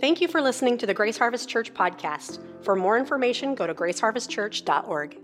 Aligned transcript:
Thank 0.00 0.20
you 0.20 0.28
for 0.28 0.40
listening 0.40 0.78
to 0.78 0.86
the 0.86 0.94
Grace 0.94 1.18
Harvest 1.18 1.48
Church 1.48 1.74
podcast. 1.74 2.38
For 2.62 2.76
more 2.76 2.96
information, 2.96 3.56
go 3.56 3.66
to 3.66 3.74
graceharvestchurch.org. 3.74 5.18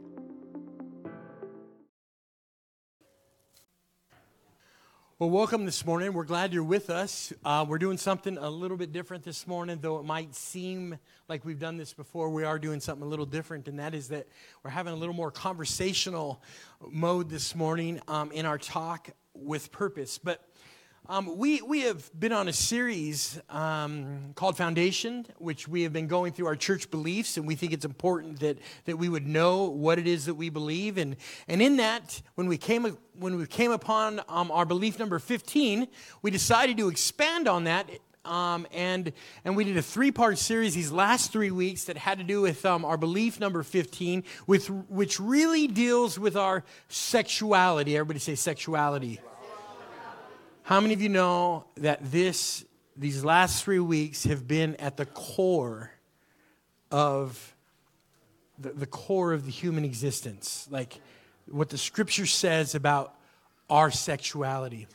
Well, 5.21 5.31
welcome 5.31 5.65
this 5.65 5.87
morning. 5.87 6.13
We're 6.13 6.25
glad 6.25 6.53
you're 6.53 6.65
with 6.65 6.91
us. 6.91 7.33
Uh, 7.45 7.65
we're 7.69 7.79
doing 7.79 7.99
something 7.99 8.37
a 8.37 8.51
little 8.51 8.77
bit 8.77 8.91
different 8.91 9.23
this 9.23 9.47
morning, 9.47 9.79
though 9.81 9.99
it 9.99 10.05
might 10.05 10.35
seem 10.35 10.99
like 11.29 11.45
we've 11.45 11.61
done 11.61 11.77
this 11.77 11.93
before. 11.93 12.31
We 12.31 12.43
are 12.43 12.59
doing 12.59 12.81
something 12.81 13.07
a 13.07 13.09
little 13.09 13.27
different, 13.27 13.69
and 13.69 13.79
that 13.79 13.95
is 13.95 14.09
that 14.09 14.27
we're 14.65 14.71
having 14.71 14.93
a 14.93 14.97
little 14.97 15.15
more 15.15 15.31
conversational 15.31 16.43
mode 16.91 17.31
this 17.31 17.55
morning 17.55 18.01
um, 18.09 18.33
in 18.33 18.45
our 18.45 18.59
talk 18.59 19.11
with 19.35 19.71
purpose. 19.71 20.19
But 20.19 20.45
um, 21.07 21.37
we, 21.37 21.61
we 21.61 21.83
have 21.83 22.11
been 22.19 22.33
on 22.33 22.49
a 22.49 22.53
series 22.53 23.39
um, 23.51 24.33
called 24.35 24.57
Foundation, 24.57 25.27
which 25.37 25.69
we 25.69 25.83
have 25.83 25.93
been 25.93 26.07
going 26.07 26.33
through 26.33 26.47
our 26.47 26.57
church 26.57 26.91
beliefs, 26.91 27.37
and 27.37 27.47
we 27.47 27.55
think 27.57 27.75
it's 27.75 27.85
important 27.85 28.41
that, 28.41 28.57
that 28.87 28.97
we 28.97 29.11
would 29.11 29.27
know 29.27 29.65
what 29.65 29.99
it 29.99 30.07
is 30.07 30.25
that 30.25 30.35
we 30.35 30.49
believe. 30.49 30.97
And, 30.97 31.17
and 31.47 31.61
in 31.61 31.77
that, 31.77 32.23
when 32.37 32.47
we 32.47 32.57
came, 32.57 32.97
when 33.19 33.37
we 33.37 33.47
came 33.47 33.71
upon 33.71 34.23
um, 34.31 34.51
our 34.51 34.65
belief 34.65 34.99
number 34.99 35.19
15, 35.19 35.89
we 36.23 36.31
decided 36.31 36.79
to 36.79 36.89
expand 36.89 37.49
on 37.49 37.65
that. 37.65 37.91
Um, 38.25 38.67
and, 38.73 39.13
and 39.45 39.55
we 39.55 39.65
did 39.65 39.77
a 39.77 39.83
three 39.83 40.11
part 40.11 40.39
series 40.39 40.75
these 40.75 40.91
last 40.91 41.31
three 41.31 41.51
weeks 41.51 41.85
that 41.85 41.99
had 41.99 42.17
to 42.17 42.25
do 42.25 42.41
with 42.41 42.65
um, 42.65 42.83
our 42.83 42.97
belief 42.97 43.39
number 43.39 43.63
15, 43.63 44.25
with, 44.47 44.71
which 44.71 45.21
really 45.21 45.67
deals 45.67 46.19
with 46.19 46.35
our 46.35 46.65
sexuality. 46.89 47.95
Everybody 47.95 48.21
say 48.21 48.37
sexuality. 48.37 49.21
How 50.67 50.81
many 50.81 50.95
of 50.95 51.03
you 51.03 51.11
know 51.11 51.67
that 51.77 52.11
this, 52.11 52.65
these 52.97 53.23
last 53.23 53.63
three 53.63 53.81
weeks 53.81 54.25
have 54.25 54.49
been 54.49 54.77
at 54.77 54.97
the 54.97 55.05
core 55.05 55.91
of 56.91 57.55
the, 58.59 58.71
the 58.71 58.87
core 58.87 59.35
of 59.35 59.45
the 59.45 59.51
human 59.51 59.85
existence? 59.85 60.67
Like 60.71 61.03
what 61.51 61.69
the 61.69 61.77
scripture 61.77 62.25
says 62.25 62.75
about 62.75 63.15
our 63.69 63.91
sexuality. 63.91 64.87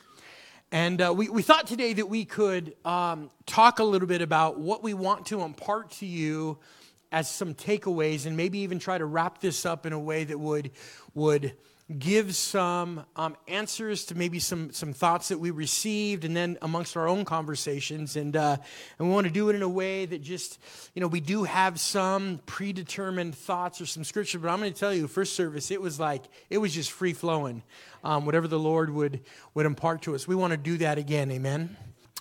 And 0.72 1.03
uh, 1.03 1.14
we, 1.16 1.30
we 1.30 1.44
thought 1.44 1.67
today 1.67 1.94
that 1.94 2.09
we 2.09 2.26
could 2.26 2.76
um, 2.83 3.30
talk 3.45 3.78
a 3.78 3.83
little 3.83 4.08
bit 4.08 4.23
about 4.23 4.59
what 4.59 4.81
we 4.81 4.95
want 4.95 5.28
to 5.28 5.44
impart 5.44 5.92
to 6.00 6.08
you 6.08 6.58
as 7.11 7.30
some 7.30 7.54
takeaways 7.54 8.26
and 8.26 8.36
maybe 8.36 8.58
even 8.58 8.80
try 8.80 8.98
to 8.98 9.06
wrap 9.06 9.39
this 9.39 9.67
up 9.67 9.86
in 9.86 9.94
a 9.94 10.00
way 10.00 10.23
that 10.23 10.39
would, 10.39 10.72
would 11.14 11.54
give 11.98 12.36
some 12.36 13.04
um, 13.16 13.36
answers 13.48 14.06
to 14.06 14.16
maybe 14.16 14.38
some, 14.38 14.72
some 14.72 14.94
thoughts 14.94 15.30
that 15.30 15.40
we 15.40 15.50
received 15.50 16.23
and 16.23 16.36
then 16.36 16.58
amongst 16.62 16.95
our 16.95 17.08
own 17.08 17.26
conversations. 17.26 18.16
And, 18.16 18.36
uh, 18.36 18.58
and 19.00 19.08
we 19.08 19.14
want 19.14 19.26
to 19.26 19.34
do 19.34 19.50
it 19.50 19.56
in 19.56 19.64
a 19.64 19.70
way 19.70 20.06
that 20.06 20.22
just, 20.22 20.60
you 20.94 21.02
know, 21.02 21.08
we 21.08 21.20
do 21.20 21.45
have 21.45 21.80
some 21.80 22.42
predetermined 22.45 23.34
thoughts 23.34 23.82
or 23.82 23.88
some 23.88 24.04
scripture, 24.04 24.38
but 24.38 24.50
I'm 24.50 24.60
going 24.60 24.72
to 24.72 24.80
tell 24.80 24.94
you, 24.94 25.08
first 25.08 25.36
service, 25.36 25.72
it 25.72 25.82
was 25.82 26.00
like, 26.00 26.23
it 26.50 26.60
was 26.60 26.73
just 26.73 26.92
free 26.92 27.14
flowing. 27.14 27.64
Um, 28.04 28.26
whatever 28.26 28.48
the 28.48 28.60
Lord 28.60 28.92
would, 28.92 29.22
would 29.56 29.66
impart 29.66 30.04
to 30.04 30.16
us. 30.16 30.28
We 30.28 30.36
want 30.36 30.52
to 30.52 30.58
do 30.58 30.78
that 30.78 30.98
again. 30.98 31.32
Amen. 31.32 31.76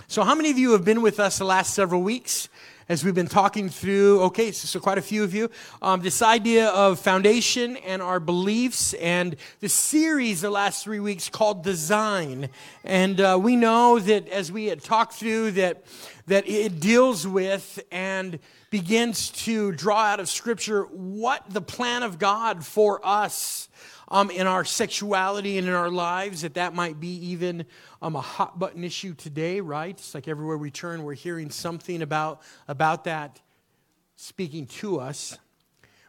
So, 0.06 0.22
how 0.22 0.34
many 0.34 0.50
of 0.50 0.58
you 0.58 0.72
have 0.72 0.84
been 0.84 1.02
with 1.02 1.20
us 1.20 1.38
the 1.38 1.44
last 1.44 1.74
several 1.74 2.02
weeks? 2.02 2.48
As 2.88 3.04
we've 3.04 3.14
been 3.14 3.26
talking 3.26 3.68
through, 3.68 4.22
okay, 4.22 4.50
so, 4.50 4.66
so 4.66 4.80
quite 4.80 4.96
a 4.96 5.02
few 5.02 5.22
of 5.22 5.34
you, 5.34 5.50
um, 5.82 6.00
this 6.00 6.22
idea 6.22 6.68
of 6.68 6.98
foundation 6.98 7.76
and 7.78 8.00
our 8.00 8.18
beliefs 8.18 8.94
and 8.94 9.36
the 9.60 9.68
series 9.68 10.40
the 10.40 10.50
last 10.50 10.84
three 10.84 11.00
weeks 11.00 11.28
called 11.28 11.62
Design. 11.62 12.48
And 12.84 13.20
uh, 13.20 13.38
we 13.40 13.56
know 13.56 13.98
that 13.98 14.26
as 14.28 14.50
we 14.50 14.66
had 14.66 14.82
talked 14.82 15.12
through 15.12 15.52
that, 15.52 15.84
that 16.28 16.48
it 16.48 16.80
deals 16.80 17.26
with 17.26 17.78
and 17.92 18.38
begins 18.70 19.30
to 19.30 19.72
draw 19.72 20.04
out 20.04 20.20
of 20.20 20.28
Scripture 20.28 20.84
what 20.84 21.44
the 21.50 21.60
plan 21.60 22.02
of 22.02 22.18
God 22.18 22.64
for 22.64 23.00
us 23.04 23.68
um, 24.10 24.30
in 24.30 24.46
our 24.46 24.64
sexuality 24.64 25.58
and 25.58 25.68
in 25.68 25.74
our 25.74 25.90
lives, 25.90 26.42
that 26.42 26.54
that 26.54 26.74
might 26.74 26.98
be 26.98 27.14
even 27.30 27.66
um, 28.00 28.16
a 28.16 28.20
hot 28.20 28.58
button 28.58 28.82
issue 28.82 29.14
today, 29.14 29.60
right? 29.60 29.90
It's 29.90 30.14
like 30.14 30.28
everywhere 30.28 30.56
we 30.56 30.70
turn, 30.70 31.04
we're 31.04 31.14
hearing 31.14 31.50
something 31.50 32.00
about, 32.00 32.40
about 32.66 33.04
that 33.04 33.40
speaking 34.16 34.66
to 34.66 34.98
us. 34.98 35.38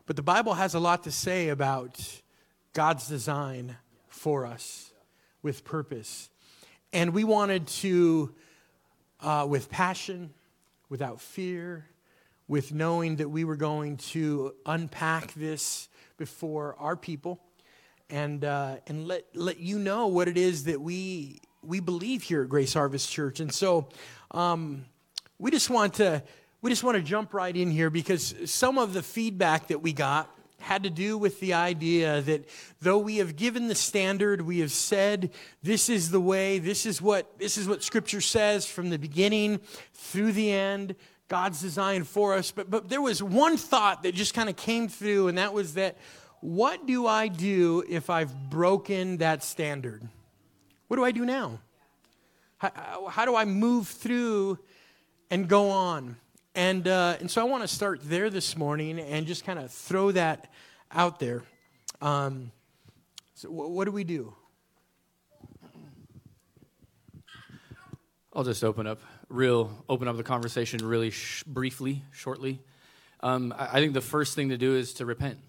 But 0.05 0.15
the 0.15 0.23
Bible 0.23 0.53
has 0.53 0.73
a 0.73 0.79
lot 0.79 1.03
to 1.03 1.11
say 1.11 1.49
about 1.49 2.21
God's 2.73 3.07
design 3.07 3.75
for 4.07 4.45
us 4.45 4.91
with 5.43 5.63
purpose. 5.63 6.29
And 6.93 7.13
we 7.13 7.23
wanted 7.23 7.67
to, 7.67 8.33
uh, 9.21 9.45
with 9.47 9.69
passion, 9.69 10.33
without 10.87 11.21
fear, 11.21 11.85
with 12.47 12.73
knowing 12.73 13.17
that 13.17 13.29
we 13.29 13.43
were 13.43 13.55
going 13.55 13.97
to 13.97 14.55
unpack 14.65 15.33
this 15.33 15.87
before 16.17 16.75
our 16.79 16.95
people 16.95 17.39
and, 18.09 18.43
uh, 18.43 18.77
and 18.87 19.07
let, 19.07 19.25
let 19.35 19.59
you 19.59 19.79
know 19.79 20.07
what 20.07 20.27
it 20.27 20.37
is 20.37 20.65
that 20.65 20.81
we, 20.81 21.39
we 21.63 21.79
believe 21.79 22.23
here 22.23 22.43
at 22.43 22.49
Grace 22.49 22.73
Harvest 22.73 23.11
Church. 23.11 23.39
And 23.39 23.53
so 23.53 23.89
um, 24.31 24.85
we 25.37 25.51
just 25.51 25.69
want 25.69 25.95
to 25.95 26.23
we 26.61 26.69
just 26.69 26.83
want 26.83 26.97
to 26.97 27.03
jump 27.03 27.33
right 27.33 27.55
in 27.55 27.71
here 27.71 27.89
because 27.89 28.35
some 28.45 28.77
of 28.77 28.93
the 28.93 29.01
feedback 29.01 29.67
that 29.67 29.81
we 29.81 29.93
got 29.93 30.29
had 30.59 30.83
to 30.83 30.89
do 30.89 31.17
with 31.17 31.39
the 31.39 31.53
idea 31.53 32.21
that 32.21 32.49
though 32.81 32.97
we 32.97 33.17
have 33.17 33.37
given 33.37 33.69
the 33.69 33.75
standard 33.75 34.41
we 34.41 34.59
have 34.59 34.71
said 34.71 35.31
this 35.63 35.87
is 35.87 36.11
the 36.11 36.19
way 36.19 36.59
this 36.59 36.85
is 36.85 37.01
what 37.01 37.39
this 37.39 37.57
is 37.57 37.65
what 37.65 37.81
scripture 37.81 38.19
says 38.19 38.65
from 38.65 38.89
the 38.89 38.99
beginning 38.99 39.57
through 39.93 40.33
the 40.33 40.51
end 40.51 40.95
god's 41.29 41.61
design 41.61 42.03
for 42.03 42.33
us 42.33 42.51
but 42.51 42.69
but 42.69 42.89
there 42.89 43.01
was 43.01 43.23
one 43.23 43.55
thought 43.55 44.03
that 44.03 44.13
just 44.13 44.33
kind 44.33 44.49
of 44.49 44.57
came 44.57 44.89
through 44.89 45.29
and 45.29 45.37
that 45.37 45.53
was 45.53 45.75
that 45.75 45.97
what 46.41 46.85
do 46.85 47.05
I 47.05 47.27
do 47.27 47.83
if 47.87 48.09
I've 48.09 48.49
broken 48.49 49.17
that 49.17 49.43
standard? 49.43 50.07
What 50.87 50.97
do 50.97 51.03
I 51.03 51.11
do 51.11 51.25
now? 51.25 51.59
How, 52.57 53.07
how 53.09 53.25
do 53.25 53.35
I 53.35 53.45
move 53.45 53.87
through 53.87 54.59
and 55.29 55.47
go 55.47 55.69
on? 55.69 56.15
And, 56.55 56.87
uh, 56.87 57.17
and 57.19 57.29
so 57.29 57.41
I 57.41 57.43
want 57.45 57.63
to 57.63 57.67
start 57.67 58.01
there 58.03 58.29
this 58.29 58.57
morning 58.57 58.99
and 58.99 59.27
just 59.27 59.45
kind 59.45 59.59
of 59.59 59.71
throw 59.71 60.11
that 60.11 60.51
out 60.91 61.19
there. 61.19 61.43
Um, 62.01 62.51
so, 63.35 63.49
w- 63.49 63.69
what 63.69 63.85
do 63.85 63.91
we 63.91 64.03
do? 64.03 64.33
I'll 68.33 68.43
just 68.43 68.63
open 68.63 68.87
up 68.87 68.99
real, 69.29 69.83
open 69.87 70.07
up 70.07 70.17
the 70.17 70.23
conversation 70.23 70.85
really 70.85 71.11
sh- 71.11 71.43
briefly, 71.43 72.03
shortly. 72.11 72.59
Um, 73.21 73.53
I, 73.57 73.77
I 73.77 73.79
think 73.79 73.93
the 73.93 74.01
first 74.01 74.35
thing 74.35 74.49
to 74.49 74.57
do 74.57 74.75
is 74.75 74.93
to 74.95 75.05
repent 75.05 75.39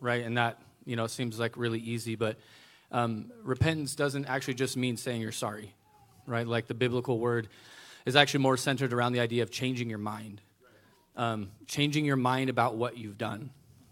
right? 0.00 0.24
And 0.24 0.36
that, 0.36 0.60
you 0.84 0.96
know, 0.96 1.06
seems 1.06 1.38
like 1.38 1.56
really 1.56 1.80
easy, 1.80 2.16
but 2.16 2.36
um, 2.92 3.32
repentance 3.42 3.94
doesn't 3.94 4.26
actually 4.26 4.54
just 4.54 4.76
mean 4.76 4.96
saying 4.96 5.20
you're 5.20 5.32
sorry, 5.32 5.74
right? 6.26 6.46
Like 6.46 6.66
the 6.66 6.74
biblical 6.74 7.18
word 7.18 7.48
is 8.04 8.16
actually 8.16 8.40
more 8.40 8.56
centered 8.56 8.92
around 8.92 9.12
the 9.12 9.20
idea 9.20 9.42
of 9.42 9.50
changing 9.50 9.90
your 9.90 9.98
mind, 9.98 10.40
um, 11.16 11.50
changing 11.66 12.04
your 12.04 12.16
mind 12.16 12.50
about 12.50 12.76
what 12.76 12.96
you've 12.96 13.18
done, 13.18 13.50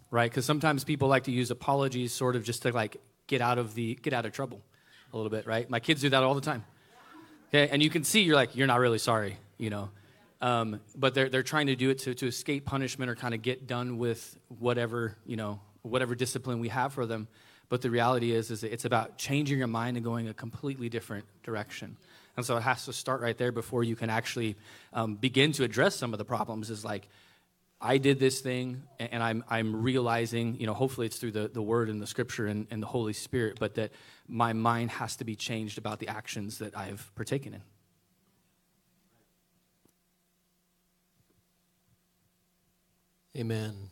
right? 0.09 0.31
Because 0.31 0.45
sometimes 0.45 0.83
people 0.83 1.07
like 1.07 1.25
to 1.25 1.31
use 1.31 1.51
apologies 1.51 2.13
sort 2.13 2.35
of 2.35 2.43
just 2.43 2.61
to 2.63 2.71
like 2.71 2.97
get 3.27 3.41
out 3.41 3.57
of 3.57 3.75
the 3.75 3.95
get 3.95 4.13
out 4.13 4.25
of 4.25 4.31
trouble 4.31 4.61
a 5.11 5.17
little 5.17 5.29
bit, 5.29 5.45
right? 5.45 5.69
My 5.69 5.79
kids 5.79 6.01
do 6.01 6.09
that 6.09 6.23
all 6.23 6.33
the 6.33 6.41
time. 6.41 6.63
Okay, 7.49 7.69
and 7.69 7.83
you 7.83 7.89
can 7.89 8.03
see 8.03 8.21
you're 8.21 8.35
like 8.35 8.55
you're 8.55 8.67
not 8.67 8.79
really 8.79 8.97
sorry, 8.97 9.37
you 9.57 9.69
know. 9.69 9.89
Um, 10.41 10.81
but 10.95 11.13
they're, 11.13 11.29
they're 11.29 11.43
trying 11.43 11.67
to 11.67 11.75
do 11.75 11.89
it 11.89 11.99
to, 11.99 12.13
to 12.13 12.27
escape 12.27 12.65
punishment 12.65 13.09
or 13.09 13.15
kind 13.15 13.33
of 13.33 13.41
get 13.41 13.67
done 13.67 13.97
with 13.97 14.37
whatever 14.59 15.15
you 15.25 15.37
know 15.37 15.59
whatever 15.85 16.15
discipline 16.15 16.59
we 16.59 16.69
have 16.69 16.93
for 16.93 17.05
them. 17.05 17.27
But 17.69 17.81
the 17.81 17.89
reality 17.89 18.31
is, 18.31 18.51
is 18.51 18.63
it's 18.63 18.85
about 18.85 19.17
changing 19.17 19.57
your 19.57 19.67
mind 19.67 19.97
and 19.97 20.03
going 20.03 20.27
a 20.27 20.33
completely 20.33 20.89
different 20.89 21.25
direction. 21.43 21.97
And 22.37 22.45
so 22.45 22.57
it 22.57 22.61
has 22.61 22.85
to 22.85 22.93
start 22.93 23.21
right 23.21 23.37
there 23.37 23.51
before 23.51 23.83
you 23.83 23.95
can 23.95 24.09
actually 24.09 24.55
um, 24.93 25.15
begin 25.15 25.51
to 25.53 25.63
address 25.63 25.95
some 25.95 26.13
of 26.13 26.19
the 26.19 26.25
problems. 26.25 26.69
Is 26.69 26.85
like, 26.85 27.07
I 27.81 27.97
did 27.97 28.19
this 28.19 28.41
thing, 28.41 28.83
and 28.99 29.23
I'm, 29.23 29.43
I'm 29.49 29.81
realizing, 29.81 30.59
you 30.59 30.67
know, 30.67 30.73
hopefully 30.73 31.07
it's 31.07 31.17
through 31.17 31.31
the, 31.31 31.47
the 31.47 31.61
word 31.61 31.89
and 31.89 32.01
the 32.01 32.07
scripture 32.07 32.45
and, 32.47 32.67
and 32.71 32.83
the 32.83 32.87
Holy 32.87 33.13
Spirit, 33.13 33.57
but 33.59 33.75
that 33.75 33.91
my 34.27 34.53
mind 34.53 34.91
has 34.91 35.15
to 35.17 35.23
be 35.23 35.35
changed 35.35 35.77
about 35.77 35.99
the 35.99 36.07
actions 36.07 36.59
that 36.59 36.77
I've 36.77 37.11
partaken 37.15 37.53
in. 37.53 37.61
Amen. 43.37 43.89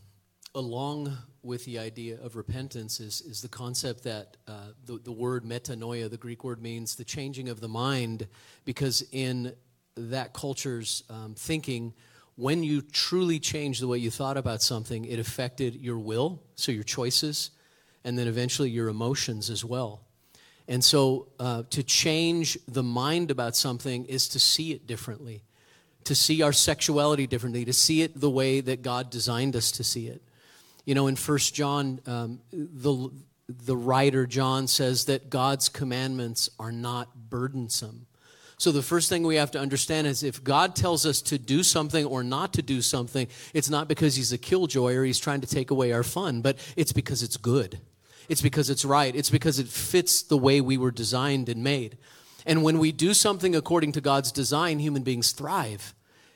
Along 0.55 1.17
with 1.41 1.65
the 1.65 1.79
idea 1.79 2.19
of 2.21 2.35
repentance 2.35 2.99
is, 2.99 3.21
is 3.21 3.41
the 3.41 3.47
concept 3.47 4.03
that 4.03 4.37
uh, 4.47 4.67
the, 4.85 4.99
the 4.99 5.11
word 5.11 5.43
metanoia, 5.43 6.09
the 6.09 6.17
Greek 6.17 6.43
word, 6.43 6.61
means 6.61 6.95
the 6.95 7.03
changing 7.03 7.49
of 7.49 7.59
the 7.59 7.67
mind, 7.67 8.27
because 8.63 9.03
in 9.11 9.53
that 9.95 10.33
culture's 10.33 11.03
um, 11.09 11.33
thinking, 11.35 11.93
when 12.35 12.63
you 12.63 12.81
truly 12.81 13.39
change 13.39 13.79
the 13.79 13.87
way 13.87 13.97
you 13.97 14.11
thought 14.11 14.37
about 14.37 14.61
something, 14.61 15.05
it 15.05 15.19
affected 15.19 15.75
your 15.75 15.97
will, 15.99 16.41
so 16.55 16.71
your 16.71 16.83
choices, 16.83 17.51
and 18.03 18.17
then 18.17 18.27
eventually 18.27 18.69
your 18.69 18.89
emotions 18.89 19.49
as 19.49 19.65
well. 19.65 20.01
And 20.67 20.83
so 20.83 21.29
uh, 21.39 21.63
to 21.71 21.83
change 21.83 22.57
the 22.67 22.83
mind 22.83 23.31
about 23.31 23.55
something 23.55 24.05
is 24.05 24.27
to 24.29 24.39
see 24.39 24.71
it 24.71 24.87
differently 24.87 25.43
to 26.05 26.15
see 26.15 26.41
our 26.41 26.53
sexuality 26.53 27.27
differently, 27.27 27.65
to 27.65 27.73
see 27.73 28.01
it 28.01 28.19
the 28.19 28.29
way 28.29 28.61
that 28.61 28.81
God 28.81 29.09
designed 29.09 29.55
us 29.55 29.71
to 29.73 29.83
see 29.83 30.07
it. 30.07 30.21
You 30.85 30.95
know, 30.95 31.07
in 31.07 31.15
First 31.15 31.53
John, 31.55 31.99
um, 32.05 32.41
the 32.51 33.09
the 33.49 33.75
writer 33.75 34.25
John 34.25 34.67
says 34.67 35.05
that 35.05 35.29
God's 35.29 35.69
commandments 35.69 36.49
are 36.59 36.71
not 36.71 37.29
burdensome. 37.29 38.07
So 38.57 38.71
the 38.71 38.81
first 38.81 39.09
thing 39.09 39.23
we 39.23 39.35
have 39.35 39.51
to 39.51 39.59
understand 39.59 40.07
is 40.07 40.23
if 40.23 40.43
God 40.43 40.75
tells 40.75 41.05
us 41.05 41.21
to 41.23 41.37
do 41.37 41.63
something 41.63 42.05
or 42.05 42.23
not 42.23 42.53
to 42.53 42.61
do 42.61 42.81
something, 42.81 43.27
it's 43.53 43.69
not 43.69 43.87
because 43.87 44.15
he's 44.15 44.31
a 44.31 44.37
killjoy 44.37 44.93
or 44.93 45.03
he's 45.03 45.19
trying 45.19 45.41
to 45.41 45.47
take 45.47 45.71
away 45.71 45.91
our 45.91 46.03
fun, 46.03 46.41
but 46.41 46.57
it's 46.77 46.93
because 46.93 47.23
it's 47.23 47.35
good. 47.35 47.81
It's 48.29 48.41
because 48.41 48.69
it's 48.69 48.85
right. 48.85 49.13
It's 49.13 49.29
because 49.29 49.59
it 49.59 49.67
fits 49.67 50.21
the 50.21 50.37
way 50.37 50.61
we 50.61 50.77
were 50.77 50.91
designed 50.91 51.49
and 51.49 51.63
made. 51.63 51.97
And 52.45 52.63
when 52.63 52.79
we 52.79 52.91
do 52.91 53.13
something 53.13 53.55
according 53.55 53.91
to 53.93 54.01
God's 54.01 54.31
design, 54.31 54.79
human 54.79 55.03
beings 55.03 55.31
thrive 55.31 55.93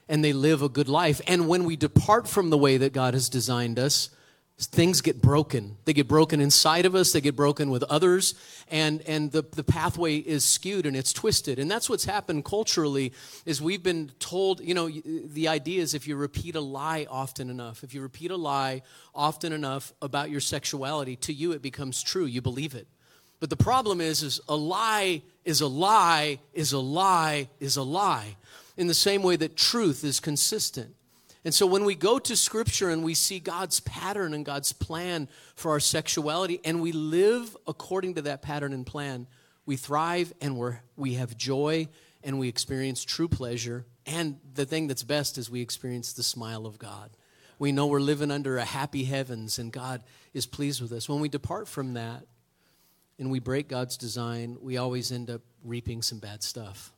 and 0.10 0.24
they 0.24 0.34
live 0.34 0.62
a 0.62 0.70
good 0.70 0.90
life. 0.90 1.22
And 1.28 1.48
when 1.48 1.64
we 1.64 1.76
depart 1.76 2.28
from 2.28 2.50
the 2.50 2.58
way 2.58 2.78
that 2.78 2.94
God 2.94 3.14
has 3.14 3.30
designed 3.30 3.80
us, 3.80 4.10
things 4.60 5.02
get 5.02 5.22
broken. 5.22 5.78
They 5.86 5.94
get 5.94 6.08
broken 6.08 6.42
inside 6.42 6.88
of 6.88 6.96
us, 6.96 7.12
they 7.12 7.22
get 7.22 7.36
broken 7.36 7.70
with 7.70 7.84
others, 7.84 8.34
and, 8.70 9.02
and 9.04 9.32
the, 9.32 9.44
the 9.44 9.64
pathway 9.64 10.18
is 10.18 10.44
skewed 10.44 10.88
and 10.88 10.96
it's 10.96 11.14
twisted. 11.14 11.60
And 11.60 11.70
that's 11.70 11.90
what's 11.90 12.06
happened 12.06 12.44
culturally 12.44 13.14
is 13.46 13.62
we've 13.62 13.84
been 13.84 14.12
told, 14.20 14.62
you 14.62 14.74
know, 14.74 14.90
the 14.90 15.48
idea 15.48 15.82
is 15.82 15.94
if 15.94 16.08
you 16.08 16.16
repeat 16.16 16.56
a 16.56 16.62
lie 16.62 17.06
often 17.10 17.52
enough, 17.52 17.84
if 17.84 17.94
you 17.94 18.02
repeat 18.02 18.32
a 18.32 18.36
lie 18.36 18.82
often 19.14 19.54
enough 19.54 19.94
about 20.02 20.32
your 20.32 20.42
sexuality, 20.42 21.16
to 21.18 21.34
you 21.34 21.52
it 21.52 21.62
becomes 21.62 22.02
true. 22.02 22.26
You 22.26 22.42
believe 22.42 22.74
it. 22.74 22.88
But 23.40 23.52
the 23.52 23.58
problem 23.58 24.02
is, 24.02 24.24
is 24.24 24.42
a 24.50 24.56
lie 24.56 25.22
is 25.46 25.62
a 25.62 25.68
lie 25.68 26.40
is 26.54 26.74
a 26.74 26.80
lie 26.80 27.50
is 27.60 27.78
a 27.78 27.84
lie. 27.84 28.36
In 28.76 28.88
the 28.88 28.94
same 28.96 29.22
way 29.22 29.36
that 29.36 29.56
truth 29.56 30.04
is 30.04 30.20
consistent. 30.20 30.97
And 31.48 31.56
so 31.56 31.66
when 31.66 31.86
we 31.86 31.96
go 31.96 32.20
to 32.20 32.36
scripture 32.36 32.90
and 32.90 33.06
we 33.06 33.14
see 33.14 33.40
God's 33.40 33.80
pattern 33.80 34.34
and 34.34 34.44
God's 34.44 34.74
plan 34.74 35.30
for 35.56 35.72
our 35.72 35.80
sexuality 35.80 36.60
and 36.66 36.82
we 36.82 36.92
live 36.92 37.56
according 37.66 38.16
to 38.16 38.24
that 38.24 38.42
pattern 38.42 38.74
and 38.74 38.86
plan, 38.86 39.28
we 39.66 39.78
thrive 39.78 40.34
and 40.42 40.58
we're, 40.58 40.80
we 40.98 41.14
have 41.14 41.38
joy 41.38 41.88
and 42.22 42.38
we 42.38 42.50
experience 42.50 43.06
true 43.06 43.30
pleasure. 43.30 43.86
And 44.06 44.42
the 44.56 44.66
thing 44.66 44.88
that's 44.88 45.04
best 45.04 45.38
is 45.38 45.50
we 45.50 45.62
experience 45.62 46.12
the 46.12 46.22
smile 46.22 46.66
of 46.66 46.80
God. 46.80 47.12
We 47.60 47.72
know 47.72 47.88
we're 47.88 48.02
living 48.02 48.30
under 48.30 48.58
a 48.58 48.66
happy 48.66 49.06
heavens 49.06 49.58
and 49.58 49.72
God 49.72 50.04
is 50.34 50.46
pleased 50.46 50.82
with 50.82 50.92
us. 50.92 51.08
When 51.08 51.22
we 51.22 51.30
depart 51.30 51.70
from 51.70 51.94
that, 51.94 52.26
and 53.20 53.32
we 53.32 53.40
break 53.40 53.70
God's 53.70 53.96
design, 53.96 54.58
we 54.60 54.76
always 54.76 55.14
end 55.14 55.30
up 55.30 55.44
reaping 55.64 56.02
some 56.02 56.20
bad 56.20 56.44
stuff. 56.44 56.92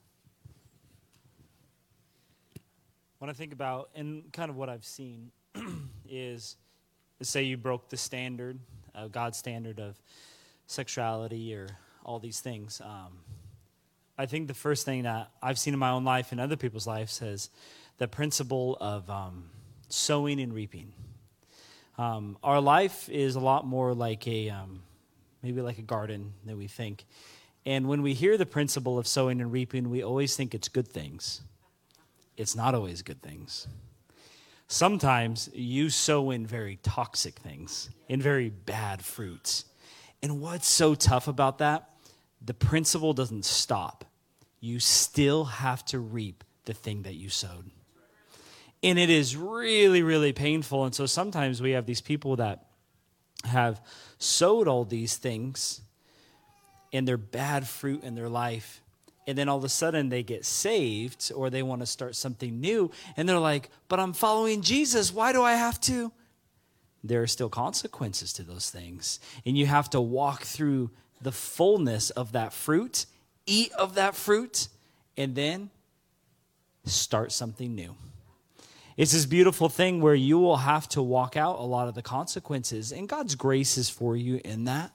When 3.20 3.30
I 3.30 3.34
think 3.34 3.52
about, 3.52 3.90
and 3.96 4.32
kind 4.32 4.50
of 4.50 4.56
what 4.56 4.70
I've 4.70 4.86
seen, 4.86 5.32
is 6.10 6.56
say 7.22 7.44
you 7.44 7.58
broke 7.58 7.90
the 7.90 7.98
standard, 7.98 8.58
uh, 8.96 9.08
God's 9.08 9.38
standard 9.38 9.82
of 9.82 10.00
sexuality 10.68 11.54
or 11.54 11.68
all 12.06 12.20
these 12.20 12.40
things. 12.40 12.82
Um, 12.82 13.20
I 14.18 14.26
think 14.26 14.48
the 14.48 14.54
first 14.54 14.86
thing 14.86 15.04
that 15.04 15.32
I've 15.42 15.60
seen 15.60 15.74
in 15.74 15.80
my 15.80 15.90
own 15.90 16.06
life 16.06 16.32
and 16.32 16.40
other 16.40 16.56
people's 16.56 16.88
lives 16.88 17.22
is 17.22 17.50
the 17.98 18.08
principle 18.08 18.78
of 18.80 19.10
um, 19.10 19.50
sowing 19.90 20.40
and 20.40 20.54
reaping. 20.54 20.94
Um, 21.98 22.38
our 22.42 22.62
life 22.62 23.10
is 23.10 23.36
a 23.36 23.42
lot 23.42 23.66
more 23.66 23.94
like 23.94 24.26
a 24.30 24.50
um, 24.50 24.82
maybe 25.44 25.62
like 25.62 25.78
a 25.78 25.82
garden 25.82 26.36
than 26.46 26.58
we 26.58 26.68
think. 26.68 27.06
And 27.66 27.90
when 27.90 28.02
we 28.02 28.14
hear 28.14 28.38
the 28.38 28.46
principle 28.46 28.98
of 28.98 29.06
sowing 29.06 29.42
and 29.42 29.52
reaping, 29.52 29.90
we 29.90 30.04
always 30.04 30.38
think 30.38 30.56
it's 30.56 30.70
good 30.70 30.88
things. 30.88 31.42
It's 32.40 32.56
not 32.56 32.74
always 32.74 33.02
good 33.02 33.22
things. 33.22 33.68
Sometimes 34.70 35.50
you 35.54 35.90
sow 35.90 36.32
in 36.32 36.48
very 36.48 36.80
toxic 36.82 37.38
things, 37.38 37.90
in 38.08 38.22
very 38.22 38.50
bad 38.50 39.04
fruits. 39.04 39.66
And 40.24 40.40
what's 40.40 40.68
so 40.68 40.96
tough 40.96 41.28
about 41.28 41.58
that? 41.58 41.90
The 42.42 42.54
principle 42.54 43.12
doesn't 43.12 43.44
stop. 43.44 44.06
You 44.62 44.80
still 44.80 45.44
have 45.44 45.84
to 45.86 46.00
reap 46.00 46.46
the 46.64 46.74
thing 46.74 47.02
that 47.02 47.16
you 47.16 47.28
sowed. 47.30 47.72
And 48.82 48.98
it 48.98 49.10
is 49.10 49.36
really, 49.36 50.02
really 50.02 50.32
painful. 50.32 50.86
And 50.86 50.96
so 50.96 51.06
sometimes 51.06 51.62
we 51.62 51.72
have 51.72 51.86
these 51.86 52.00
people 52.02 52.38
that 52.38 52.68
have 53.44 53.82
sowed 54.18 54.70
all 54.70 54.86
these 54.86 55.18
things 55.18 55.82
and 56.94 57.06
their 57.06 57.18
bad 57.18 57.68
fruit 57.68 58.02
in 58.02 58.16
their 58.16 58.30
life 58.30 58.82
and 59.30 59.38
then 59.38 59.48
all 59.48 59.58
of 59.58 59.64
a 59.64 59.70
sudden 59.70 60.10
they 60.10 60.24
get 60.24 60.46
saved 60.46 61.32
or 61.36 61.50
they 61.50 61.64
want 61.64 61.82
to 61.82 61.86
start 61.86 62.16
something 62.16 62.60
new 62.60 62.92
and 63.16 63.30
they're 63.30 63.40
like 63.40 63.70
but 63.88 64.00
i'm 64.00 64.14
following 64.14 64.62
jesus 64.62 65.14
why 65.14 65.32
do 65.32 65.42
i 65.42 65.54
have 65.54 65.80
to 65.80 66.12
there 67.04 67.22
are 67.22 67.28
still 67.28 67.50
consequences 67.50 68.34
to 68.34 68.44
those 68.44 68.70
things 68.70 69.20
and 69.46 69.58
you 69.58 69.66
have 69.66 69.90
to 69.90 70.02
walk 70.02 70.42
through 70.42 70.90
the 71.22 71.32
fullness 71.32 72.10
of 72.12 72.32
that 72.32 72.52
fruit 72.52 73.06
eat 73.46 73.72
of 73.74 73.96
that 73.96 74.16
fruit 74.16 74.68
and 75.16 75.36
then 75.36 75.70
start 76.86 77.32
something 77.32 77.76
new 77.76 77.96
it's 79.00 79.14
this 79.14 79.26
beautiful 79.26 79.70
thing 79.70 80.02
where 80.02 80.14
you 80.14 80.40
will 80.40 80.58
have 80.58 80.90
to 80.90 81.02
walk 81.02 81.38
out 81.38 81.60
a 81.60 81.64
lot 81.64 81.88
of 81.88 81.96
the 81.96 82.02
consequences, 82.02 82.92
and 82.92 83.08
God's 83.08 83.34
grace 83.34 83.78
is 83.78 83.90
for 83.90 84.18
you 84.18 84.42
in 84.44 84.66
that. 84.66 84.92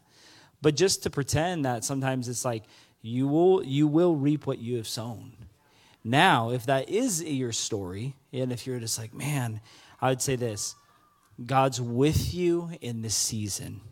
But 0.60 0.76
just 0.76 1.04
to 1.04 1.10
pretend 1.10 1.64
that 1.64 1.84
sometimes 1.84 2.28
it's 2.28 2.44
like 2.44 2.64
you 3.04 3.28
will 3.28 3.62
you 3.62 3.86
will 3.86 4.16
reap 4.16 4.46
what 4.46 4.58
you 4.58 4.78
have 4.78 4.88
sown. 4.88 5.32
Now, 6.02 6.50
if 6.50 6.64
that 6.66 6.88
is 6.88 7.22
your 7.22 7.52
story, 7.52 8.16
and 8.32 8.50
if 8.50 8.66
you're 8.66 8.80
just 8.80 8.98
like, 8.98 9.12
man, 9.12 9.60
I 10.00 10.08
would 10.08 10.22
say 10.22 10.36
this 10.36 10.74
God's 11.44 11.80
with 11.80 12.32
you 12.32 12.70
in 12.80 13.02
this 13.02 13.14
season. 13.14 13.82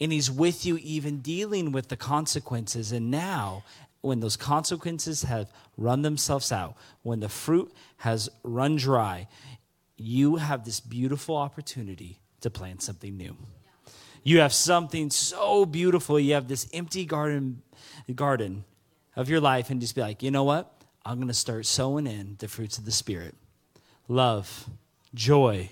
And 0.00 0.10
He's 0.10 0.30
with 0.30 0.64
you 0.64 0.78
even 0.78 1.20
dealing 1.20 1.72
with 1.72 1.88
the 1.88 1.96
consequences. 1.96 2.90
And 2.90 3.10
now, 3.10 3.64
when 4.00 4.20
those 4.20 4.36
consequences 4.36 5.24
have 5.24 5.52
run 5.76 6.00
themselves 6.00 6.50
out, 6.50 6.74
when 7.02 7.20
the 7.20 7.28
fruit 7.28 7.70
has 7.98 8.30
run 8.42 8.76
dry, 8.76 9.28
you 9.98 10.36
have 10.36 10.64
this 10.64 10.80
beautiful 10.80 11.36
opportunity 11.36 12.18
to 12.40 12.48
plant 12.48 12.82
something 12.82 13.14
new. 13.14 13.36
You 14.22 14.38
have 14.38 14.54
something 14.54 15.10
so 15.10 15.66
beautiful. 15.66 16.18
You 16.18 16.32
have 16.32 16.48
this 16.48 16.66
empty 16.72 17.04
garden 17.04 17.60
garden 18.14 18.64
of 19.16 19.28
your 19.28 19.40
life 19.40 19.70
and 19.70 19.80
just 19.80 19.94
be 19.94 20.00
like, 20.00 20.22
"You 20.22 20.30
know 20.30 20.44
what? 20.44 20.70
I'm 21.04 21.16
going 21.16 21.28
to 21.28 21.34
start 21.34 21.66
sowing 21.66 22.06
in 22.06 22.36
the 22.38 22.48
fruits 22.48 22.78
of 22.78 22.84
the 22.84 22.92
spirit. 22.92 23.34
Love, 24.08 24.68
joy, 25.14 25.70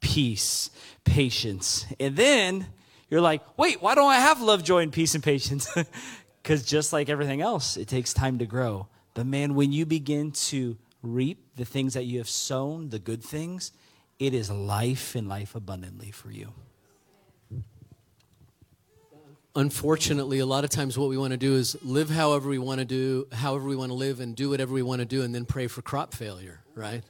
peace, 0.00 0.70
patience." 1.04 1.86
And 1.98 2.16
then 2.16 2.66
you're 3.10 3.20
like, 3.20 3.42
"Wait, 3.58 3.82
why 3.82 3.94
don't 3.94 4.10
I 4.10 4.20
have 4.20 4.40
love, 4.40 4.62
joy 4.62 4.82
and 4.82 4.92
peace 4.92 5.14
and 5.14 5.24
patience?" 5.24 5.68
Cuz 6.44 6.62
just 6.62 6.92
like 6.92 7.08
everything 7.08 7.40
else, 7.40 7.76
it 7.76 7.88
takes 7.88 8.12
time 8.14 8.38
to 8.38 8.46
grow. 8.46 8.88
But 9.14 9.26
man, 9.26 9.54
when 9.54 9.72
you 9.72 9.84
begin 9.84 10.32
to 10.32 10.78
reap 11.02 11.38
the 11.56 11.64
things 11.64 11.94
that 11.94 12.04
you 12.04 12.18
have 12.18 12.28
sown, 12.28 12.90
the 12.90 12.98
good 12.98 13.22
things, 13.22 13.72
it 14.18 14.34
is 14.34 14.50
life 14.50 15.14
and 15.14 15.28
life 15.28 15.54
abundantly 15.54 16.10
for 16.10 16.30
you. 16.30 16.52
Unfortunately, 19.58 20.38
a 20.38 20.46
lot 20.46 20.62
of 20.62 20.70
times 20.70 20.96
what 20.96 21.08
we 21.08 21.18
want 21.18 21.32
to 21.32 21.36
do 21.36 21.56
is 21.56 21.76
live 21.82 22.08
however 22.08 22.48
we 22.48 22.58
want 22.58 22.78
to 22.78 22.84
do, 22.84 23.26
however 23.32 23.66
we 23.66 23.74
want 23.74 23.90
to 23.90 23.94
live, 23.94 24.20
and 24.20 24.36
do 24.36 24.50
whatever 24.50 24.72
we 24.72 24.82
want 24.82 25.00
to 25.00 25.04
do, 25.04 25.22
and 25.22 25.34
then 25.34 25.44
pray 25.44 25.66
for 25.66 25.82
crop 25.82 26.14
failure, 26.14 26.60
right? 26.76 27.02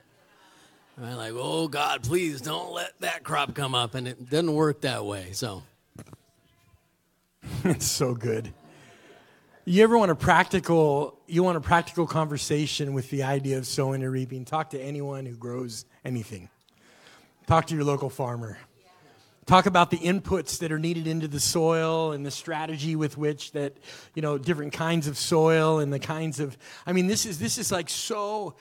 Right? 0.97 1.13
Like, 1.13 1.35
oh 1.35 1.69
God, 1.69 2.03
please 2.03 2.41
don't 2.41 2.73
let 2.73 2.99
that 3.01 3.23
crop 3.23 3.55
come 3.55 3.75
up. 3.75 3.95
And 3.95 4.09
it 4.09 4.31
doesn't 4.31 4.55
work 4.55 4.81
that 4.81 5.05
way. 5.05 5.33
So 5.33 5.63
it's 7.65 7.87
so 7.87 8.15
good. 8.15 8.51
You 9.67 9.85
ever 9.85 9.99
want 9.99 10.11
a 10.11 10.15
practical 10.15 11.19
you 11.27 11.43
want 11.43 11.59
a 11.59 11.61
practical 11.61 12.07
conversation 12.07 12.95
with 12.95 13.11
the 13.11 13.25
idea 13.25 13.59
of 13.59 13.67
sowing 13.67 14.03
and 14.03 14.11
reaping? 14.11 14.47
Talk 14.47 14.71
to 14.71 14.81
anyone 14.81 15.27
who 15.27 15.37
grows 15.37 15.85
anything. 16.03 16.49
Talk 17.47 17.67
to 17.67 17.75
your 17.75 17.85
local 17.85 18.09
farmer. 18.09 18.57
Talk 19.49 19.65
about 19.65 19.91
the 19.91 19.97
inputs 19.97 20.59
that 20.59 20.71
are 20.73 20.79
needed 20.79 21.07
into 21.07 21.27
the 21.27 21.41
soil 21.41 22.13
and 22.13 22.27
the 22.27 22.31
strategy 22.31 22.97
with 22.97 23.17
which 23.17 23.53
that, 23.53 23.79
you 24.15 24.21
know, 24.21 24.37
different 24.37 24.75
kinds 24.75 25.07
of 25.07 25.17
soil 25.17 25.79
and 25.79 25.91
the 25.91 25.99
kinds 25.99 26.39
of 26.39 26.59
I 26.87 26.93
mean 26.93 27.07
this 27.07 27.25
is 27.25 27.39
this 27.39 27.57
is 27.57 27.73
like 27.73 27.89
so 27.89 28.57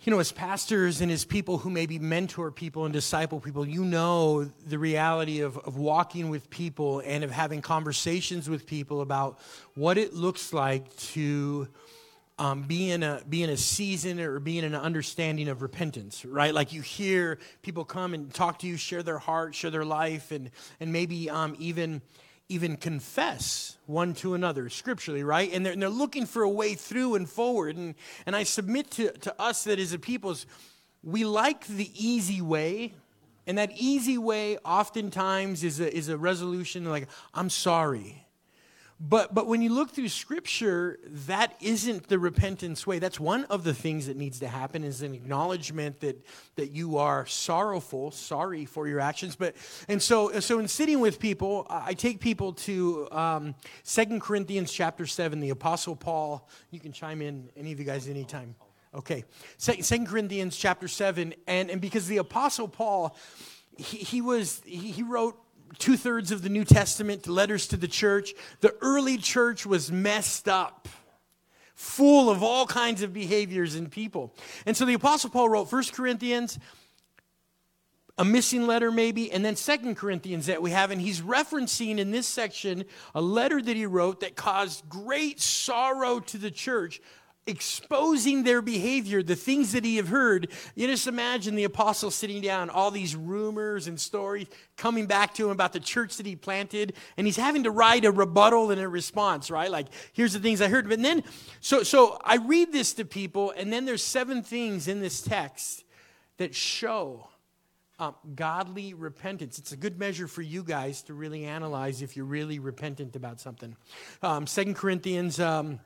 you 0.00 0.10
know, 0.10 0.18
as 0.18 0.32
pastors 0.32 1.02
and 1.02 1.12
as 1.12 1.26
people 1.26 1.58
who 1.58 1.68
maybe 1.68 1.98
mentor 1.98 2.50
people 2.50 2.86
and 2.86 2.92
disciple 2.94 3.38
people, 3.38 3.68
you 3.68 3.84
know 3.84 4.44
the 4.44 4.78
reality 4.78 5.40
of, 5.40 5.58
of 5.58 5.76
walking 5.76 6.30
with 6.30 6.48
people 6.48 7.02
and 7.04 7.22
of 7.22 7.30
having 7.30 7.60
conversations 7.60 8.48
with 8.48 8.64
people 8.64 9.02
about 9.02 9.38
what 9.74 9.98
it 9.98 10.14
looks 10.14 10.54
like 10.54 10.96
to 10.96 11.68
um, 12.38 12.62
be, 12.62 12.90
in 12.90 13.02
a, 13.02 13.22
be 13.28 13.42
in 13.42 13.50
a 13.50 13.56
season 13.56 14.20
or 14.20 14.38
be 14.40 14.58
in 14.58 14.64
an 14.64 14.74
understanding 14.74 15.48
of 15.48 15.62
repentance, 15.62 16.24
right? 16.24 16.52
Like 16.52 16.72
you 16.72 16.82
hear 16.82 17.38
people 17.62 17.84
come 17.84 18.12
and 18.12 18.32
talk 18.32 18.58
to 18.60 18.66
you, 18.66 18.76
share 18.76 19.02
their 19.02 19.18
heart, 19.18 19.54
share 19.54 19.70
their 19.70 19.84
life, 19.84 20.30
and, 20.30 20.50
and 20.78 20.92
maybe 20.92 21.30
um, 21.30 21.56
even 21.58 22.02
even 22.48 22.76
confess 22.76 23.76
one 23.86 24.14
to 24.14 24.34
another 24.34 24.68
scripturally, 24.68 25.24
right? 25.24 25.52
And 25.52 25.66
they're, 25.66 25.72
and 25.72 25.82
they're 25.82 25.88
looking 25.88 26.26
for 26.26 26.42
a 26.42 26.48
way 26.48 26.74
through 26.74 27.16
and 27.16 27.28
forward. 27.28 27.76
And, 27.76 27.96
and 28.24 28.36
I 28.36 28.44
submit 28.44 28.90
to, 28.92 29.10
to 29.10 29.34
us 29.40 29.64
that 29.64 29.80
as 29.80 29.92
a 29.92 29.98
people, 29.98 30.36
we 31.02 31.24
like 31.24 31.66
the 31.66 31.90
easy 31.94 32.40
way. 32.40 32.94
And 33.48 33.58
that 33.58 33.72
easy 33.76 34.18
way 34.18 34.58
oftentimes 34.58 35.64
is 35.64 35.80
a, 35.80 35.92
is 35.92 36.08
a 36.08 36.16
resolution 36.16 36.84
like, 36.84 37.08
I'm 37.34 37.50
sorry. 37.50 38.25
But, 38.98 39.34
but 39.34 39.46
when 39.46 39.60
you 39.60 39.74
look 39.74 39.90
through 39.90 40.08
Scripture, 40.08 40.98
that 41.04 41.54
isn't 41.60 42.08
the 42.08 42.18
repentance 42.18 42.86
way. 42.86 42.98
That's 42.98 43.20
one 43.20 43.44
of 43.44 43.62
the 43.62 43.74
things 43.74 44.06
that 44.06 44.16
needs 44.16 44.38
to 44.40 44.48
happen 44.48 44.84
is 44.84 45.02
an 45.02 45.14
acknowledgement 45.14 46.00
that, 46.00 46.24
that 46.54 46.70
you 46.70 46.96
are 46.96 47.26
sorrowful, 47.26 48.10
sorry 48.10 48.64
for 48.64 48.88
your 48.88 49.00
actions. 49.00 49.36
But, 49.36 49.54
and 49.86 50.02
so, 50.02 50.40
so 50.40 50.58
in 50.60 50.68
sitting 50.68 51.00
with 51.00 51.20
people, 51.20 51.66
I 51.68 51.92
take 51.92 52.20
people 52.20 52.54
to 52.54 53.06
um, 53.12 53.54
2 53.84 54.18
Corinthians 54.18 54.72
chapter 54.72 55.06
7, 55.06 55.40
the 55.40 55.50
Apostle 55.50 55.94
Paul. 55.94 56.48
You 56.70 56.80
can 56.80 56.92
chime 56.92 57.20
in, 57.20 57.50
any 57.54 57.72
of 57.72 57.78
you 57.78 57.84
guys, 57.84 58.08
anytime. 58.08 58.54
Okay. 58.94 59.24
2 59.58 60.06
Corinthians 60.06 60.56
chapter 60.56 60.88
7, 60.88 61.34
and, 61.46 61.70
and 61.70 61.82
because 61.82 62.06
the 62.06 62.16
Apostle 62.16 62.66
Paul, 62.66 63.14
he, 63.76 63.98
he 63.98 64.20
was, 64.22 64.62
he, 64.64 64.90
he 64.90 65.02
wrote 65.02 65.38
two 65.78 65.96
thirds 65.96 66.30
of 66.30 66.42
the 66.42 66.48
New 66.48 66.64
Testament, 66.64 67.26
letters 67.26 67.66
to 67.68 67.76
the 67.76 67.88
church. 67.88 68.34
The 68.60 68.74
early 68.80 69.18
church 69.18 69.66
was 69.66 69.90
messed 69.90 70.48
up, 70.48 70.88
full 71.74 72.30
of 72.30 72.42
all 72.42 72.66
kinds 72.66 73.02
of 73.02 73.12
behaviors 73.12 73.74
and 73.74 73.90
people. 73.90 74.34
And 74.64 74.76
so 74.76 74.84
the 74.84 74.94
Apostle 74.94 75.30
Paul 75.30 75.48
wrote 75.48 75.70
First 75.70 75.92
Corinthians, 75.92 76.58
a 78.18 78.24
missing 78.24 78.66
letter 78.66 78.90
maybe, 78.90 79.30
and 79.30 79.44
then 79.44 79.56
Second 79.56 79.96
Corinthians 79.96 80.46
that 80.46 80.62
we 80.62 80.70
have. 80.70 80.90
And 80.90 81.00
he's 81.00 81.20
referencing 81.20 81.98
in 81.98 82.10
this 82.10 82.26
section 82.26 82.84
a 83.14 83.20
letter 83.20 83.60
that 83.60 83.76
he 83.76 83.86
wrote 83.86 84.20
that 84.20 84.36
caused 84.36 84.88
great 84.88 85.40
sorrow 85.40 86.20
to 86.20 86.38
the 86.38 86.50
church 86.50 87.00
exposing 87.46 88.42
their 88.42 88.60
behavior, 88.60 89.22
the 89.22 89.36
things 89.36 89.72
that 89.72 89.84
he 89.84 89.96
had 89.96 90.06
heard. 90.06 90.50
You 90.74 90.86
just 90.86 91.06
imagine 91.06 91.54
the 91.54 91.64
apostle 91.64 92.10
sitting 92.10 92.40
down, 92.40 92.70
all 92.70 92.90
these 92.90 93.14
rumors 93.14 93.86
and 93.86 94.00
stories 94.00 94.48
coming 94.76 95.06
back 95.06 95.34
to 95.34 95.44
him 95.44 95.50
about 95.50 95.72
the 95.72 95.80
church 95.80 96.16
that 96.16 96.26
he 96.26 96.36
planted, 96.36 96.94
and 97.16 97.26
he's 97.26 97.36
having 97.36 97.64
to 97.64 97.70
write 97.70 98.04
a 98.04 98.10
rebuttal 98.10 98.70
and 98.70 98.80
a 98.80 98.88
response, 98.88 99.50
right? 99.50 99.70
Like, 99.70 99.86
here's 100.12 100.32
the 100.32 100.40
things 100.40 100.60
I 100.60 100.68
heard. 100.68 100.88
But 100.88 101.00
then, 101.02 101.22
so 101.60 101.82
so 101.82 102.18
I 102.24 102.36
read 102.36 102.72
this 102.72 102.94
to 102.94 103.04
people, 103.04 103.52
and 103.56 103.72
then 103.72 103.84
there's 103.84 104.02
seven 104.02 104.42
things 104.42 104.88
in 104.88 105.00
this 105.00 105.22
text 105.22 105.84
that 106.38 106.54
show. 106.54 107.28
Um, 107.98 108.14
godly 108.34 108.92
repentance. 108.92 109.58
It's 109.58 109.72
a 109.72 109.76
good 109.76 109.98
measure 109.98 110.28
for 110.28 110.42
you 110.42 110.62
guys 110.62 111.00
to 111.04 111.14
really 111.14 111.46
analyze 111.46 112.02
if 112.02 112.14
you're 112.14 112.26
really 112.26 112.58
repentant 112.58 113.16
about 113.16 113.40
something. 113.40 113.74
Um, 114.20 114.46
Second 114.46 114.74
Corinthians 114.74 115.40
um, 115.40 115.80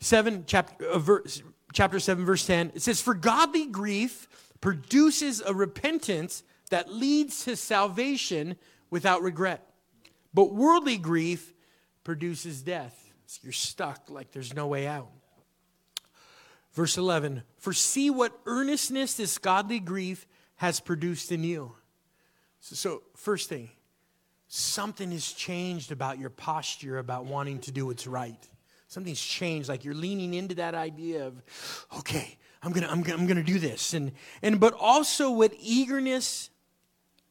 7, 0.00 0.44
chapter, 0.46 0.84
uh, 0.86 0.98
verse, 0.98 1.42
chapter 1.72 1.98
7, 1.98 2.24
verse 2.24 2.46
10, 2.46 2.72
it 2.74 2.82
says, 2.82 3.00
For 3.00 3.14
godly 3.14 3.66
grief 3.66 4.28
produces 4.60 5.40
a 5.40 5.54
repentance 5.54 6.42
that 6.70 6.92
leads 6.92 7.44
to 7.44 7.56
salvation 7.56 8.56
without 8.90 9.22
regret. 9.22 9.68
But 10.32 10.52
worldly 10.52 10.98
grief 10.98 11.52
produces 12.02 12.62
death. 12.62 13.12
So 13.26 13.40
you're 13.44 13.52
stuck 13.52 14.10
like 14.10 14.32
there's 14.32 14.54
no 14.54 14.66
way 14.66 14.86
out. 14.86 15.08
Verse 16.72 16.98
11, 16.98 17.42
For 17.58 17.72
see 17.72 18.10
what 18.10 18.38
earnestness 18.46 19.14
this 19.14 19.38
godly 19.38 19.78
grief 19.78 20.26
has 20.56 20.80
produced 20.80 21.30
in 21.30 21.44
you. 21.44 21.72
So, 22.60 22.74
so 22.74 23.02
first 23.16 23.48
thing, 23.48 23.70
something 24.48 25.10
has 25.12 25.32
changed 25.32 25.92
about 25.92 26.18
your 26.18 26.30
posture 26.30 26.98
about 26.98 27.26
wanting 27.26 27.60
to 27.60 27.72
do 27.72 27.86
what's 27.86 28.06
right. 28.06 28.48
Something's 28.94 29.20
changed. 29.20 29.68
Like 29.68 29.84
you're 29.84 29.92
leaning 29.92 30.34
into 30.34 30.54
that 30.54 30.76
idea 30.76 31.26
of, 31.26 31.42
okay, 31.98 32.38
I'm 32.62 32.70
gonna, 32.70 32.86
I'm 32.86 33.02
gonna, 33.02 33.18
I'm 33.18 33.26
gonna 33.26 33.42
do 33.42 33.58
this, 33.58 33.92
and 33.92 34.12
and 34.40 34.60
but 34.60 34.72
also 34.72 35.32
with 35.32 35.52
eagerness 35.58 36.48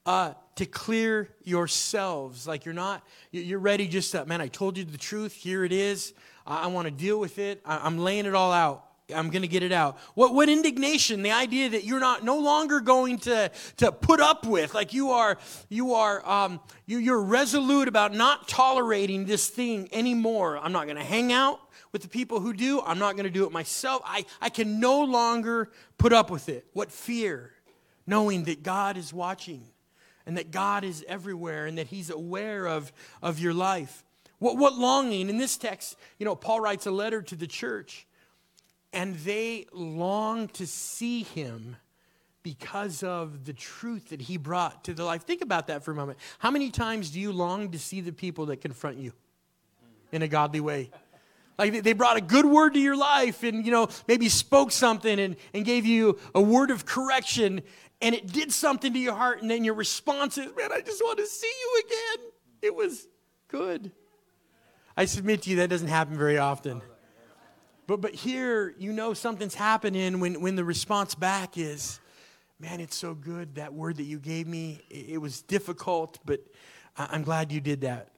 uh, 0.06 0.34
to 0.58 0.66
clear 0.66 1.30
yourselves. 1.42 2.46
Like 2.46 2.66
you're 2.66 2.74
not, 2.74 3.02
you're 3.32 3.60
ready. 3.60 3.88
Just 3.88 4.12
that, 4.12 4.28
man, 4.28 4.42
I 4.42 4.50
told 4.50 4.78
you 4.78 4.84
the 4.84 4.98
truth. 4.98 5.32
Here 5.32 5.64
it 5.64 5.72
is. 5.72 6.14
I, 6.46 6.64
I 6.64 6.68
want 6.68 6.88
to 6.88 6.92
deal 6.92 7.18
with 7.18 7.40
it. 7.40 7.62
I, 7.64 7.78
I'm 7.78 7.98
laying 7.98 8.26
it 8.26 8.36
all 8.36 8.52
out. 8.52 8.84
I'm 9.14 9.30
going 9.30 9.42
to 9.42 9.50
get 9.50 9.64
it 9.64 9.74
out. 9.74 9.98
What, 10.14 10.34
what 10.34 10.48
indignation, 10.48 11.24
the 11.24 11.32
idea 11.32 11.70
that 11.70 11.84
you're 11.84 12.00
not 12.00 12.24
no 12.24 12.40
longer 12.40 12.80
going 12.80 13.18
to, 13.20 13.52
to 13.78 13.92
put 13.92 14.22
up 14.22 14.46
with, 14.46 14.74
like 14.74 14.94
you 14.94 15.12
are, 15.12 15.38
you 15.68 15.94
are, 15.94 16.28
um, 16.28 16.62
you, 16.86 17.00
you're 17.00 17.22
resolute 17.22 17.90
about 17.90 18.14
not 18.14 18.48
tolerating 18.48 19.26
this 19.26 19.50
thing 19.50 19.90
anymore. 19.92 20.58
I'm 20.58 20.72
not 20.72 20.86
going 20.86 20.96
to 20.96 21.04
hang 21.04 21.34
out 21.34 21.60
with 21.92 22.02
the 22.02 22.08
people 22.08 22.40
who 22.40 22.54
do. 22.54 22.82
I'm 22.82 22.98
not 22.98 23.16
going 23.16 23.26
to 23.26 23.30
do 23.30 23.46
it 23.46 23.52
myself. 23.52 24.02
I, 24.06 24.26
I 24.42 24.50
can 24.50 24.80
no 24.80 25.04
longer 25.04 25.70
put 25.98 26.14
up 26.14 26.32
with 26.32 26.48
it. 26.48 26.66
What 26.72 26.90
fear, 26.90 27.52
knowing 28.08 28.46
that 28.46 28.64
God 28.64 28.96
is 28.96 29.12
watching 29.12 29.66
and 30.26 30.38
that 30.38 30.52
God 30.52 30.86
is 30.86 31.04
everywhere 31.10 31.66
and 31.66 31.78
that 31.78 31.88
He's 31.88 32.10
aware 32.10 32.68
of, 32.68 32.94
of 33.22 33.38
your 33.38 33.54
life. 33.54 34.06
What, 34.40 34.58
what 34.58 34.76
longing, 34.76 35.30
in 35.30 35.38
this 35.38 35.58
text, 35.58 35.98
you 36.18 36.26
know, 36.26 36.36
Paul 36.36 36.62
writes 36.62 36.86
a 36.86 36.92
letter 36.92 37.22
to 37.22 37.36
the 37.36 37.48
church 37.48 38.08
and 38.94 39.16
they 39.18 39.66
long 39.74 40.48
to 40.50 40.68
see 40.68 41.24
him 41.24 41.76
because 42.44 43.04
of 43.04 43.46
the 43.46 43.54
truth 43.54 44.10
that 44.10 44.22
he 44.22 44.38
brought 44.38 44.84
to 44.84 44.94
their 44.94 45.06
life. 45.06 45.24
Think 45.24 45.42
about 45.42 45.68
that 45.68 45.84
for 45.84 45.92
a 45.92 45.96
moment. 45.96 46.20
How 46.40 46.52
many 46.52 46.70
times 46.70 47.10
do 47.10 47.20
you 47.20 47.32
long 47.32 47.72
to 47.72 47.80
see 47.80 48.02
the 48.02 48.12
people 48.12 48.48
that 48.48 48.58
confront 48.58 48.98
you 48.98 49.14
in 50.12 50.22
a 50.22 50.28
godly 50.28 50.60
way? 50.60 50.92
Like 51.58 51.84
they 51.84 51.94
brought 51.94 52.18
a 52.18 52.22
good 52.22 52.46
word 52.46 52.74
to 52.74 52.80
your 52.80 52.98
life 52.98 53.44
and, 53.44 53.66
you 53.66 53.72
know, 53.72 53.88
maybe 54.08 54.28
spoke 54.28 54.72
something 54.72 55.20
and, 55.20 55.36
and 55.54 55.64
gave 55.66 55.86
you 55.86 56.20
a 56.36 56.42
word 56.42 56.72
of 56.72 56.86
correction 56.86 57.62
and 58.02 58.14
it 58.14 58.28
did 58.28 58.52
something 58.52 58.92
to 58.92 59.00
your 59.00 59.14
heart 59.14 59.42
and 59.42 59.50
then 59.50 59.64
your 59.64 59.76
response 59.76 60.38
is, 60.38 60.48
man, 60.58 60.72
I 60.74 60.82
just 60.82 61.02
want 61.02 61.20
to 61.20 61.26
see 61.26 61.48
you 61.48 61.84
again. 61.86 62.32
It 62.62 62.76
was 62.76 63.08
good. 63.48 63.92
I 64.98 65.06
submit 65.06 65.44
to 65.44 65.50
you 65.50 65.56
that 65.58 65.70
doesn't 65.70 65.88
happen 65.88 66.18
very 66.18 66.38
often. 66.38 66.82
But, 67.88 68.02
but 68.02 68.14
here, 68.14 68.74
you 68.78 68.94
know 68.94 69.14
something's 69.14 69.56
happening 69.56 70.20
when, 70.20 70.42
when 70.42 70.56
the 70.56 70.64
response 70.64 71.16
back 71.16 71.58
is, 71.58 72.00
man, 72.60 72.80
it's 72.80 72.96
so 72.96 73.14
good, 73.14 73.56
that 73.56 73.74
word 73.74 73.98
that 73.98 74.04
you 74.04 74.20
gave 74.20 74.48
me. 74.48 74.82
It, 74.90 75.10
it 75.10 75.18
was 75.18 75.42
difficult, 75.42 76.20
but 76.26 76.40
I'm 76.96 77.24
glad 77.24 77.52
you 77.52 77.60
did 77.60 77.82
that. 77.82 78.10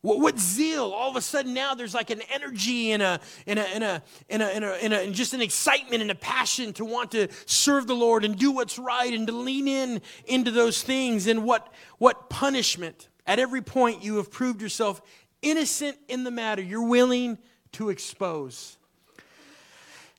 What, 0.00 0.20
what, 0.20 0.38
zeal? 0.38 0.92
All 0.92 1.08
of 1.08 1.16
a 1.16 1.22
sudden 1.22 1.54
now 1.54 1.74
there's 1.74 1.94
like 1.94 2.10
an 2.10 2.20
energy 2.30 2.92
and 2.92 3.02
and 3.02 3.58
a, 3.58 3.62
and 3.62 3.82
a, 3.82 4.02
and 4.28 4.42
a, 4.42 4.54
and 4.54 4.64
a, 4.64 4.84
and 4.84 4.92
a, 4.92 5.00
and 5.00 5.14
just 5.14 5.32
an 5.32 5.40
excitement 5.40 6.02
and 6.02 6.10
a 6.10 6.14
passion 6.14 6.74
to 6.74 6.84
want 6.84 7.12
to 7.12 7.28
serve 7.46 7.86
the 7.86 7.94
Lord 7.94 8.22
and 8.22 8.38
do 8.38 8.52
what's 8.52 8.78
right 8.78 9.12
and 9.12 9.26
to 9.28 9.32
lean 9.32 9.66
in 9.66 10.02
into 10.26 10.50
those 10.50 10.82
things. 10.82 11.26
And 11.26 11.42
what, 11.42 11.72
what 11.96 12.28
punishment? 12.28 13.08
At 13.26 13.38
every 13.38 13.62
point 13.62 14.04
you 14.04 14.16
have 14.16 14.30
proved 14.30 14.60
yourself 14.60 15.00
innocent 15.40 15.96
in 16.08 16.24
the 16.24 16.30
matter. 16.30 16.60
You're 16.60 16.86
willing 16.86 17.38
to 17.72 17.88
expose. 17.88 18.76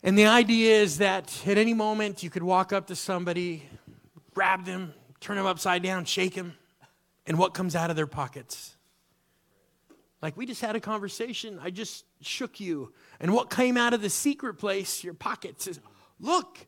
And 0.06 0.16
the 0.16 0.28
idea 0.28 0.84
is 0.84 1.00
that 1.00 1.36
at 1.48 1.58
any 1.58 1.74
moment 1.74 2.22
you 2.22 2.30
could 2.30 2.44
walk 2.44 2.72
up 2.72 2.86
to 2.88 2.96
somebody, 2.96 3.68
grab 4.36 4.64
them, 4.64 4.94
turn 5.20 5.36
them 5.36 5.48
upside 5.48 5.82
down, 5.82 6.06
shake 6.06 6.36
them, 6.36 6.54
and 7.26 7.40
what 7.40 7.56
comes 7.56 7.76
out 7.76 7.90
of 7.90 7.96
their 7.96 8.06
pockets? 8.06 8.76
Like 10.22 10.38
we 10.38 10.46
just 10.46 10.62
had 10.62 10.76
a 10.76 10.80
conversation, 10.80 11.60
I 11.60 11.72
just 11.72 12.06
shook 12.22 12.60
you. 12.60 12.94
And 13.20 13.34
what 13.34 13.50
came 13.50 13.78
out 13.78 13.96
of 13.96 14.04
the 14.04 14.12
secret 14.12 14.60
place, 14.60 15.04
your 15.04 15.16
pockets, 15.16 15.66
is 15.66 15.80
look, 16.20 16.68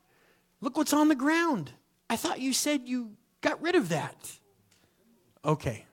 look 0.60 0.76
what's 0.76 0.92
on 0.92 1.08
the 1.08 1.16
ground. 1.16 1.72
I 2.10 2.16
thought 2.16 2.40
you 2.40 2.54
said 2.54 2.88
you 2.88 3.12
got 3.42 3.62
rid 3.62 3.76
of 3.76 3.90
that. 3.90 4.32
Okay, 5.46 5.86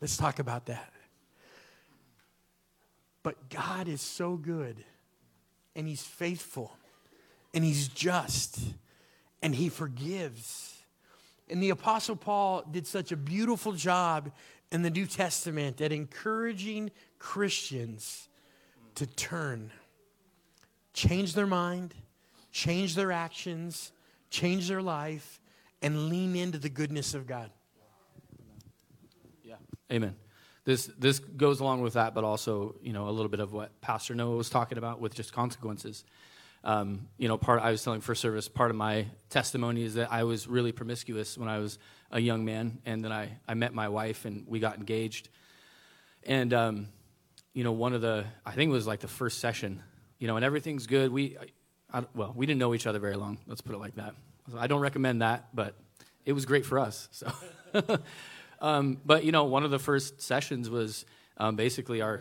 let's 0.00 0.16
talk 0.16 0.38
about 0.38 0.64
that. 0.66 0.90
But 3.22 3.50
God 3.50 3.88
is 3.88 4.00
so 4.00 4.36
good 4.38 4.82
and 5.74 5.88
he's 5.88 6.02
faithful 6.02 6.76
and 7.54 7.64
he's 7.64 7.88
just 7.88 8.58
and 9.42 9.54
he 9.54 9.68
forgives. 9.68 10.82
And 11.48 11.62
the 11.62 11.70
Apostle 11.70 12.16
Paul 12.16 12.64
did 12.70 12.86
such 12.86 13.12
a 13.12 13.16
beautiful 13.16 13.72
job 13.72 14.32
in 14.70 14.82
the 14.82 14.90
New 14.90 15.06
Testament 15.06 15.80
at 15.80 15.92
encouraging 15.92 16.90
Christians 17.18 18.28
to 18.94 19.06
turn, 19.06 19.70
change 20.94 21.34
their 21.34 21.46
mind, 21.46 21.94
change 22.52 22.94
their 22.94 23.12
actions, 23.12 23.92
change 24.30 24.68
their 24.68 24.82
life, 24.82 25.40
and 25.82 26.08
lean 26.08 26.36
into 26.36 26.58
the 26.58 26.68
goodness 26.68 27.14
of 27.14 27.26
God. 27.26 27.50
Yeah. 29.44 29.56
Amen 29.90 30.14
this 30.64 30.86
this 30.98 31.18
goes 31.18 31.60
along 31.60 31.82
with 31.82 31.94
that, 31.94 32.14
but 32.14 32.24
also 32.24 32.76
you 32.82 32.92
know 32.92 33.08
a 33.08 33.10
little 33.10 33.28
bit 33.28 33.40
of 33.40 33.52
what 33.52 33.80
Pastor 33.80 34.14
Noah 34.14 34.36
was 34.36 34.50
talking 34.50 34.78
about 34.78 35.00
with 35.00 35.14
just 35.14 35.32
consequences. 35.32 36.04
Um, 36.64 37.08
you 37.18 37.26
know, 37.26 37.36
part 37.36 37.60
I 37.60 37.72
was 37.72 37.82
telling 37.82 38.00
first 38.00 38.20
service, 38.20 38.48
part 38.48 38.70
of 38.70 38.76
my 38.76 39.06
testimony 39.30 39.82
is 39.82 39.94
that 39.94 40.12
I 40.12 40.22
was 40.22 40.46
really 40.46 40.70
promiscuous 40.70 41.36
when 41.36 41.48
I 41.48 41.58
was 41.58 41.78
a 42.12 42.20
young 42.20 42.44
man, 42.44 42.78
and 42.86 43.04
then 43.04 43.10
I 43.10 43.38
I 43.48 43.54
met 43.54 43.74
my 43.74 43.88
wife 43.88 44.24
and 44.24 44.44
we 44.46 44.60
got 44.60 44.76
engaged. 44.76 45.28
And, 46.24 46.54
um, 46.54 46.88
you 47.52 47.64
know, 47.64 47.72
one 47.72 47.92
of 47.92 48.00
the, 48.00 48.24
I 48.46 48.52
think 48.52 48.70
it 48.70 48.72
was 48.72 48.86
like 48.86 49.00
the 49.00 49.08
first 49.08 49.40
session, 49.40 49.82
you 50.18 50.28
know, 50.28 50.36
and 50.36 50.44
everything's 50.44 50.86
good. 50.86 51.12
We, 51.12 51.36
I, 51.92 51.98
I, 51.98 52.04
well, 52.14 52.32
we 52.34 52.46
didn't 52.46 52.60
know 52.60 52.74
each 52.74 52.86
other 52.86 52.98
very 52.98 53.16
long. 53.16 53.38
Let's 53.46 53.60
put 53.60 53.74
it 53.74 53.78
like 53.78 53.96
that. 53.96 54.14
I 54.56 54.66
don't 54.66 54.80
recommend 54.80 55.22
that, 55.22 55.48
but 55.54 55.74
it 56.24 56.32
was 56.32 56.46
great 56.46 56.64
for 56.64 56.78
us. 56.78 57.08
So, 57.10 57.32
um, 58.62 58.98
but 59.04 59.24
you 59.24 59.32
know, 59.32 59.44
one 59.44 59.64
of 59.64 59.72
the 59.72 59.78
first 59.80 60.22
sessions 60.22 60.70
was 60.70 61.04
um, 61.36 61.56
basically 61.56 62.00
our, 62.00 62.20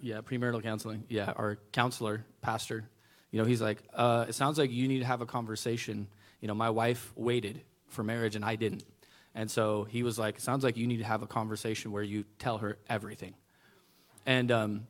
yeah, 0.00 0.22
premarital 0.22 0.62
counseling. 0.62 1.04
Yeah, 1.08 1.32
our 1.36 1.58
counselor, 1.72 2.24
pastor. 2.40 2.88
You 3.30 3.40
know, 3.40 3.46
he's 3.46 3.60
like, 3.60 3.82
uh, 3.92 4.24
it 4.28 4.34
sounds 4.34 4.58
like 4.58 4.72
you 4.72 4.88
need 4.88 5.00
to 5.00 5.04
have 5.04 5.20
a 5.20 5.26
conversation. 5.26 6.08
You 6.40 6.48
know, 6.48 6.54
my 6.54 6.70
wife 6.70 7.12
waited 7.14 7.60
for 7.88 8.02
marriage 8.02 8.34
and 8.36 8.44
I 8.44 8.56
didn't, 8.56 8.84
and 9.34 9.50
so 9.50 9.84
he 9.84 10.02
was 10.02 10.18
like, 10.18 10.36
it 10.36 10.40
sounds 10.40 10.64
like 10.64 10.78
you 10.78 10.86
need 10.86 10.98
to 10.98 11.04
have 11.04 11.22
a 11.22 11.26
conversation 11.26 11.92
where 11.92 12.02
you 12.02 12.24
tell 12.38 12.58
her 12.58 12.78
everything, 12.88 13.34
and 14.24 14.50
um, 14.50 14.86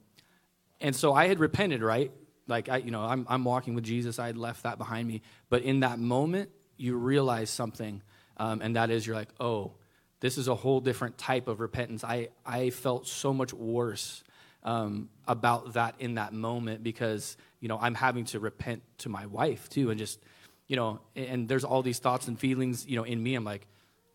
and 0.80 0.94
so 0.94 1.12
I 1.12 1.26
had 1.26 1.40
repented, 1.40 1.82
right? 1.82 2.12
Like 2.46 2.68
I, 2.68 2.76
you 2.76 2.92
know, 2.92 3.02
I'm 3.02 3.26
I'm 3.28 3.44
walking 3.44 3.74
with 3.74 3.82
Jesus. 3.82 4.20
I 4.20 4.26
had 4.26 4.36
left 4.36 4.62
that 4.62 4.78
behind 4.78 5.08
me, 5.08 5.22
but 5.48 5.62
in 5.62 5.80
that 5.80 5.98
moment, 5.98 6.50
you 6.76 6.96
realize 6.96 7.50
something, 7.50 8.02
um, 8.36 8.60
and 8.62 8.76
that 8.76 8.90
is 8.90 9.04
you're 9.04 9.16
like, 9.16 9.30
oh, 9.40 9.72
this 10.20 10.38
is 10.38 10.48
a 10.48 10.54
whole 10.54 10.80
different 10.80 11.18
type 11.18 11.48
of 11.48 11.60
repentance. 11.60 12.04
I, 12.04 12.28
I 12.44 12.70
felt 12.70 13.06
so 13.06 13.32
much 13.32 13.52
worse 13.52 14.24
um, 14.62 15.08
about 15.28 15.74
that 15.74 15.94
in 15.98 16.14
that 16.14 16.32
moment 16.32 16.82
because, 16.82 17.36
you 17.60 17.68
know, 17.68 17.78
I'm 17.80 17.94
having 17.94 18.24
to 18.26 18.40
repent 18.40 18.82
to 18.98 19.08
my 19.08 19.26
wife 19.26 19.68
too. 19.68 19.90
And 19.90 19.98
just, 19.98 20.18
you 20.66 20.76
know, 20.76 21.00
and 21.14 21.48
there's 21.48 21.64
all 21.64 21.82
these 21.82 21.98
thoughts 21.98 22.28
and 22.28 22.38
feelings, 22.38 22.86
you 22.86 22.96
know, 22.96 23.04
in 23.04 23.22
me. 23.22 23.34
I'm 23.34 23.44
like, 23.44 23.66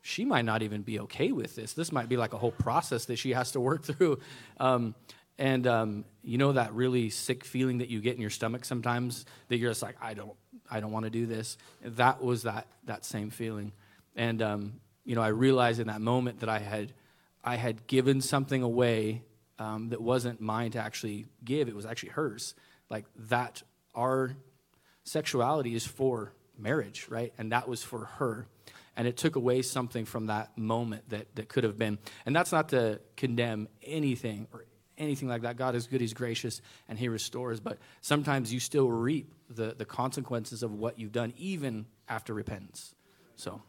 she 0.01 0.25
might 0.25 0.45
not 0.45 0.63
even 0.63 0.81
be 0.81 0.99
okay 1.01 1.31
with 1.31 1.55
this. 1.55 1.73
This 1.73 1.91
might 1.91 2.09
be 2.09 2.17
like 2.17 2.33
a 2.33 2.37
whole 2.37 2.51
process 2.51 3.05
that 3.05 3.17
she 3.17 3.31
has 3.31 3.51
to 3.51 3.59
work 3.59 3.83
through. 3.85 4.19
Um, 4.59 4.95
and 5.37 5.65
um, 5.65 6.05
you 6.23 6.37
know 6.37 6.51
that 6.51 6.73
really 6.73 7.09
sick 7.09 7.43
feeling 7.43 7.79
that 7.79 7.89
you 7.89 7.99
get 7.99 8.15
in 8.15 8.21
your 8.21 8.29
stomach 8.29 8.63
sometimes 8.63 9.25
that 9.47 9.57
you're 9.57 9.71
just 9.71 9.81
like, 9.81 9.95
I 9.99 10.13
don't, 10.13 10.33
I 10.69 10.79
don't 10.79 10.91
want 10.91 11.05
to 11.05 11.09
do 11.09 11.25
this. 11.25 11.57
That 11.83 12.23
was 12.23 12.43
that 12.43 12.67
that 12.85 13.05
same 13.05 13.31
feeling, 13.31 13.71
and 14.15 14.41
um, 14.41 14.73
you 15.05 15.15
know 15.15 15.21
I 15.21 15.29
realized 15.29 15.79
in 15.79 15.87
that 15.87 16.01
moment 16.01 16.39
that 16.41 16.49
I 16.49 16.59
had 16.59 16.93
I 17.43 17.55
had 17.55 17.87
given 17.87 18.21
something 18.21 18.61
away 18.61 19.23
um, 19.59 19.89
that 19.89 20.01
wasn't 20.01 20.41
mine 20.41 20.71
to 20.71 20.79
actually 20.79 21.27
give. 21.43 21.67
It 21.67 21.75
was 21.75 21.85
actually 21.85 22.09
hers. 22.09 22.55
Like 22.89 23.05
that, 23.29 23.63
our 23.95 24.35
sexuality 25.03 25.75
is 25.75 25.85
for 25.85 26.33
marriage, 26.57 27.07
right? 27.09 27.33
And 27.37 27.51
that 27.51 27.67
was 27.67 27.83
for 27.83 28.05
her. 28.05 28.47
And 28.95 29.07
it 29.07 29.17
took 29.17 29.35
away 29.35 29.61
something 29.61 30.05
from 30.05 30.27
that 30.27 30.57
moment 30.57 31.09
that, 31.09 31.35
that 31.35 31.47
could 31.47 31.63
have 31.63 31.77
been. 31.77 31.97
And 32.25 32.35
that's 32.35 32.51
not 32.51 32.69
to 32.69 32.99
condemn 33.15 33.67
anything 33.83 34.47
or 34.51 34.65
anything 34.97 35.29
like 35.29 35.43
that. 35.43 35.57
God 35.57 35.75
is 35.75 35.87
good, 35.87 36.01
He's 36.01 36.13
gracious, 36.13 36.61
and 36.89 36.99
He 36.99 37.07
restores. 37.07 37.59
But 37.59 37.77
sometimes 38.01 38.53
you 38.53 38.59
still 38.59 38.89
reap 38.89 39.33
the, 39.49 39.73
the 39.77 39.85
consequences 39.85 40.63
of 40.63 40.73
what 40.73 40.99
you've 40.99 41.11
done, 41.13 41.33
even 41.37 41.85
after 42.09 42.33
repentance. 42.33 42.93
So. 43.35 43.61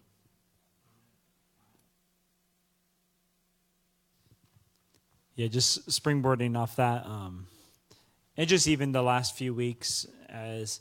Yeah, 5.35 5.49
just 5.49 5.89
springboarding 5.89 6.59
off 6.59 6.77
that, 6.77 7.07
um, 7.07 7.47
and 8.37 8.47
just 8.49 8.69
even 8.69 8.93
the 8.93 9.03
last 9.03 9.35
few 9.37 9.55
weeks 9.55 10.07
as 10.29 10.81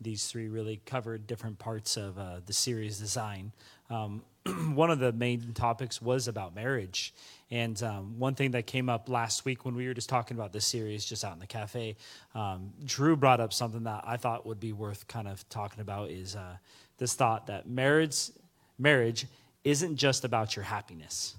these 0.00 0.26
three 0.26 0.48
really 0.48 0.80
covered 0.84 1.26
different 1.26 1.58
parts 1.58 1.96
of 1.96 2.18
uh, 2.18 2.40
the 2.44 2.52
series 2.52 2.98
design. 2.98 3.52
Um, 3.90 4.22
one 4.74 4.90
of 4.90 4.98
the 4.98 5.12
main 5.12 5.52
topics 5.54 6.02
was 6.02 6.26
about 6.26 6.54
marriage. 6.54 7.14
And 7.50 7.80
um, 7.82 8.18
one 8.18 8.34
thing 8.34 8.52
that 8.52 8.66
came 8.66 8.88
up 8.88 9.08
last 9.08 9.44
week 9.44 9.64
when 9.64 9.74
we 9.76 9.86
were 9.86 9.94
just 9.94 10.08
talking 10.08 10.36
about 10.36 10.52
this 10.52 10.66
series 10.66 11.04
just 11.04 11.24
out 11.24 11.34
in 11.34 11.38
the 11.38 11.46
cafe, 11.46 11.96
um, 12.34 12.72
Drew 12.84 13.14
brought 13.14 13.40
up 13.40 13.52
something 13.52 13.84
that 13.84 14.02
I 14.04 14.16
thought 14.16 14.46
would 14.46 14.58
be 14.58 14.72
worth 14.72 15.06
kind 15.06 15.28
of 15.28 15.48
talking 15.48 15.80
about 15.80 16.10
is 16.10 16.34
uh, 16.34 16.56
this 16.98 17.14
thought 17.14 17.46
that 17.46 17.68
marriage, 17.68 18.30
marriage 18.78 19.26
isn't 19.64 19.96
just 19.96 20.24
about 20.24 20.56
your 20.56 20.64
happiness. 20.64 21.36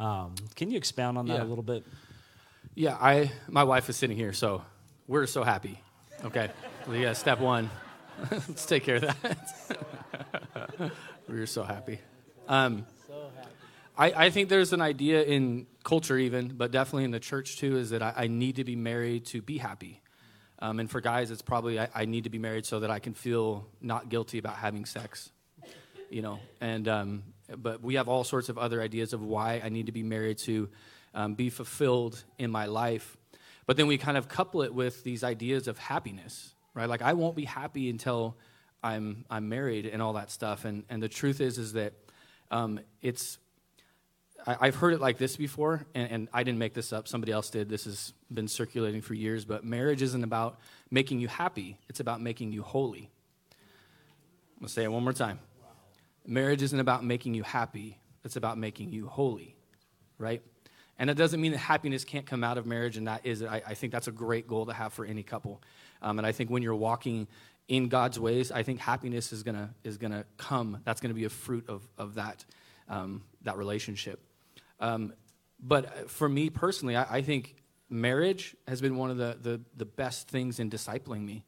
Um, 0.00 0.34
can 0.56 0.70
you 0.70 0.78
expound 0.78 1.18
on 1.18 1.26
that 1.26 1.34
Yeah. 1.34 1.42
a 1.42 1.44
little 1.44 1.62
bit? 1.62 1.84
Yeah, 2.74 2.96
I 2.98 3.30
my 3.48 3.64
wife 3.64 3.88
is 3.90 3.96
sitting 3.96 4.16
here, 4.16 4.32
so 4.32 4.62
we're 5.06 5.26
so 5.26 5.44
happy. 5.44 5.78
Okay, 6.24 6.50
so 6.86 6.92
yeah, 7.04 7.12
step 7.12 7.38
one, 7.38 7.68
let's 8.30 8.64
take 8.64 8.84
care 8.84 8.96
of 8.96 9.02
that. 9.02 10.92
we're 11.28 11.46
so 11.46 11.62
happy. 11.64 11.98
Um, 12.48 12.86
I, 13.98 14.12
I 14.26 14.30
think 14.30 14.48
there's 14.48 14.72
an 14.72 14.80
idea 14.80 15.22
in 15.22 15.66
culture, 15.84 16.16
even, 16.16 16.48
but 16.48 16.70
definitely 16.70 17.04
in 17.04 17.10
the 17.10 17.20
church 17.20 17.58
too, 17.58 17.76
is 17.76 17.90
that 17.90 18.02
I, 18.02 18.14
I 18.16 18.26
need 18.28 18.56
to 18.56 18.64
be 18.64 18.76
married 18.76 19.26
to 19.26 19.42
be 19.42 19.58
happy. 19.58 20.00
Um, 20.60 20.80
and 20.80 20.90
for 20.90 21.02
guys, 21.02 21.30
it's 21.30 21.42
probably 21.42 21.78
I, 21.78 21.88
I 21.94 22.04
need 22.06 22.24
to 22.24 22.30
be 22.30 22.38
married 22.38 22.64
so 22.64 22.80
that 22.80 22.90
I 22.90 23.00
can 23.00 23.12
feel 23.12 23.66
not 23.82 24.08
guilty 24.08 24.38
about 24.38 24.56
having 24.56 24.86
sex 24.86 25.30
you 26.10 26.22
know 26.22 26.40
and 26.60 26.88
um, 26.88 27.22
but 27.56 27.82
we 27.82 27.94
have 27.94 28.08
all 28.08 28.24
sorts 28.24 28.48
of 28.48 28.58
other 28.58 28.80
ideas 28.80 29.12
of 29.12 29.22
why 29.22 29.60
i 29.64 29.68
need 29.68 29.86
to 29.86 29.92
be 29.92 30.02
married 30.02 30.38
to 30.38 30.68
um, 31.14 31.34
be 31.34 31.50
fulfilled 31.50 32.24
in 32.38 32.50
my 32.50 32.66
life 32.66 33.16
but 33.66 33.76
then 33.76 33.86
we 33.86 33.98
kind 33.98 34.16
of 34.16 34.28
couple 34.28 34.62
it 34.62 34.74
with 34.74 35.02
these 35.04 35.24
ideas 35.24 35.68
of 35.68 35.78
happiness 35.78 36.54
right 36.74 36.88
like 36.88 37.02
i 37.02 37.12
won't 37.12 37.36
be 37.36 37.44
happy 37.44 37.90
until 37.90 38.36
i'm 38.82 39.24
i'm 39.30 39.48
married 39.48 39.86
and 39.86 40.00
all 40.00 40.14
that 40.14 40.30
stuff 40.30 40.64
and 40.64 40.84
and 40.88 41.02
the 41.02 41.08
truth 41.08 41.40
is 41.40 41.58
is 41.58 41.72
that 41.72 41.92
um, 42.52 42.80
it's 43.00 43.38
I, 44.46 44.56
I've 44.60 44.76
heard 44.76 44.94
it 44.94 45.00
like 45.00 45.18
this 45.18 45.36
before, 45.36 45.86
and, 45.94 46.10
and 46.10 46.28
I 46.32 46.42
didn't 46.42 46.58
make 46.58 46.74
this 46.74 46.92
up. 46.92 47.08
Somebody 47.08 47.32
else 47.32 47.50
did. 47.50 47.68
This 47.68 47.84
has 47.84 48.12
been 48.32 48.48
circulating 48.48 49.02
for 49.02 49.14
years. 49.14 49.44
But 49.44 49.64
marriage 49.64 50.02
isn't 50.02 50.24
about 50.24 50.58
making 50.90 51.20
you 51.20 51.28
happy, 51.28 51.78
it's 51.88 52.00
about 52.00 52.20
making 52.20 52.52
you 52.52 52.62
holy. 52.62 53.10
I'm 54.60 54.66
to 54.66 54.72
say 54.72 54.84
it 54.84 54.92
one 54.92 55.02
more 55.02 55.12
time. 55.12 55.38
Marriage 56.26 56.62
isn't 56.62 56.78
about 56.78 57.04
making 57.04 57.34
you 57.34 57.42
happy, 57.42 57.98
it's 58.24 58.36
about 58.36 58.58
making 58.58 58.92
you 58.92 59.06
holy, 59.06 59.56
right? 60.18 60.42
And 60.98 61.08
that 61.08 61.16
doesn't 61.16 61.40
mean 61.40 61.52
that 61.52 61.58
happiness 61.58 62.04
can't 62.04 62.26
come 62.26 62.44
out 62.44 62.58
of 62.58 62.66
marriage, 62.66 62.98
and 62.98 63.06
that 63.06 63.24
is, 63.24 63.42
I, 63.42 63.62
I 63.66 63.74
think 63.74 63.90
that's 63.90 64.06
a 64.06 64.12
great 64.12 64.46
goal 64.46 64.66
to 64.66 64.74
have 64.74 64.92
for 64.92 65.06
any 65.06 65.22
couple. 65.22 65.62
Um, 66.02 66.18
and 66.18 66.26
I 66.26 66.32
think 66.32 66.50
when 66.50 66.62
you're 66.62 66.74
walking 66.74 67.26
in 67.68 67.88
God's 67.88 68.20
ways, 68.20 68.52
I 68.52 68.62
think 68.62 68.80
happiness 68.80 69.32
is 69.32 69.42
gonna 69.42 69.72
is 69.84 69.96
gonna 69.96 70.24
come. 70.36 70.80
That's 70.84 71.00
gonna 71.00 71.14
be 71.14 71.24
a 71.24 71.30
fruit 71.30 71.68
of 71.68 71.88
of 71.96 72.14
that 72.16 72.44
um, 72.88 73.22
that 73.42 73.56
relationship. 73.56 74.20
Um, 74.78 75.14
but 75.58 76.10
for 76.10 76.28
me 76.28 76.50
personally, 76.50 76.96
I, 76.96 77.18
I 77.18 77.22
think 77.22 77.54
marriage 77.88 78.54
has 78.68 78.80
been 78.80 78.96
one 78.96 79.10
of 79.10 79.16
the 79.16 79.38
the, 79.40 79.60
the 79.76 79.84
best 79.86 80.28
things 80.28 80.58
in 80.58 80.68
discipling 80.68 81.24
me 81.24 81.44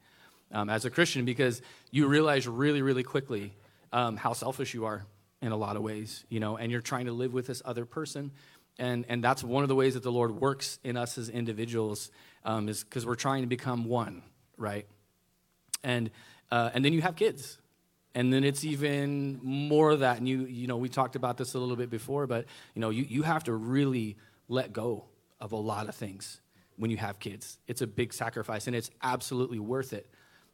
um, 0.53 0.71
as 0.71 0.85
a 0.85 0.91
Christian 0.91 1.25
because 1.25 1.61
you 1.91 2.07
realize 2.07 2.47
really, 2.47 2.83
really 2.83 3.03
quickly 3.03 3.53
um, 3.93 4.17
how 4.17 4.33
selfish 4.33 4.75
you 4.75 4.85
are 4.85 5.05
in 5.41 5.53
a 5.53 5.57
lot 5.57 5.77
of 5.77 5.83
ways, 5.83 6.25
you 6.29 6.41
know, 6.41 6.57
and 6.57 6.71
you're 6.71 6.81
trying 6.81 7.07
to 7.07 7.13
live 7.13 7.33
with 7.33 7.47
this 7.47 7.63
other 7.65 7.85
person. 7.85 8.31
And, 8.79 9.05
and 9.09 9.23
that's 9.23 9.45
one 9.45 9.63
of 9.63 9.69
the 9.69 9.75
ways 9.75 9.95
that 9.95 10.03
the 10.03 10.13
Lord 10.13 10.41
works 10.41 10.79
in 10.83 10.97
us 10.97 11.19
as 11.19 11.29
individuals 11.29 12.11
um, 12.45 12.69
is 12.69 12.85
because 12.85 13.05
we're 13.05 13.17
trying 13.17 13.43
to 13.43 13.49
become 13.49 13.85
one, 13.85 14.23
right? 14.57 14.87
And, 15.83 16.11
uh, 16.51 16.71
and 16.73 16.85
then 16.85 16.93
you 16.93 17.03
have 17.03 17.17
kids. 17.17 17.59
And 18.15 18.33
then 18.33 18.45
it's 18.45 18.65
even 18.65 19.41
more 19.43 19.91
of 19.91 20.01
that. 20.01 20.19
And 20.19 20.29
you, 20.29 20.45
you 20.45 20.67
know, 20.67 20.77
we 20.77 20.89
talked 20.89 21.17
about 21.17 21.37
this 21.37 21.55
a 21.55 21.59
little 21.59 21.77
bit 21.77 21.91
before, 21.91 22.27
but, 22.27 22.47
you 22.75 22.81
know, 22.81 22.91
you, 22.91 23.05
you 23.09 23.23
have 23.23 23.45
to 23.45 23.53
really 23.53 24.17
let 24.49 24.73
go 24.73 25.07
of 25.41 25.53
a 25.53 25.57
lot 25.57 25.89
of 25.89 25.95
things 25.95 26.41
when 26.77 26.91
you 26.91 26.99
have 26.99 27.19
kids. 27.19 27.59
It's 27.67 27.81
a 27.81 27.87
big 27.87 28.13
sacrifice, 28.13 28.67
and 28.67 28.77
it's 28.77 28.91
absolutely 29.03 29.59
worth 29.59 29.93
it. 29.93 30.09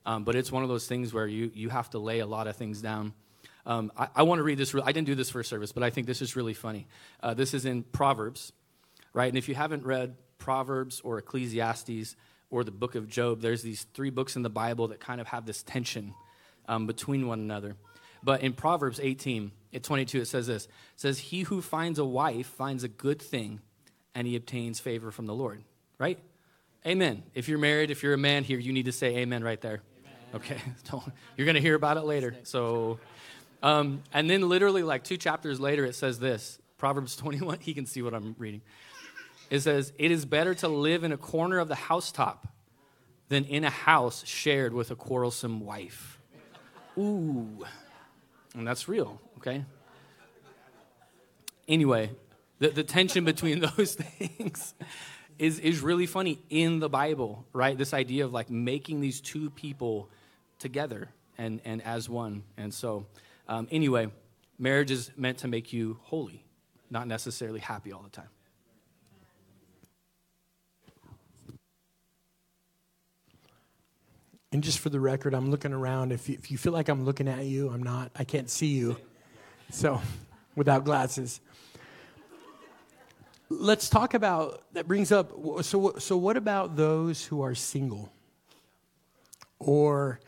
Um, 0.07 0.25
but 0.25 0.37
it's 0.37 0.51
one 0.53 0.63
of 0.63 0.69
those 0.69 0.87
things 0.87 1.13
where 1.13 1.27
you, 1.27 1.51
you 1.55 1.69
have 1.69 1.91
to 1.91 1.99
lay 1.99 2.21
a 2.21 2.27
lot 2.27 2.47
of 2.47 2.57
things 2.57 2.81
down. 2.81 3.13
Um, 3.69 3.93
I, 3.97 4.09
I 4.17 4.23
want 4.23 4.39
to 4.39 4.43
read 4.43 4.59
this. 4.59 4.75
I 4.75 4.93
didn't 4.93 5.07
do 5.07 5.15
this 5.15 5.31
for 5.31 5.41
a 5.41 5.45
service, 5.45 5.73
but 5.73 5.83
I 5.83 5.91
think 5.91 6.07
this 6.07 6.23
is 6.23 6.35
really 6.35 6.55
funny. 6.55 6.89
Uh, 7.23 7.35
this 7.35 7.53
is 7.53 7.67
in 7.67 7.83
Proverbs, 7.85 8.53
right? 9.13 9.29
And 9.29 9.37
if 9.37 9.49
you 9.49 9.55
haven't 9.55 9.85
read 9.85 10.17
Proverbs 10.39 11.01
or 11.05 11.19
Ecclesiastes 11.19 12.17
or 12.51 12.65
the 12.65 12.71
book 12.71 12.95
of 12.95 13.09
Job, 13.09 13.43
there's 13.43 13.63
these 13.63 13.85
three 13.93 14.09
books 14.09 14.37
in 14.37 14.43
the 14.43 14.51
Bible 14.51 14.89
that 14.89 15.01
kind 15.01 15.21
of 15.21 15.29
have 15.29 15.45
this 15.45 15.63
tension 15.63 16.15
um, 16.67 16.87
between 16.87 17.27
one 17.27 17.41
another. 17.41 17.77
But 18.23 18.41
in 18.41 18.55
Proverbs 18.55 18.99
18, 19.01 19.53
at 19.75 19.83
22, 19.83 20.23
it 20.23 20.25
says 20.25 20.47
this 20.47 20.65
it 20.65 20.71
says, 20.97 21.19
He 21.19 21.43
who 21.43 21.61
finds 21.61 21.99
a 21.99 22.05
wife 22.07 22.47
finds 22.47 22.85
a 22.85 22.89
good 22.89 23.21
thing, 23.21 23.61
and 24.15 24.27
he 24.27 24.35
obtains 24.35 24.81
favor 24.81 25.11
from 25.11 25.27
the 25.27 25.35
Lord, 25.35 25.63
right? 25.99 26.19
Amen. 26.87 27.23
If 27.35 27.49
you're 27.49 27.59
married, 27.59 27.91
if 27.91 28.03
you're 28.03 28.15
a 28.15 28.19
man 28.19 28.45
here, 28.45 28.59
you 28.59 28.73
need 28.73 28.87
to 28.87 28.93
say 28.93 29.19
amen 29.19 29.45
right 29.45 29.61
there. 29.61 29.83
Okay, 30.35 30.57
Don't, 30.91 31.05
you're 31.37 31.45
going 31.45 31.55
to 31.55 31.61
hear 31.61 31.75
about 31.75 31.97
it 31.97 32.05
later. 32.05 32.35
So, 32.45 32.99
um, 33.63 34.03
and 34.13 34.29
then 34.29 34.49
literally 34.49 34.83
like 34.83 35.05
two 35.05 35.17
chapters 35.17 35.61
later, 35.61 35.85
it 35.85 35.95
says 35.95 36.19
this 36.19 36.59
Proverbs 36.77 37.17
21. 37.17 37.61
He 37.61 37.75
can 37.75 37.87
see 37.87 38.03
what 38.03 38.15
I'm 38.15 38.35
reading. 38.39 38.63
It 39.51 39.61
says, 39.61 39.93
It 39.99 40.11
is 40.11 40.25
better 40.25 40.55
to 40.57 40.69
live 40.69 41.05
in 41.05 41.13
a 41.13 41.17
corner 41.17 41.59
of 41.59 41.69
the 41.69 41.75
housetop 41.75 42.47
than 43.29 43.45
in 43.45 43.65
a 43.65 43.71
house 43.71 44.25
shared 44.27 44.73
with 44.73 44.91
a 44.91 44.95
quarrelsome 44.95 45.61
wife. 45.61 46.19
Ooh. 46.97 47.65
And 48.55 48.67
that's 48.67 48.89
real, 48.89 49.21
okay? 49.37 49.65
Anyway, 51.69 52.11
the, 52.59 52.69
the 52.69 52.83
tension 52.83 53.25
between 53.25 53.61
those 53.77 53.95
things 53.95 54.75
is, 55.39 55.59
is 55.61 55.81
really 55.81 56.07
funny 56.07 56.41
in 56.51 56.81
the 56.81 56.89
Bible, 56.89 57.47
right? 57.53 57.77
This 57.77 57.95
idea 57.95 58.25
of 58.25 58.33
like 58.33 58.51
making 58.51 59.01
these 59.01 59.21
two 59.21 59.51
people 59.51 60.09
together 60.59 61.09
and, 61.37 61.61
and 61.65 61.83
as 61.83 62.09
one. 62.09 62.43
And 62.57 62.73
so, 62.73 63.07
um, 63.49 63.67
anyway, 63.71 64.09
marriage 64.59 64.91
is 64.91 65.11
meant 65.17 65.39
to 65.39 65.49
make 65.49 65.73
you 65.73 65.99
holy, 66.03 66.45
not 66.91 67.07
necessarily 67.07 67.61
happy 67.61 67.93
all 67.93 68.03
the 68.03 68.11
time. 68.11 68.29
And 74.51 74.63
just 74.63 74.79
for 74.79 74.89
the 74.89 75.01
record, 75.01 75.35
I'm 75.35 75.51
looking 75.51 75.73
around. 75.73 76.11
If 76.11 76.29
you, 76.29 76.35
if 76.35 76.51
you 76.51 76.57
feel 76.57 76.73
like 76.73 76.89
I'm 76.89 77.05
looking 77.05 77.29
at 77.29 77.45
you, 77.45 77.69
I'm 77.69 77.83
not. 77.83 78.11
I 78.17 78.25
can't 78.25 78.49
see 78.49 78.69
you. 78.69 78.97
So, 79.71 80.01
without 80.57 80.85
glasses. 80.85 81.41
Let's 83.51 83.89
talk 83.89 84.15
about 84.15 84.63
that 84.75 84.87
brings 84.87 85.11
up 85.11 85.33
so 85.63 85.95
so 85.99 86.19
what 86.19 86.37
about 86.37 86.77
those 86.77 87.25
who 87.25 87.41
are 87.41 87.55
single? 87.55 88.13
Or 89.59 90.21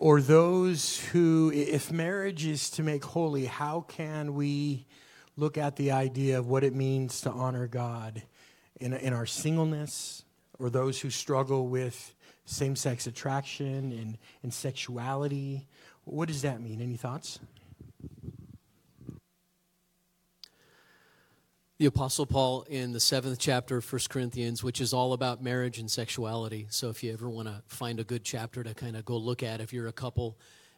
or 0.00 0.22
those 0.22 0.98
who 0.98 1.52
if 1.54 1.92
marriage 1.92 2.46
is 2.46 2.70
to 2.70 2.82
make 2.82 3.04
holy, 3.04 3.44
how 3.44 3.82
can 3.82 4.34
we 4.34 4.86
look 5.36 5.58
at 5.58 5.76
the 5.76 5.92
idea 5.92 6.38
of 6.38 6.48
what 6.48 6.64
it 6.64 6.74
means 6.74 7.20
to 7.20 7.30
honor 7.30 7.66
God 7.66 8.22
in 8.80 8.94
in 8.94 9.12
our 9.12 9.26
singleness 9.26 10.24
or 10.58 10.70
those 10.70 11.00
who 11.00 11.10
struggle 11.10 11.68
with 11.68 12.14
same 12.46 12.74
sex 12.74 13.06
attraction 13.06 13.92
and, 13.92 14.18
and 14.42 14.52
sexuality. 14.52 15.66
What 16.04 16.28
does 16.28 16.42
that 16.42 16.60
mean? 16.60 16.80
Any 16.80 16.96
thoughts? 16.96 17.38
The 21.80 21.86
Apostle 21.86 22.26
Paul 22.26 22.66
in 22.68 22.92
the 22.92 23.00
seventh 23.00 23.38
chapter 23.38 23.78
of 23.78 23.86
First 23.86 24.10
Corinthians, 24.10 24.62
which 24.62 24.82
is 24.82 24.92
all 24.92 25.14
about 25.14 25.42
marriage 25.42 25.78
and 25.78 25.90
sexuality. 25.90 26.66
So 26.68 26.90
if 26.90 27.02
you 27.02 27.10
ever 27.10 27.30
want 27.30 27.48
to 27.48 27.62
find 27.68 27.98
a 27.98 28.04
good 28.04 28.22
chapter 28.22 28.62
to 28.62 28.74
kind 28.74 28.98
of 28.98 29.06
go 29.06 29.16
look 29.16 29.42
at, 29.42 29.62
if 29.62 29.72
you're 29.72 29.86
a 29.86 29.92
couple 29.92 30.36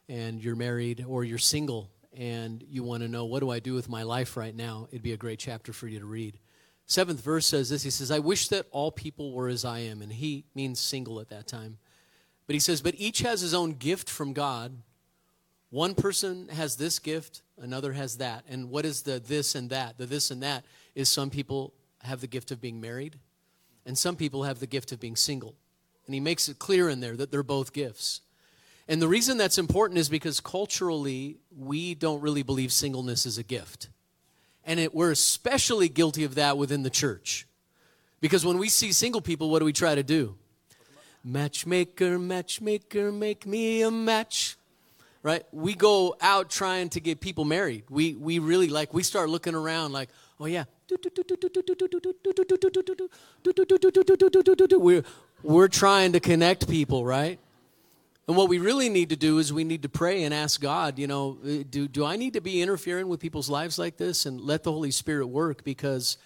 and 0.09 0.41
you're 0.41 0.55
married 0.55 1.05
or 1.05 1.25
you're 1.25 1.39
single 1.39 1.91
and 2.17 2.63
you 2.69 2.85
want 2.85 3.03
to 3.03 3.09
know, 3.09 3.25
what 3.25 3.41
do 3.41 3.51
I 3.51 3.59
do 3.59 3.75
with 3.75 3.89
my 3.89 4.05
life 4.05 4.37
right 4.37 4.55
now? 4.55 4.87
It'd 4.93 5.03
be 5.03 5.13
a 5.13 5.17
great 5.17 5.41
chapter 5.41 5.73
for 5.73 5.89
you 5.89 5.99
to 5.99 6.07
read. 6.07 6.39
Seventh 6.87 7.21
verse 7.21 7.47
says 7.49 7.71
this 7.71 7.83
He 7.83 7.91
says, 7.91 8.13
I 8.13 8.21
wish 8.21 8.47
that 8.47 8.67
all 8.71 8.93
people 8.93 9.33
were 9.33 9.49
as 9.49 9.65
I 9.65 9.81
am. 9.81 10.03
And 10.03 10.13
he 10.13 10.45
means 10.55 10.79
single 10.79 11.19
at 11.19 11.31
that 11.31 11.49
time. 11.49 11.79
But 12.47 12.55
he 12.55 12.61
says, 12.61 12.81
But 12.81 12.95
each 12.97 13.23
has 13.23 13.41
his 13.41 13.55
own 13.55 13.73
gift 13.73 14.09
from 14.09 14.35
God. 14.35 14.77
One 15.73 15.95
person 15.95 16.49
has 16.49 16.77
this 16.77 16.99
gift, 16.99 17.41
another 17.59 17.95
has 17.95 18.19
that. 18.19 18.45
And 18.47 18.69
what 18.69 18.85
is 18.85 19.03
the 19.03 19.19
this 19.19 19.55
and 19.55 19.71
that? 19.71 19.97
The 19.97 20.05
this 20.05 20.31
and 20.31 20.43
that 20.43 20.67
is 20.95 21.09
some 21.09 21.31
people 21.31 21.73
have 22.03 22.21
the 22.21 22.27
gift 22.27 22.51
of 22.51 22.61
being 22.61 22.79
married, 22.79 23.19
and 23.87 23.97
some 23.97 24.15
people 24.15 24.43
have 24.43 24.61
the 24.61 24.67
gift 24.67 24.93
of 24.93 25.01
being 25.01 25.17
single. 25.17 25.55
And 26.05 26.13
he 26.13 26.21
makes 26.21 26.51
it 26.51 26.59
clear 26.59 26.91
in 26.91 27.01
there 27.01 27.17
that 27.17 27.31
they're 27.31 27.43
both 27.43 27.73
gifts. 27.73 28.21
And 28.87 29.01
the 29.01 29.09
reason 29.09 29.39
that's 29.39 29.57
important 29.57 29.99
is 29.99 30.11
because 30.11 30.41
culturally, 30.41 31.39
we 31.57 31.95
don't 31.95 32.21
really 32.21 32.43
believe 32.43 32.71
singleness 32.71 33.25
is 33.25 33.39
a 33.39 33.43
gift. 33.43 33.89
And 34.67 34.79
it, 34.79 34.95
we're 34.95 35.13
especially 35.13 35.89
guilty 35.89 36.25
of 36.25 36.35
that 36.35 36.59
within 36.59 36.83
the 36.83 36.91
church. 36.91 37.47
Because 38.21 38.45
when 38.45 38.59
we 38.59 38.69
see 38.69 38.93
single 38.93 39.23
people, 39.23 39.49
what 39.49 39.61
do 39.61 39.65
we 39.65 39.73
try 39.73 39.95
to 39.95 40.03
do? 40.03 40.35
Matchmaker, 41.25 42.19
matchmaker, 42.19 43.11
make 43.11 43.47
me 43.47 43.81
a 43.81 43.91
match. 43.91 44.59
Right? 45.23 45.45
We 45.53 45.75
go 45.75 46.17
out 46.21 46.51
trying 46.51 46.89
to 46.91 47.01
get 47.01 47.21
people 47.21 47.45
married. 47.45 47.85
We, 47.89 48.15
we 48.15 48.41
really 48.41 48.69
like, 48.69 48.93
we 48.93 49.05
start 49.05 49.31
looking 49.31 49.55
around 49.55 49.93
like, 49.93 50.09
oh 50.41 50.47
yeah. 50.47 50.65
We're, 54.79 55.05
we're 55.43 55.69
trying 55.69 56.13
to 56.13 56.21
connect 56.21 56.69
people, 56.69 57.05
right? 57.05 57.39
And 58.29 58.37
what 58.37 58.49
we 58.49 58.59
really 58.59 58.89
need 58.89 59.11
to 59.11 59.17
do 59.17 59.39
is 59.39 59.53
we 59.53 59.65
need 59.65 59.83
to 59.83 59.89
pray 59.89 60.25
and 60.25 60.33
ask 60.33 60.61
God, 60.61 60.99
you 60.99 61.07
know, 61.07 61.39
do, 61.69 61.89
do 61.89 62.05
I 62.05 62.17
need 62.17 62.35
to 62.35 62.41
be 62.41 62.63
interfering 62.63 63.09
with 63.09 63.21
people's 63.21 63.51
lives 63.51 63.79
like 63.79 63.97
this 63.97 64.27
and 64.27 64.41
let 64.41 64.63
the 64.63 64.73
Holy 64.73 64.93
Spirit 64.93 65.27
work? 65.27 65.65
Because 65.65 66.19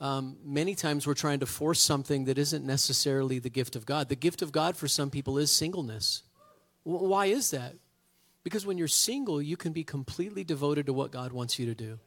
um, 0.00 0.36
many 0.44 0.74
times 0.74 1.06
we're 1.06 1.14
trying 1.14 1.40
to 1.40 1.46
force 1.46 1.80
something 1.80 2.24
that 2.24 2.38
isn't 2.38 2.64
necessarily 2.64 3.38
the 3.38 3.50
gift 3.50 3.76
of 3.76 3.86
God. 3.86 4.08
The 4.08 4.16
gift 4.16 4.42
of 4.42 4.50
God 4.50 4.76
for 4.76 4.88
some 4.88 5.10
people 5.10 5.38
is 5.38 5.52
singleness. 5.52 6.22
Why 6.82 7.26
is 7.26 7.50
that? 7.50 7.74
Because 8.42 8.64
when 8.64 8.78
you're 8.78 8.88
single, 8.88 9.42
you 9.42 9.56
can 9.56 9.72
be 9.72 9.84
completely 9.84 10.44
devoted 10.44 10.86
to 10.86 10.92
what 10.92 11.10
God 11.10 11.32
wants 11.32 11.58
you 11.58 11.66
to 11.66 11.74
do. 11.74 11.98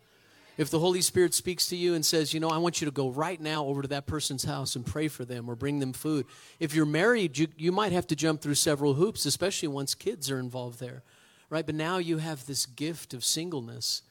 If 0.55 0.69
the 0.69 0.79
Holy 0.79 1.01
Spirit 1.01 1.33
speaks 1.33 1.67
to 1.67 1.75
you 1.75 1.95
and 1.95 2.05
says, 2.05 2.33
you 2.33 2.39
know, 2.39 2.49
I 2.49 2.57
want 2.57 2.79
you 2.79 2.85
to 2.85 2.91
go 2.91 3.09
right 3.09 3.41
now 3.41 3.65
over 3.65 3.81
to 3.81 3.87
that 3.89 4.05
person's 4.05 4.43
house 4.43 4.75
and 4.75 4.85
pray 4.85 5.07
for 5.07 5.25
them 5.25 5.49
or 5.49 5.55
bring 5.55 5.79
them 5.79 5.93
food. 5.93 6.27
If 6.59 6.75
you're 6.75 6.85
married, 6.85 7.37
you, 7.39 7.47
you 7.57 7.71
might 7.71 7.91
have 7.91 8.05
to 8.07 8.15
jump 8.15 8.41
through 8.41 8.55
several 8.55 8.93
hoops, 8.93 9.25
especially 9.25 9.69
once 9.69 9.95
kids 9.95 10.29
are 10.29 10.39
involved 10.39 10.79
there, 10.79 11.01
right? 11.49 11.65
But 11.65 11.73
now 11.73 11.97
you 11.97 12.19
have 12.19 12.45
this 12.45 12.67
gift 12.67 13.15
of 13.15 13.25
singleness. 13.25 14.03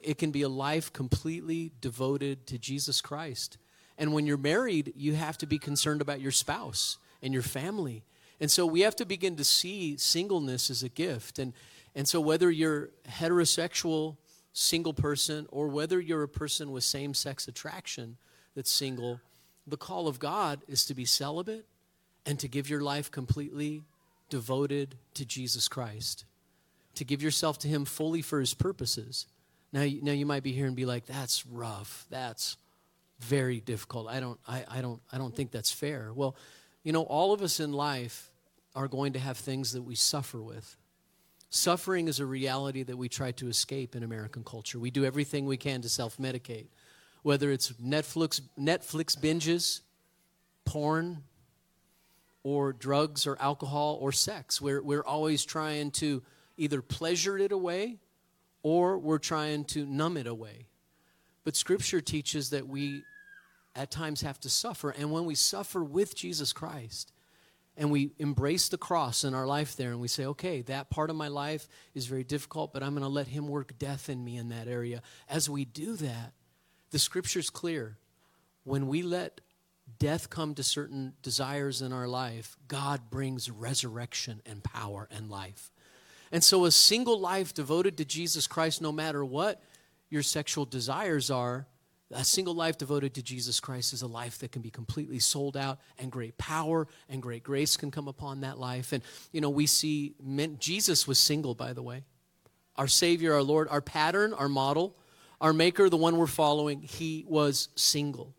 It 0.00 0.16
can 0.16 0.30
be 0.30 0.40
a 0.40 0.48
life 0.48 0.90
completely 0.90 1.72
devoted 1.82 2.46
to 2.46 2.58
Jesus 2.58 3.02
Christ. 3.02 3.58
And 3.98 4.14
when 4.14 4.26
you're 4.26 4.38
married, 4.38 4.94
you 4.96 5.14
have 5.14 5.36
to 5.38 5.46
be 5.46 5.58
concerned 5.58 6.00
about 6.00 6.22
your 6.22 6.32
spouse 6.32 6.96
and 7.22 7.34
your 7.34 7.42
family. 7.42 8.04
And 8.40 8.50
so 8.50 8.64
we 8.64 8.80
have 8.80 8.96
to 8.96 9.04
begin 9.04 9.36
to 9.36 9.44
see 9.44 9.96
singleness 9.98 10.70
as 10.70 10.82
a 10.82 10.88
gift. 10.88 11.38
And, 11.38 11.52
and 11.94 12.08
so 12.08 12.20
whether 12.20 12.50
you're 12.50 12.90
heterosexual, 13.08 14.16
single 14.52 14.94
person 14.94 15.46
or 15.50 15.68
whether 15.68 16.00
you're 16.00 16.22
a 16.22 16.28
person 16.28 16.72
with 16.72 16.84
same 16.84 17.14
sex 17.14 17.46
attraction 17.46 18.16
that's 18.54 18.70
single, 18.70 19.20
the 19.66 19.76
call 19.76 20.08
of 20.08 20.18
God 20.18 20.62
is 20.66 20.84
to 20.86 20.94
be 20.94 21.04
celibate 21.04 21.66
and 22.26 22.38
to 22.40 22.48
give 22.48 22.68
your 22.68 22.80
life 22.80 23.10
completely 23.10 23.82
devoted 24.28 24.96
to 25.14 25.24
Jesus 25.24 25.68
Christ, 25.68 26.24
to 26.94 27.04
give 27.04 27.22
yourself 27.22 27.58
to 27.60 27.68
Him 27.68 27.84
fully 27.84 28.22
for 28.22 28.40
His 28.40 28.54
purposes. 28.54 29.26
Now, 29.72 29.86
now 30.02 30.12
you 30.12 30.26
might 30.26 30.42
be 30.42 30.52
here 30.52 30.66
and 30.66 30.76
be 30.76 30.86
like, 30.86 31.06
"That's 31.06 31.46
rough. 31.46 32.06
That's 32.10 32.56
very 33.20 33.60
difficult. 33.60 34.08
I 34.08 34.20
don't, 34.20 34.40
I, 34.48 34.64
I 34.68 34.80
don't, 34.80 35.00
I 35.12 35.18
don't 35.18 35.34
think 35.34 35.50
that's 35.50 35.70
fair." 35.72 36.12
Well, 36.14 36.36
you 36.82 36.92
know, 36.92 37.02
all 37.02 37.32
of 37.32 37.42
us 37.42 37.60
in 37.60 37.72
life 37.72 38.29
are 38.74 38.88
going 38.88 39.12
to 39.14 39.18
have 39.18 39.36
things 39.36 39.72
that 39.72 39.82
we 39.82 39.94
suffer 39.94 40.40
with. 40.40 40.76
Suffering 41.50 42.06
is 42.06 42.20
a 42.20 42.26
reality 42.26 42.84
that 42.84 42.96
we 42.96 43.08
try 43.08 43.32
to 43.32 43.48
escape 43.48 43.96
in 43.96 44.02
American 44.04 44.44
culture. 44.44 44.78
We 44.78 44.90
do 44.90 45.04
everything 45.04 45.46
we 45.46 45.56
can 45.56 45.82
to 45.82 45.88
self 45.88 46.16
medicate, 46.16 46.68
whether 47.22 47.50
it's 47.50 47.72
Netflix, 47.72 48.40
Netflix 48.58 49.18
binges, 49.18 49.80
porn, 50.64 51.24
or 52.44 52.72
drugs, 52.72 53.26
or 53.26 53.36
alcohol, 53.40 53.98
or 54.00 54.12
sex. 54.12 54.60
We're, 54.60 54.80
we're 54.80 55.04
always 55.04 55.44
trying 55.44 55.90
to 55.92 56.22
either 56.56 56.80
pleasure 56.80 57.36
it 57.36 57.52
away 57.52 57.98
or 58.62 58.98
we're 58.98 59.18
trying 59.18 59.64
to 59.64 59.84
numb 59.86 60.16
it 60.16 60.26
away. 60.26 60.66
But 61.44 61.56
Scripture 61.56 62.00
teaches 62.00 62.50
that 62.50 62.68
we 62.68 63.02
at 63.74 63.90
times 63.90 64.20
have 64.20 64.38
to 64.40 64.50
suffer, 64.50 64.90
and 64.90 65.10
when 65.10 65.24
we 65.24 65.34
suffer 65.34 65.82
with 65.82 66.14
Jesus 66.14 66.52
Christ, 66.52 67.12
and 67.76 67.90
we 67.90 68.12
embrace 68.18 68.68
the 68.68 68.78
cross 68.78 69.24
in 69.24 69.34
our 69.34 69.46
life 69.46 69.76
there 69.76 69.90
and 69.90 70.00
we 70.00 70.08
say, 70.08 70.26
okay, 70.26 70.62
that 70.62 70.90
part 70.90 71.10
of 71.10 71.16
my 71.16 71.28
life 71.28 71.68
is 71.94 72.06
very 72.06 72.24
difficult, 72.24 72.72
but 72.72 72.82
I'm 72.82 72.90
going 72.90 73.02
to 73.02 73.08
let 73.08 73.28
Him 73.28 73.48
work 73.48 73.78
death 73.78 74.08
in 74.08 74.24
me 74.24 74.36
in 74.36 74.48
that 74.50 74.68
area. 74.68 75.02
As 75.28 75.48
we 75.48 75.64
do 75.64 75.96
that, 75.96 76.32
the 76.90 76.98
scripture's 76.98 77.50
clear. 77.50 77.98
When 78.64 78.88
we 78.88 79.02
let 79.02 79.40
death 79.98 80.30
come 80.30 80.54
to 80.54 80.62
certain 80.62 81.14
desires 81.22 81.82
in 81.82 81.92
our 81.92 82.08
life, 82.08 82.56
God 82.68 83.10
brings 83.10 83.50
resurrection 83.50 84.42
and 84.44 84.62
power 84.62 85.08
and 85.10 85.30
life. 85.30 85.70
And 86.32 86.44
so, 86.44 86.64
a 86.64 86.70
single 86.70 87.18
life 87.18 87.54
devoted 87.54 87.96
to 87.96 88.04
Jesus 88.04 88.46
Christ, 88.46 88.80
no 88.80 88.92
matter 88.92 89.24
what 89.24 89.62
your 90.10 90.22
sexual 90.22 90.64
desires 90.64 91.30
are, 91.30 91.66
a 92.12 92.24
single 92.24 92.54
life 92.54 92.76
devoted 92.76 93.14
to 93.14 93.22
Jesus 93.22 93.60
Christ 93.60 93.92
is 93.92 94.02
a 94.02 94.06
life 94.06 94.38
that 94.38 94.52
can 94.52 94.62
be 94.62 94.70
completely 94.70 95.18
sold 95.18 95.56
out, 95.56 95.78
and 95.98 96.10
great 96.10 96.36
power 96.38 96.88
and 97.08 97.22
great 97.22 97.42
grace 97.42 97.76
can 97.76 97.90
come 97.90 98.08
upon 98.08 98.40
that 98.40 98.58
life. 98.58 98.92
And, 98.92 99.02
you 99.32 99.40
know, 99.40 99.50
we 99.50 99.66
see 99.66 100.14
men, 100.22 100.56
Jesus 100.58 101.06
was 101.06 101.18
single, 101.18 101.54
by 101.54 101.72
the 101.72 101.82
way. 101.82 102.04
Our 102.76 102.88
Savior, 102.88 103.34
our 103.34 103.42
Lord, 103.42 103.68
our 103.68 103.80
pattern, 103.80 104.32
our 104.32 104.48
model, 104.48 104.96
our 105.40 105.52
Maker, 105.52 105.88
the 105.88 105.96
one 105.96 106.16
we're 106.16 106.26
following, 106.26 106.82
he 106.82 107.24
was 107.28 107.68
single. 107.76 108.34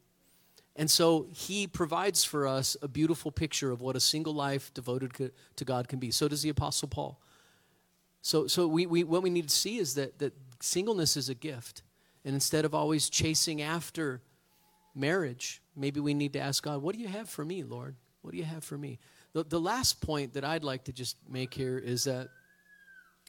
And 0.75 0.89
so 0.89 1.27
he 1.31 1.67
provides 1.67 2.23
for 2.23 2.47
us 2.47 2.77
a 2.81 2.87
beautiful 2.87 3.31
picture 3.31 3.71
of 3.71 3.81
what 3.81 3.95
a 3.95 3.99
single 3.99 4.33
life 4.33 4.73
devoted 4.73 5.31
to 5.55 5.65
God 5.65 5.87
can 5.87 5.99
be. 5.99 6.11
So 6.11 6.27
does 6.27 6.41
the 6.41 6.49
Apostle 6.49 6.87
Paul. 6.87 7.19
So, 8.21 8.47
so 8.47 8.67
we, 8.67 8.85
we, 8.85 9.03
what 9.03 9.23
we 9.23 9.29
need 9.29 9.49
to 9.49 9.55
see 9.55 9.77
is 9.77 9.95
that, 9.95 10.19
that 10.19 10.33
singleness 10.59 11.17
is 11.17 11.29
a 11.29 11.35
gift. 11.35 11.81
And 12.23 12.33
instead 12.33 12.65
of 12.65 12.75
always 12.75 13.09
chasing 13.09 13.61
after 13.61 14.21
marriage, 14.93 15.61
maybe 15.75 15.99
we 15.99 16.13
need 16.13 16.33
to 16.33 16.39
ask 16.39 16.63
God, 16.63 16.81
What 16.81 16.95
do 16.95 17.01
you 17.01 17.07
have 17.07 17.29
for 17.29 17.43
me, 17.43 17.63
Lord? 17.63 17.95
What 18.21 18.31
do 18.31 18.37
you 18.37 18.43
have 18.43 18.63
for 18.63 18.77
me? 18.77 18.99
The, 19.33 19.43
the 19.43 19.59
last 19.59 20.01
point 20.01 20.33
that 20.33 20.43
I'd 20.43 20.63
like 20.63 20.83
to 20.85 20.93
just 20.93 21.17
make 21.27 21.53
here 21.53 21.77
is 21.77 22.03
that 22.03 22.29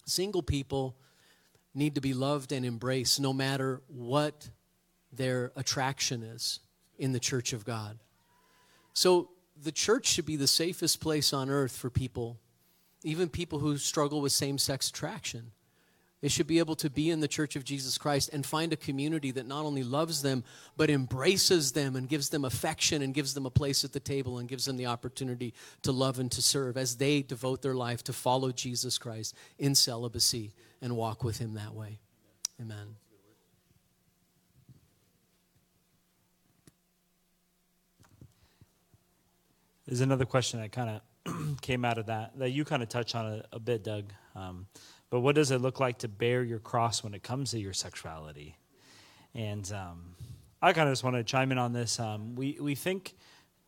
single 0.05 0.43
people 0.43 0.97
need 1.75 1.95
to 1.95 2.01
be 2.01 2.13
loved 2.13 2.53
and 2.53 2.67
embraced 2.67 3.21
no 3.21 3.33
matter 3.33 3.81
what 3.89 4.51
their 5.13 5.53
attraction 5.57 6.23
is 6.23 6.61
in 6.99 7.13
the 7.13 7.21
church 7.21 7.53
of 7.53 7.65
God. 7.65 7.99
So 8.93 9.31
the 9.63 9.73
church 9.73 10.07
should 10.07 10.27
be 10.27 10.37
the 10.37 10.47
safest 10.47 11.01
place 11.01 11.33
on 11.33 11.49
earth 11.49 11.77
for 11.77 11.89
people, 11.89 12.39
even 13.03 13.29
people 13.29 13.59
who 13.59 13.79
struggle 13.79 14.21
with 14.21 14.33
same 14.33 14.59
sex 14.59 14.91
attraction. 14.91 15.53
They 16.23 16.29
should 16.29 16.47
be 16.47 16.61
able 16.61 16.77
to 16.77 16.89
be 16.89 17.11
in 17.11 17.19
the 17.19 17.27
church 17.27 17.57
of 17.57 17.65
Jesus 17.65 17.99
Christ 17.99 18.31
and 18.33 18.47
find 18.47 18.73
a 18.73 18.77
community 18.77 19.33
that 19.33 19.47
not 19.49 19.65
only 19.65 19.83
loves 19.83 20.23
them, 20.23 20.45
but 20.77 20.89
embraces 20.89 21.73
them 21.73 21.97
and 21.97 22.09
gives 22.09 22.29
them 22.29 22.45
affection 22.45 23.03
and 23.03 23.13
gives 23.13 23.35
them 23.35 23.45
a 23.45 23.51
place 23.51 23.85
at 23.85 23.93
the 23.93 23.99
table 24.01 24.39
and 24.39 24.49
gives 24.49 24.65
them 24.65 24.77
the 24.77 24.87
opportunity 24.87 25.53
to 25.83 25.91
love 25.91 26.21
and 26.21 26.31
to 26.31 26.41
serve 26.41 26.77
as 26.77 26.97
they 26.97 27.23
devote 27.23 27.61
their 27.61 27.75
life 27.75 28.05
to 28.05 28.13
follow 28.13 28.53
Jesus 28.53 28.99
Christ 28.99 29.35
in 29.59 29.75
celibacy 29.75 30.55
and 30.81 30.97
walk 30.97 31.25
with 31.25 31.39
Him 31.39 31.55
that 31.55 31.75
way. 31.75 31.99
Amen. 32.61 32.95
There's 39.89 40.01
another 40.01 40.25
question 40.25 40.61
that 40.61 40.71
kind 40.71 41.01
of 41.27 41.61
came 41.61 41.85
out 41.85 41.99
of 41.99 42.07
that 42.07 42.39
that 42.39 42.51
you 42.51 42.65
kind 42.65 42.83
of 42.83 42.89
touched 42.89 43.17
on 43.17 43.27
a, 43.27 43.45
a 43.53 43.59
bit, 43.59 43.83
Doug. 43.83 44.05
Um, 44.37 44.67
but 45.13 45.21
what 45.21 45.35
does 45.35 45.51
it 45.51 45.59
look 45.59 45.79
like 45.79 45.99
to 45.99 46.09
bear 46.09 46.43
your 46.43 46.59
cross 46.59 47.05
when 47.05 47.13
it 47.13 47.23
comes 47.23 47.51
to 47.51 47.61
your 47.61 47.75
sexuality? 47.75 48.57
And 49.35 49.71
um, 49.71 50.15
I 50.63 50.73
kind 50.73 50.89
of 50.89 50.93
just 50.93 51.05
want 51.05 51.17
to 51.17 51.23
chime 51.23 51.53
in 51.53 51.59
on 51.59 51.75
this. 51.75 52.01
Um, 52.01 52.35
we 52.35 52.57
we 52.59 52.75
think, 52.75 53.15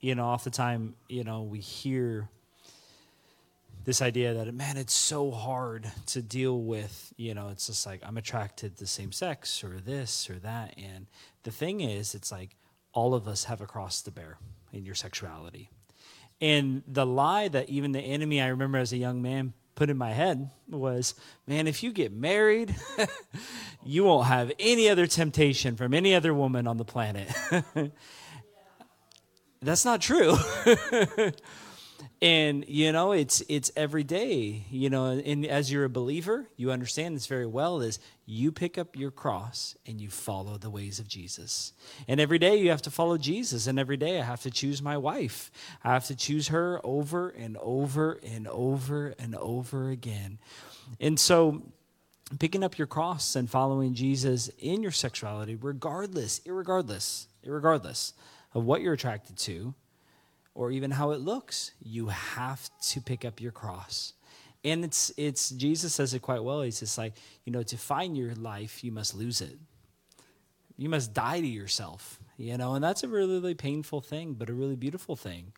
you 0.01 0.15
know, 0.15 0.25
off 0.25 0.43
the 0.43 0.51
time, 0.51 0.95
you 1.07 1.23
know, 1.23 1.43
we 1.43 1.59
hear 1.59 2.31
this 3.85 4.01
idea 4.01 4.33
that 4.33 4.55
man, 4.55 4.79
it's 4.79 4.95
so 4.95 5.31
hard 5.31 5.93
to 6.07 6.23
deal 6.23 6.63
with. 6.63 7.13
You 7.19 7.35
know, 7.35 7.51
it's 7.51 7.67
just 7.67 7.85
like 7.85 8.01
I'm 8.03 8.17
attracted 8.17 8.77
to 8.77 8.81
the 8.81 8.87
same 8.87 9.13
sex 9.13 9.63
or 9.63 9.81
this 9.81 10.31
or 10.31 10.37
that. 10.37 10.73
And 10.79 11.09
the 11.43 11.51
thing 11.51 11.83
is, 11.83 12.15
it's 12.15 12.33
like 12.33 12.57
all 12.95 13.13
of 13.13 13.29
us 13.29 13.45
have 13.45 13.61
a 13.61 13.67
cross 13.67 14.01
to 14.01 14.11
bear 14.11 14.39
in 14.73 14.87
your 14.87 14.95
sexuality. 14.95 15.69
And 16.41 16.85
the 16.89 17.05
lie 17.05 17.49
that 17.49 17.69
even 17.69 17.93
the 17.93 18.01
enemy, 18.01 18.41
I 18.41 18.47
remember 18.47 18.79
as 18.79 18.95
a 18.95 18.97
young 18.97 19.21
man, 19.21 19.53
put 19.75 19.91
in 19.91 19.97
my 19.97 20.13
head 20.13 20.51
was, 20.69 21.15
man, 21.47 21.67
if 21.67 21.83
you 21.83 21.93
get 21.93 22.13
married, 22.13 22.75
you 23.85 24.05
won't 24.05 24.27
have 24.27 24.53
any 24.59 24.89
other 24.89 25.07
temptation 25.07 25.77
from 25.77 25.95
any 25.95 26.15
other 26.15 26.33
woman 26.33 26.67
on 26.67 26.77
the 26.77 26.85
planet. 26.85 27.29
That's 29.63 29.85
not 29.85 30.01
true. 30.01 30.37
and 32.25 32.65
you 32.67 32.91
know 32.91 33.13
it's 33.13 33.43
it's 33.51 33.71
every 33.77 34.03
day 34.03 34.65
you 34.71 34.89
know 34.89 35.09
and 35.09 35.45
as 35.45 35.71
you're 35.71 35.85
a 35.85 35.91
believer 35.91 36.49
you 36.57 36.73
understand 36.73 37.15
this 37.15 37.27
very 37.27 37.45
well 37.45 37.83
is 37.83 37.99
you 38.25 38.51
pick 38.51 38.79
up 38.79 38.97
your 38.97 39.11
cross 39.11 39.77
and 39.87 40.01
you 40.01 40.09
follow 40.09 40.57
the 40.57 40.71
ways 40.71 40.99
of 40.99 41.07
jesus. 41.07 41.75
And 42.09 42.19
every 42.19 42.39
day 42.39 42.57
you 42.57 42.71
have 42.71 42.81
to 42.83 42.91
follow 42.91 43.19
jesus 43.19 43.67
and 43.67 43.79
every 43.79 43.99
day 43.99 44.19
i 44.19 44.25
have 44.25 44.41
to 44.43 44.51
choose 44.51 44.81
my 44.81 44.97
wife. 44.97 45.51
I 45.85 45.93
have 45.93 46.07
to 46.07 46.17
choose 46.17 46.49
her 46.49 46.81
over 46.83 47.29
and 47.29 47.59
over 47.59 48.19
and 48.25 48.49
over 48.49 49.15
and 49.19 49.37
over 49.37 49.91
again. 49.91 50.39
And 50.99 51.21
so 51.21 51.63
picking 52.39 52.65
up 52.65 52.79
your 52.79 52.87
cross 52.87 53.37
and 53.37 53.51
following 53.51 53.93
jesus 53.93 54.49
in 54.59 54.83
your 54.83 54.93
sexuality 54.93 55.57
regardless 55.57 56.41
irregardless 56.41 57.27
irregardless 57.47 58.15
of 58.55 58.65
what 58.65 58.81
you're 58.81 58.95
attracted 58.95 59.37
to 59.37 59.75
or 60.55 60.71
even 60.71 60.93
how 60.93 61.11
it 61.11 61.21
looks. 61.21 61.73
You 61.83 62.09
have 62.09 62.71
to 62.91 63.01
pick 63.01 63.25
up 63.25 63.41
your 63.41 63.53
cross. 63.53 64.13
And 64.63 64.85
it's 64.85 65.13
it's 65.17 65.51
Jesus 65.51 65.95
says 65.95 66.15
it 66.15 66.23
quite 66.23 66.43
well. 66.43 66.63
He's 66.63 66.81
just 66.81 66.97
like, 66.97 67.15
you 67.45 67.53
know, 67.53 67.63
to 67.65 67.77
find 67.77 68.17
your 68.17 68.35
life, 68.35 68.83
you 68.83 68.93
must 68.93 69.15
lose 69.15 69.41
it. 69.41 69.59
You 70.77 70.89
must 70.89 71.13
die 71.13 71.41
to 71.41 71.47
yourself, 71.47 72.19
you 72.37 72.57
know, 72.57 72.75
and 72.75 72.83
that's 72.83 73.05
a 73.05 73.09
really, 73.09 73.35
really 73.35 73.55
painful 73.55 74.01
thing, 74.01 74.35
but 74.35 74.51
a 74.51 74.55
really 74.55 74.77
beautiful 74.77 75.17
thing. 75.17 75.53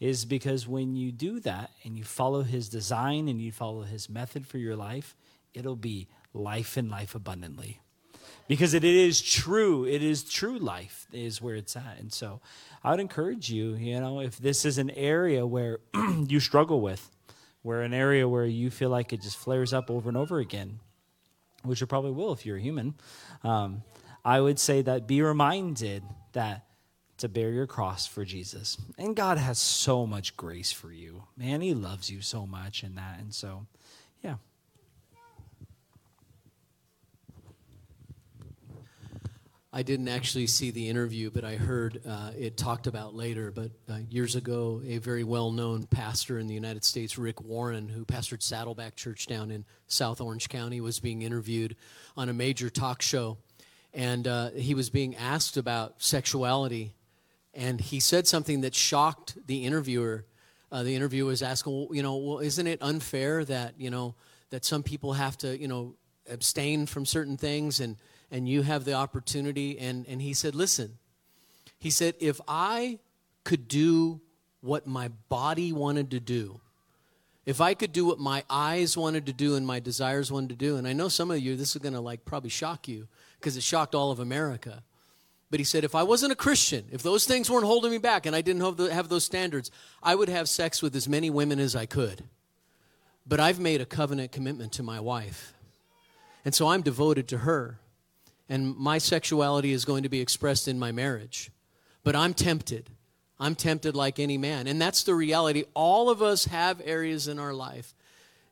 Is 0.00 0.24
because 0.24 0.68
when 0.68 0.94
you 0.94 1.10
do 1.10 1.40
that 1.40 1.70
and 1.84 1.96
you 1.96 2.04
follow 2.04 2.42
his 2.42 2.68
design 2.68 3.26
and 3.26 3.40
you 3.40 3.50
follow 3.50 3.82
his 3.82 4.08
method 4.08 4.46
for 4.46 4.58
your 4.58 4.76
life, 4.76 5.16
it'll 5.54 5.74
be 5.74 6.06
life 6.32 6.76
and 6.76 6.88
life 6.88 7.16
abundantly 7.16 7.80
because 8.46 8.74
it 8.74 8.84
is 8.84 9.20
true 9.20 9.84
it 9.84 10.02
is 10.02 10.24
true 10.24 10.58
life 10.58 11.06
is 11.12 11.40
where 11.40 11.54
it's 11.54 11.76
at. 11.76 11.98
And 11.98 12.12
so 12.12 12.40
i 12.82 12.90
would 12.90 13.00
encourage 13.00 13.50
you 13.50 13.74
you 13.74 14.00
know 14.00 14.20
if 14.20 14.38
this 14.38 14.64
is 14.64 14.78
an 14.78 14.90
area 14.90 15.46
where 15.46 15.80
you 16.28 16.40
struggle 16.40 16.80
with 16.80 17.10
where 17.62 17.82
an 17.82 17.92
area 17.92 18.28
where 18.28 18.44
you 18.44 18.70
feel 18.70 18.90
like 18.90 19.12
it 19.12 19.20
just 19.20 19.36
flares 19.36 19.72
up 19.72 19.90
over 19.90 20.08
and 20.08 20.16
over 20.16 20.38
again 20.38 20.78
which 21.64 21.82
it 21.82 21.86
probably 21.86 22.12
will 22.12 22.32
if 22.32 22.46
you're 22.46 22.56
a 22.56 22.60
human 22.60 22.94
um, 23.42 23.82
i 24.24 24.40
would 24.40 24.58
say 24.58 24.80
that 24.82 25.06
be 25.06 25.20
reminded 25.22 26.02
that 26.32 26.64
to 27.18 27.28
bear 27.28 27.50
your 27.50 27.66
cross 27.66 28.06
for 28.06 28.24
jesus. 28.24 28.78
And 28.96 29.16
god 29.16 29.38
has 29.38 29.58
so 29.58 30.06
much 30.06 30.36
grace 30.36 30.70
for 30.72 30.92
you. 30.92 31.24
Man 31.36 31.60
he 31.60 31.74
loves 31.74 32.10
you 32.10 32.20
so 32.20 32.46
much 32.46 32.84
in 32.84 32.94
that. 32.94 33.18
And 33.18 33.34
so 33.34 33.66
yeah 34.22 34.36
I 39.78 39.82
didn't 39.82 40.08
actually 40.08 40.48
see 40.48 40.72
the 40.72 40.88
interview, 40.88 41.30
but 41.30 41.44
I 41.44 41.54
heard 41.54 42.00
uh, 42.04 42.32
it 42.36 42.56
talked 42.56 42.88
about 42.88 43.14
later. 43.14 43.52
But 43.52 43.70
uh, 43.88 43.98
years 44.10 44.34
ago, 44.34 44.82
a 44.84 44.98
very 44.98 45.22
well 45.22 45.52
known 45.52 45.86
pastor 45.86 46.40
in 46.40 46.48
the 46.48 46.54
United 46.54 46.82
States, 46.82 47.16
Rick 47.16 47.44
Warren, 47.44 47.88
who 47.88 48.04
pastored 48.04 48.42
Saddleback 48.42 48.96
Church 48.96 49.28
down 49.28 49.52
in 49.52 49.64
South 49.86 50.20
Orange 50.20 50.48
County, 50.48 50.80
was 50.80 50.98
being 50.98 51.22
interviewed 51.22 51.76
on 52.16 52.28
a 52.28 52.32
major 52.32 52.70
talk 52.70 53.02
show. 53.02 53.38
And 53.94 54.26
uh, 54.26 54.50
he 54.50 54.74
was 54.74 54.90
being 54.90 55.14
asked 55.14 55.56
about 55.56 56.02
sexuality. 56.02 56.92
And 57.54 57.80
he 57.80 58.00
said 58.00 58.26
something 58.26 58.62
that 58.62 58.74
shocked 58.74 59.38
the 59.46 59.64
interviewer. 59.64 60.24
Uh, 60.72 60.82
the 60.82 60.96
interviewer 60.96 61.28
was 61.28 61.40
asking, 61.40 61.72
well, 61.72 61.88
you 61.92 62.02
know, 62.02 62.16
well, 62.16 62.38
isn't 62.40 62.66
it 62.66 62.82
unfair 62.82 63.44
that, 63.44 63.74
you 63.78 63.90
know, 63.90 64.16
that 64.50 64.64
some 64.64 64.82
people 64.82 65.12
have 65.12 65.38
to, 65.38 65.56
you 65.56 65.68
know, 65.68 65.94
abstain 66.28 66.84
from 66.84 67.06
certain 67.06 67.36
things 67.36 67.78
and 67.78 67.96
and 68.30 68.48
you 68.48 68.62
have 68.62 68.84
the 68.84 68.94
opportunity. 68.94 69.78
And, 69.78 70.06
and 70.08 70.20
he 70.20 70.34
said, 70.34 70.54
Listen, 70.54 70.98
he 71.78 71.90
said, 71.90 72.14
if 72.18 72.40
I 72.48 72.98
could 73.44 73.68
do 73.68 74.20
what 74.60 74.86
my 74.86 75.08
body 75.28 75.72
wanted 75.72 76.10
to 76.10 76.20
do, 76.20 76.60
if 77.46 77.60
I 77.60 77.72
could 77.74 77.92
do 77.92 78.04
what 78.04 78.18
my 78.18 78.44
eyes 78.50 78.96
wanted 78.96 79.26
to 79.26 79.32
do 79.32 79.54
and 79.54 79.66
my 79.66 79.80
desires 79.80 80.30
wanted 80.30 80.50
to 80.50 80.56
do, 80.56 80.76
and 80.76 80.86
I 80.86 80.92
know 80.92 81.08
some 81.08 81.30
of 81.30 81.38
you, 81.38 81.56
this 81.56 81.74
is 81.74 81.80
going 81.80 81.94
to 81.94 82.00
like 82.00 82.24
probably 82.24 82.50
shock 82.50 82.88
you 82.88 83.08
because 83.38 83.56
it 83.56 83.62
shocked 83.62 83.94
all 83.94 84.10
of 84.10 84.18
America. 84.18 84.82
But 85.50 85.60
he 85.60 85.64
said, 85.64 85.82
if 85.82 85.94
I 85.94 86.02
wasn't 86.02 86.32
a 86.32 86.36
Christian, 86.36 86.84
if 86.92 87.02
those 87.02 87.24
things 87.24 87.50
weren't 87.50 87.64
holding 87.64 87.90
me 87.90 87.96
back 87.96 88.26
and 88.26 88.36
I 88.36 88.42
didn't 88.42 88.60
have, 88.60 88.76
the, 88.76 88.92
have 88.92 89.08
those 89.08 89.24
standards, 89.24 89.70
I 90.02 90.14
would 90.14 90.28
have 90.28 90.46
sex 90.46 90.82
with 90.82 90.94
as 90.94 91.08
many 91.08 91.30
women 91.30 91.58
as 91.58 91.74
I 91.74 91.86
could. 91.86 92.24
But 93.26 93.40
I've 93.40 93.60
made 93.60 93.80
a 93.80 93.86
covenant 93.86 94.30
commitment 94.30 94.72
to 94.72 94.82
my 94.82 95.00
wife. 95.00 95.54
And 96.44 96.54
so 96.54 96.68
I'm 96.68 96.82
devoted 96.82 97.28
to 97.28 97.38
her 97.38 97.78
and 98.48 98.76
my 98.76 98.98
sexuality 98.98 99.72
is 99.72 99.84
going 99.84 100.02
to 100.02 100.08
be 100.08 100.20
expressed 100.20 100.68
in 100.68 100.78
my 100.78 100.92
marriage. 100.92 101.50
But 102.02 102.16
I'm 102.16 102.34
tempted. 102.34 102.90
I'm 103.38 103.54
tempted 103.54 103.94
like 103.94 104.18
any 104.18 104.38
man. 104.38 104.66
And 104.66 104.80
that's 104.80 105.04
the 105.04 105.14
reality. 105.14 105.64
All 105.74 106.10
of 106.10 106.22
us 106.22 106.46
have 106.46 106.80
areas 106.84 107.28
in 107.28 107.38
our 107.38 107.52
life, 107.52 107.94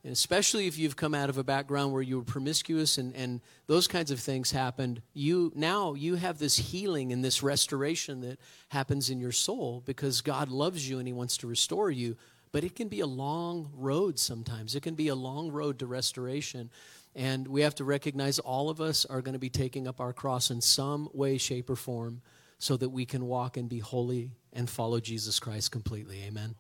and 0.05 0.13
especially 0.13 0.69
if 0.69 0.79
you've 0.79 0.95
come 0.95 1.15
out 1.15 1.29
of 1.29 1.37
a 1.37 1.43
background 1.43 1.93
where 1.93 2.03
you 2.03 2.19
were 2.19 2.25
promiscuous 2.25 2.97
and, 2.97 3.13
and 3.17 3.41
those 3.67 3.89
kinds 3.89 4.13
of 4.13 4.21
things 4.21 4.53
happened, 4.53 5.03
you 5.15 5.51
now 5.57 5.95
you 5.95 6.15
have 6.15 6.39
this 6.39 6.57
healing 6.57 7.13
and 7.13 7.25
this 7.25 7.43
restoration 7.43 8.21
that 8.21 8.39
happens 8.69 9.11
in 9.11 9.19
your 9.19 9.33
soul 9.33 9.83
because 9.85 10.21
God 10.21 10.49
loves 10.49 10.89
you 10.89 11.01
and 11.01 11.09
He 11.09 11.13
wants 11.13 11.37
to 11.39 11.49
restore 11.49 11.91
you. 11.91 12.17
But 12.53 12.63
it 12.63 12.77
can 12.77 12.87
be 12.87 13.01
a 13.01 13.07
long 13.07 13.71
road 13.75 14.21
sometimes. 14.21 14.77
It 14.77 14.83
can 14.83 14.95
be 14.95 15.09
a 15.09 15.17
long 15.17 15.51
road 15.51 15.81
to 15.81 15.87
restoration. 15.87 16.71
And 17.17 17.49
we 17.49 17.63
have 17.63 17.75
to 17.77 17.85
recognize 17.85 18.39
all 18.39 18.69
of 18.69 18.79
us 18.79 19.07
are 19.07 19.23
going 19.23 19.33
to 19.33 19.39
be 19.39 19.49
taking 19.49 19.89
up 19.89 20.03
our 20.03 20.13
cross 20.13 20.51
in 20.51 20.61
some 20.61 21.09
way, 21.15 21.39
shape, 21.39 21.71
or 21.71 21.77
form 21.77 22.21
so 22.59 22.77
that 22.77 22.91
we 22.91 23.07
can 23.07 23.25
walk 23.27 23.57
and 23.57 23.71
be 23.71 23.79
holy 23.79 24.33
and 24.53 24.69
follow 24.69 25.01
Jesus 25.01 25.41
Christ 25.41 25.73
completely. 25.73 26.23
Amen. 26.27 26.55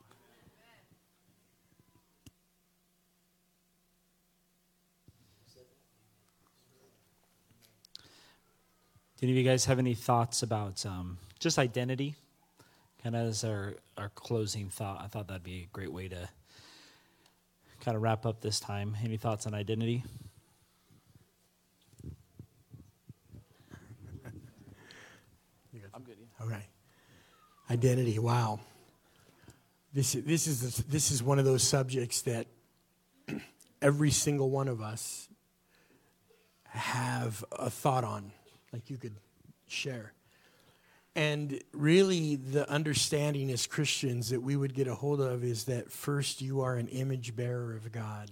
Do 9.19 9.27
any 9.27 9.33
of 9.33 9.39
you 9.39 9.45
guys 9.45 9.67
have 9.67 9.79
any 9.79 9.95
thoughts 9.95 10.43
about 10.43 10.85
um, 10.87 11.19
just 11.39 11.59
identity? 11.59 12.15
Kind 13.03 13.15
of 13.15 13.29
as 13.29 13.45
our, 13.45 13.75
our 13.99 14.11
closing 14.11 14.71
thought, 14.71 15.03
I 15.03 15.07
thought 15.07 15.29
that'd 15.29 15.43
be 15.43 15.65
a 15.65 15.69
great 15.73 15.93
way 15.93 16.09
to 16.09 16.29
kind 17.81 17.95
of 17.95 18.03
wrap 18.03 18.25
up 18.25 18.41
this 18.41 18.59
time. 18.59 18.97
Any 19.03 19.19
thoughts 19.19 19.47
on 19.47 19.55
identity? 19.55 20.03
All 26.41 26.47
right. 26.47 26.69
Identity. 27.71 28.19
Wow. 28.19 28.61
This, 29.93 30.15
is 30.15 30.25
this, 30.25 30.47
is, 30.47 30.77
this 30.89 31.11
is 31.11 31.23
one 31.23 31.39
of 31.39 31.45
those 31.45 31.63
subjects 31.63 32.23
that 32.23 32.47
every 33.83 34.11
single 34.11 34.51
one 34.51 34.69
of 34.69 34.83
us 34.83 35.29
have 36.65 37.45
a 37.53 37.71
thought 37.71 38.05
on, 38.05 38.31
like 38.73 38.91
you 38.91 38.99
could 38.99 39.15
share. 39.67 40.13
And 41.15 41.63
really, 41.73 42.37
the 42.37 42.69
understanding 42.71 43.51
as 43.51 43.67
Christians 43.67 44.29
that 44.29 44.43
we 44.43 44.55
would 44.55 44.75
get 44.75 44.87
a 44.87 44.95
hold 44.95 45.23
of 45.23 45.43
is 45.43 45.65
that 45.65 45.91
first, 45.91 46.43
you 46.43 46.61
are 46.61 46.77
an 46.77 46.89
image 46.89 47.35
bearer 47.35 47.75
of 47.75 47.91
God. 47.91 48.31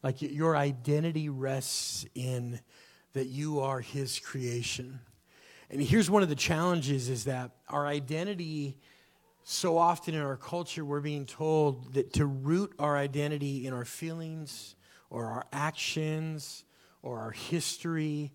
Like 0.00 0.22
your 0.22 0.56
identity 0.56 1.28
rests 1.28 2.06
in 2.14 2.60
that 3.14 3.26
you 3.26 3.58
are 3.58 3.80
His 3.80 4.20
creation. 4.20 5.00
And 5.70 5.82
here's 5.82 6.10
one 6.10 6.22
of 6.22 6.30
the 6.30 6.34
challenges 6.34 7.10
is 7.10 7.24
that 7.24 7.50
our 7.68 7.86
identity, 7.86 8.78
so 9.44 9.76
often 9.76 10.14
in 10.14 10.22
our 10.22 10.36
culture, 10.36 10.82
we're 10.82 11.00
being 11.00 11.26
told 11.26 11.92
that 11.92 12.14
to 12.14 12.24
root 12.24 12.72
our 12.78 12.96
identity 12.96 13.66
in 13.66 13.74
our 13.74 13.84
feelings 13.84 14.76
or 15.10 15.26
our 15.26 15.44
actions 15.52 16.64
or 17.02 17.18
our 17.18 17.32
history 17.32 18.32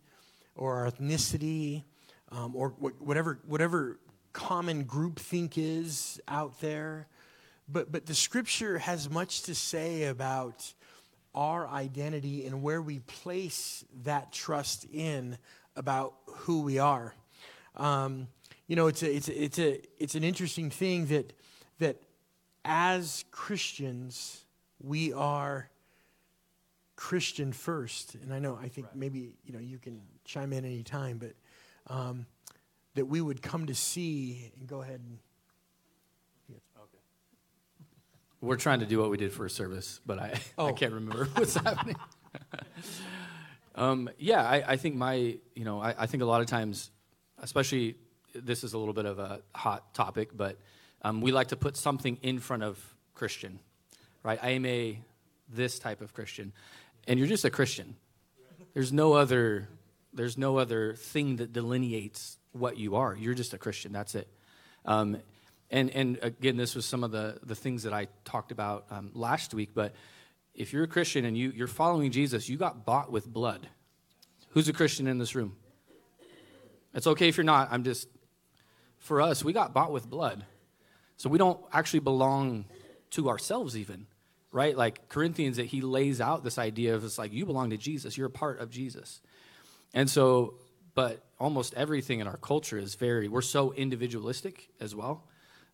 or 0.55 0.75
our 0.75 0.91
ethnicity 0.91 1.83
um, 2.31 2.55
or 2.55 2.69
whatever, 2.69 3.39
whatever 3.47 3.99
common 4.31 4.85
groupthink 4.85 5.53
is 5.55 6.21
out 6.27 6.61
there. 6.61 7.07
But, 7.67 7.91
but 7.91 8.05
the 8.05 8.15
scripture 8.15 8.77
has 8.77 9.09
much 9.09 9.43
to 9.43 9.55
say 9.55 10.03
about 10.03 10.71
our 11.33 11.67
identity 11.67 12.45
and 12.45 12.61
where 12.61 12.81
we 12.81 12.99
place 12.99 13.83
that 14.03 14.31
trust 14.31 14.85
in 14.93 15.39
about 15.75 16.13
who 16.27 16.61
we 16.61 16.77
are. 16.77 17.15
Um, 17.75 18.27
you 18.67 18.75
know, 18.75 18.87
it's 18.87 19.03
a, 19.03 19.15
it's 19.15 19.29
a, 19.29 19.43
it's 19.43 19.59
a, 19.59 19.81
it's 19.97 20.15
an 20.15 20.23
interesting 20.23 20.69
thing 20.69 21.07
that 21.07 21.33
that 21.79 22.01
as 22.65 23.25
Christians 23.31 24.43
we 24.81 25.13
are 25.13 25.69
Christian 26.95 27.51
first, 27.51 28.15
and 28.15 28.33
I 28.33 28.39
know 28.39 28.57
I 28.61 28.67
think 28.67 28.87
right. 28.87 28.95
maybe 28.95 29.33
you 29.43 29.53
know 29.53 29.59
you 29.59 29.79
can 29.79 30.01
chime 30.25 30.53
in 30.53 30.65
any 30.65 30.83
time, 30.83 31.17
but 31.17 31.33
um, 31.87 32.25
that 32.95 33.05
we 33.05 33.21
would 33.21 33.41
come 33.41 33.65
to 33.67 33.75
see 33.75 34.51
and 34.57 34.67
go 34.67 34.81
ahead 34.81 34.99
and. 34.99 35.17
Okay. 36.51 36.97
We're 38.41 38.57
trying 38.57 38.81
to 38.81 38.85
do 38.85 38.99
what 38.99 39.09
we 39.09 39.17
did 39.17 39.31
for 39.31 39.45
a 39.45 39.49
service, 39.49 39.99
but 40.05 40.19
I, 40.19 40.39
oh. 40.57 40.67
I 40.67 40.71
can't 40.73 40.93
remember 40.93 41.25
what's 41.35 41.55
happening. 41.55 41.95
um, 43.75 44.09
yeah, 44.17 44.43
I, 44.43 44.63
I, 44.73 44.77
think 44.77 44.95
my, 44.95 45.37
you 45.55 45.63
know, 45.63 45.81
I, 45.81 45.95
I, 45.97 46.05
think 46.07 46.23
a 46.23 46.25
lot 46.25 46.41
of 46.41 46.47
times, 46.47 46.91
especially 47.43 47.95
this 48.33 48.63
is 48.63 48.73
a 48.73 48.77
little 48.77 48.93
bit 48.93 49.05
of 49.05 49.19
a 49.19 49.41
hot 49.53 49.93
topic, 49.93 50.29
but 50.35 50.57
um, 51.03 51.21
we 51.21 51.31
like 51.31 51.49
to 51.49 51.55
put 51.55 51.77
something 51.77 52.17
in 52.21 52.39
front 52.39 52.63
of 52.63 52.79
Christian, 53.13 53.59
right? 54.23 54.39
I 54.41 54.51
am 54.51 54.65
a 54.65 54.99
this 55.49 55.77
type 55.77 56.01
of 56.01 56.13
Christian, 56.13 56.53
and 57.07 57.19
you're 57.19 57.27
just 57.27 57.45
a 57.45 57.49
Christian. 57.49 57.95
There's 58.73 58.91
no 58.91 59.13
other 59.13 59.67
there's 60.13 60.37
no 60.37 60.57
other 60.57 60.93
thing 60.93 61.37
that 61.37 61.53
delineates 61.53 62.37
what 62.53 62.77
you 62.77 62.95
are. 62.95 63.15
You're 63.15 63.33
just 63.33 63.53
a 63.53 63.57
Christian. 63.57 63.91
That's 63.91 64.15
it. 64.15 64.27
Um, 64.85 65.17
and 65.69 65.89
and 65.91 66.19
again, 66.21 66.57
this 66.57 66.75
was 66.75 66.85
some 66.85 67.03
of 67.03 67.11
the 67.11 67.39
the 67.43 67.55
things 67.55 67.83
that 67.83 67.93
I 67.93 68.07
talked 68.25 68.51
about 68.51 68.85
um, 68.89 69.11
last 69.13 69.53
week. 69.53 69.71
But 69.75 69.93
if 70.55 70.71
you're 70.71 70.83
a 70.83 70.87
Christian 70.87 71.25
and 71.25 71.37
you 71.37 71.51
you're 71.53 71.67
following 71.67 72.11
Jesus, 72.11 72.47
you 72.47 72.57
got 72.57 72.85
bought 72.85 73.11
with 73.11 73.27
blood. 73.27 73.67
Who's 74.51 74.69
a 74.69 74.73
Christian 74.73 75.07
in 75.07 75.17
this 75.17 75.35
room? 75.35 75.57
It's 76.93 77.07
okay 77.07 77.27
if 77.27 77.37
you're 77.37 77.43
not. 77.43 77.69
I'm 77.71 77.83
just 77.83 78.07
for 78.97 79.21
us. 79.21 79.43
We 79.43 79.53
got 79.53 79.73
bought 79.73 79.91
with 79.91 80.09
blood, 80.09 80.45
so 81.17 81.29
we 81.29 81.37
don't 81.37 81.59
actually 81.71 81.99
belong 82.01 82.65
to 83.11 83.29
ourselves 83.29 83.77
even 83.77 84.07
right 84.51 84.75
like 84.75 85.07
corinthians 85.07 85.57
that 85.57 85.67
he 85.67 85.81
lays 85.81 86.19
out 86.19 86.43
this 86.43 86.57
idea 86.57 86.95
of 86.95 87.03
it's 87.03 87.19
like 87.19 87.31
you 87.31 87.45
belong 87.45 87.69
to 87.69 87.77
jesus 87.77 88.17
you're 88.17 88.25
a 88.25 88.31
part 88.31 88.59
of 88.59 88.71
jesus 88.71 89.21
and 89.93 90.09
so, 90.09 90.55
but 90.95 91.23
almost 91.39 91.73
everything 91.75 92.19
in 92.19 92.27
our 92.27 92.37
culture 92.37 92.77
is 92.77 92.95
very, 92.95 93.27
we're 93.27 93.41
so 93.41 93.73
individualistic 93.73 94.69
as 94.79 94.95
well 94.95 95.23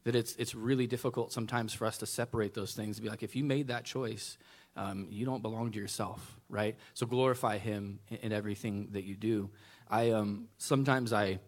that 0.04 0.16
it's, 0.16 0.36
it's 0.36 0.56
really 0.56 0.88
difficult 0.88 1.32
sometimes 1.32 1.74
for 1.74 1.86
us 1.86 1.98
to 2.00 2.06
separate 2.06 2.54
those 2.54 2.74
things 2.74 2.98
and 2.98 3.04
be 3.04 3.10
like, 3.10 3.24
if 3.24 3.36
you 3.36 3.44
made 3.44 3.68
that 3.68 3.84
choice, 3.84 4.38
um, 4.76 5.08
you 5.10 5.26
don't 5.26 5.42
belong 5.42 5.72
to 5.72 5.80
yourself, 5.80 6.38
right? 6.50 6.78
So 6.94 7.06
glorify 7.06 7.58
Him 7.58 8.00
in, 8.10 8.18
in 8.18 8.32
everything 8.32 8.90
that 8.92 9.04
you 9.04 9.16
do. 9.16 9.50
I 9.90 10.12
um, 10.12 10.48
sometimes 10.58 11.14
I 11.14 11.40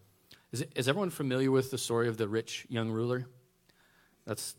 is, 0.51 0.62
it, 0.62 0.71
is 0.75 0.88
everyone 0.88 1.10
familiar 1.10 1.51
with 1.51 1.71
the 1.71 1.77
story 1.77 2.08
of 2.08 2.17
the 2.17 2.27
rich 2.27 2.65
young 2.69 2.89
ruler? 2.89 3.27
That's 4.25 4.56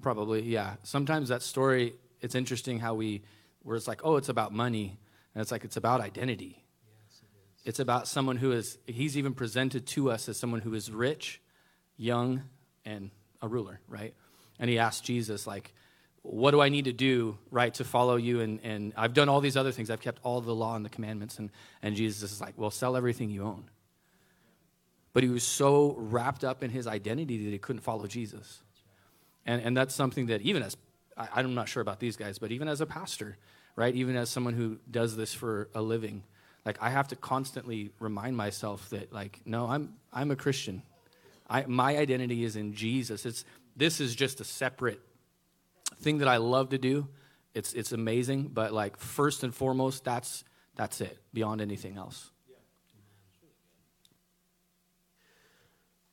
probably 0.00 0.42
yeah. 0.42 0.74
Sometimes 0.82 1.28
that 1.28 1.42
story 1.42 1.94
it's 2.20 2.34
interesting 2.34 2.78
how 2.78 2.94
we 2.94 3.22
where 3.62 3.76
it's 3.76 3.88
like 3.88 4.00
oh 4.04 4.16
it's 4.16 4.28
about 4.28 4.52
money 4.52 4.98
and 5.34 5.42
it's 5.42 5.52
like 5.52 5.64
it's 5.64 5.76
about 5.76 6.00
identity 6.00 6.64
Yes, 6.86 7.22
it's 7.64 7.80
about 7.80 8.08
someone 8.08 8.36
who 8.36 8.52
is, 8.52 8.78
he's 8.86 9.16
even 9.16 9.34
presented 9.34 9.86
to 9.88 10.10
us 10.10 10.28
as 10.28 10.36
someone 10.36 10.60
who 10.60 10.74
is 10.74 10.90
rich, 10.90 11.40
young, 11.96 12.42
and 12.84 13.10
a 13.42 13.48
ruler, 13.48 13.80
right? 13.88 14.14
And 14.58 14.68
he 14.68 14.78
asked 14.78 15.04
Jesus, 15.04 15.46
like, 15.46 15.72
what 16.22 16.50
do 16.50 16.60
I 16.60 16.68
need 16.68 16.84
to 16.84 16.92
do, 16.92 17.38
right, 17.50 17.72
to 17.74 17.84
follow 17.84 18.16
you? 18.16 18.40
And, 18.40 18.60
and 18.62 18.92
I've 18.96 19.14
done 19.14 19.28
all 19.28 19.40
these 19.40 19.56
other 19.56 19.72
things. 19.72 19.90
I've 19.90 20.00
kept 20.00 20.20
all 20.22 20.40
the 20.40 20.54
law 20.54 20.76
and 20.76 20.84
the 20.84 20.90
commandments. 20.90 21.38
And, 21.38 21.50
and 21.82 21.96
Jesus 21.96 22.30
is 22.30 22.40
like, 22.40 22.54
well, 22.56 22.70
sell 22.70 22.96
everything 22.96 23.30
you 23.30 23.42
own. 23.42 23.64
But 25.12 25.22
he 25.22 25.28
was 25.28 25.42
so 25.42 25.94
wrapped 25.96 26.44
up 26.44 26.62
in 26.62 26.70
his 26.70 26.86
identity 26.86 27.44
that 27.44 27.50
he 27.50 27.58
couldn't 27.58 27.80
follow 27.80 28.06
Jesus. 28.06 28.62
And, 29.46 29.62
and 29.62 29.76
that's 29.76 29.94
something 29.94 30.26
that 30.26 30.42
even 30.42 30.62
as, 30.62 30.76
I, 31.16 31.28
I'm 31.36 31.54
not 31.54 31.68
sure 31.68 31.80
about 31.80 32.00
these 32.00 32.16
guys, 32.16 32.38
but 32.38 32.52
even 32.52 32.68
as 32.68 32.80
a 32.80 32.86
pastor, 32.86 33.38
right, 33.74 33.94
even 33.94 34.14
as 34.14 34.28
someone 34.28 34.54
who 34.54 34.78
does 34.90 35.16
this 35.16 35.32
for 35.32 35.68
a 35.74 35.80
living, 35.80 36.22
like 36.64 36.76
I 36.80 36.90
have 36.90 37.08
to 37.08 37.16
constantly 37.16 37.90
remind 37.98 38.36
myself 38.36 38.90
that 38.90 39.12
like 39.12 39.40
no, 39.44 39.66
I'm 39.66 39.94
I'm 40.12 40.30
a 40.30 40.36
Christian. 40.36 40.82
I, 41.48 41.64
my 41.66 41.96
identity 41.96 42.44
is 42.44 42.54
in 42.54 42.74
Jesus. 42.74 43.26
It's 43.26 43.44
this 43.76 44.00
is 44.00 44.14
just 44.14 44.40
a 44.40 44.44
separate 44.44 45.00
thing 46.00 46.18
that 46.18 46.28
I 46.28 46.38
love 46.38 46.70
to 46.70 46.78
do. 46.78 47.08
It's 47.54 47.72
it's 47.72 47.92
amazing, 47.92 48.48
but 48.52 48.72
like 48.72 48.96
first 48.96 49.42
and 49.42 49.54
foremost, 49.54 50.04
that's 50.04 50.44
that's 50.76 51.00
it. 51.00 51.18
Beyond 51.32 51.60
anything 51.60 51.96
else. 51.96 52.30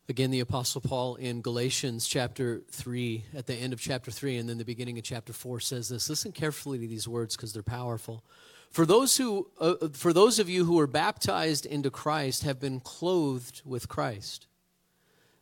Again, 0.10 0.32
the 0.32 0.40
Apostle 0.40 0.80
Paul 0.80 1.16
in 1.16 1.42
Galatians 1.42 2.08
chapter 2.08 2.62
3, 2.72 3.26
at 3.36 3.46
the 3.46 3.56
end 3.56 3.74
of 3.74 3.82
chapter 3.82 4.10
3 4.10 4.38
and 4.38 4.48
then 4.48 4.58
the 4.58 4.64
beginning 4.64 4.98
of 4.98 5.04
chapter 5.04 5.34
4 5.34 5.60
says 5.60 5.90
this. 5.90 6.10
Listen 6.10 6.32
carefully 6.32 6.80
to 6.80 6.88
these 6.88 7.10
words 7.10 7.36
because 7.36 7.52
they're 7.52 7.62
powerful. 7.62 8.24
For 8.72 8.86
those, 8.86 9.18
who, 9.18 9.50
uh, 9.60 9.90
for 9.92 10.14
those 10.14 10.40
of 10.40 10.48
you 10.48 10.64
who 10.64 10.80
are 10.80 10.88
baptized 10.88 11.66
into 11.66 11.92
Christ 11.92 12.44
have 12.44 12.58
been 12.58 12.80
clothed 12.80 13.62
with 13.66 13.90
Christ. 13.90 14.48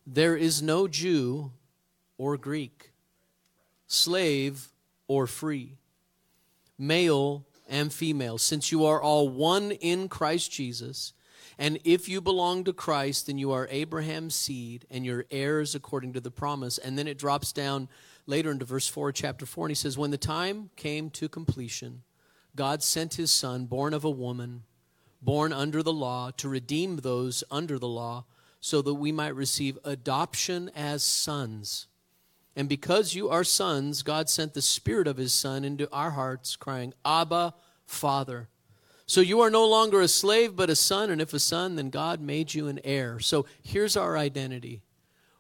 There 0.08 0.36
is 0.36 0.64
no 0.64 0.88
Jew 0.88 1.52
or 2.18 2.36
Greek, 2.36 2.92
slave 3.88 4.70
or 5.08 5.28
free, 5.28 5.78
male 6.78 7.46
and 7.68 7.92
female, 7.92 8.38
since 8.38 8.72
you 8.72 8.86
are 8.86 9.02
all 9.02 9.30
one 9.30 9.72
in 9.72 10.08
Christ 10.08 10.52
Jesus. 10.52 11.14
And 11.58 11.80
if 11.84 12.10
you 12.10 12.20
belong 12.22 12.66
to 12.66 12.74
Christ, 12.74 13.28
then 13.28 13.38
you 13.38 13.52
are 13.52 13.68
Abraham's 13.72 14.36
seed 14.36 14.86
and 14.90 15.06
your 15.06 15.26
heirs 15.32 15.74
according 15.74 16.14
to 16.14 16.20
the 16.20 16.32
promise. 16.32 16.78
And 16.78 16.98
then 16.98 17.08
it 17.08 17.18
drops 17.18 17.54
down 17.54 17.88
later 18.26 18.52
into 18.52 18.66
verse 18.66 18.88
4, 18.88 19.12
chapter 19.12 19.46
4, 19.46 19.68
and 19.68 19.72
he 19.72 19.76
says, 19.76 19.98
When 19.98 20.12
the 20.12 20.18
time 20.18 20.70
came 20.76 21.10
to 21.12 21.30
completion, 21.30 22.04
God 22.56 22.84
sent 22.84 23.16
his 23.16 23.32
son, 23.32 23.66
born 23.66 23.94
of 23.94 24.04
a 24.04 24.10
woman, 24.10 24.64
born 25.22 25.54
under 25.54 25.82
the 25.82 25.94
law, 25.94 26.32
to 26.38 26.50
redeem 26.50 26.98
those 26.98 27.44
under 27.50 27.80
the 27.80 27.88
law, 27.88 28.26
so 28.60 28.82
that 28.82 28.96
we 28.96 29.12
might 29.12 29.36
receive 29.36 29.78
adoption 29.84 30.72
as 30.76 31.04
sons. 31.04 31.88
And 32.56 32.70
because 32.70 33.14
you 33.14 33.30
are 33.30 33.44
sons, 33.44 34.02
God 34.02 34.30
sent 34.30 34.54
the 34.54 34.62
Spirit 34.62 35.08
of 35.08 35.18
his 35.18 35.34
Son 35.34 35.66
into 35.66 35.92
our 35.92 36.12
hearts, 36.12 36.56
crying, 36.56 36.94
Abba, 37.04 37.54
Father. 37.86 38.48
So 39.06 39.22
you 39.22 39.42
are 39.42 39.50
no 39.50 39.68
longer 39.68 40.02
a 40.02 40.08
slave, 40.08 40.56
but 40.56 40.70
a 40.70 40.76
son, 40.76 41.12
and 41.12 41.22
if 41.22 41.34
a 41.34 41.40
son, 41.40 41.76
then 41.76 41.90
God 41.90 42.20
made 42.22 42.54
you 42.54 42.68
an 42.68 42.80
heir. 42.84 43.20
So 43.20 43.46
here's 43.62 43.96
our 43.96 44.18
identity. 44.18 44.82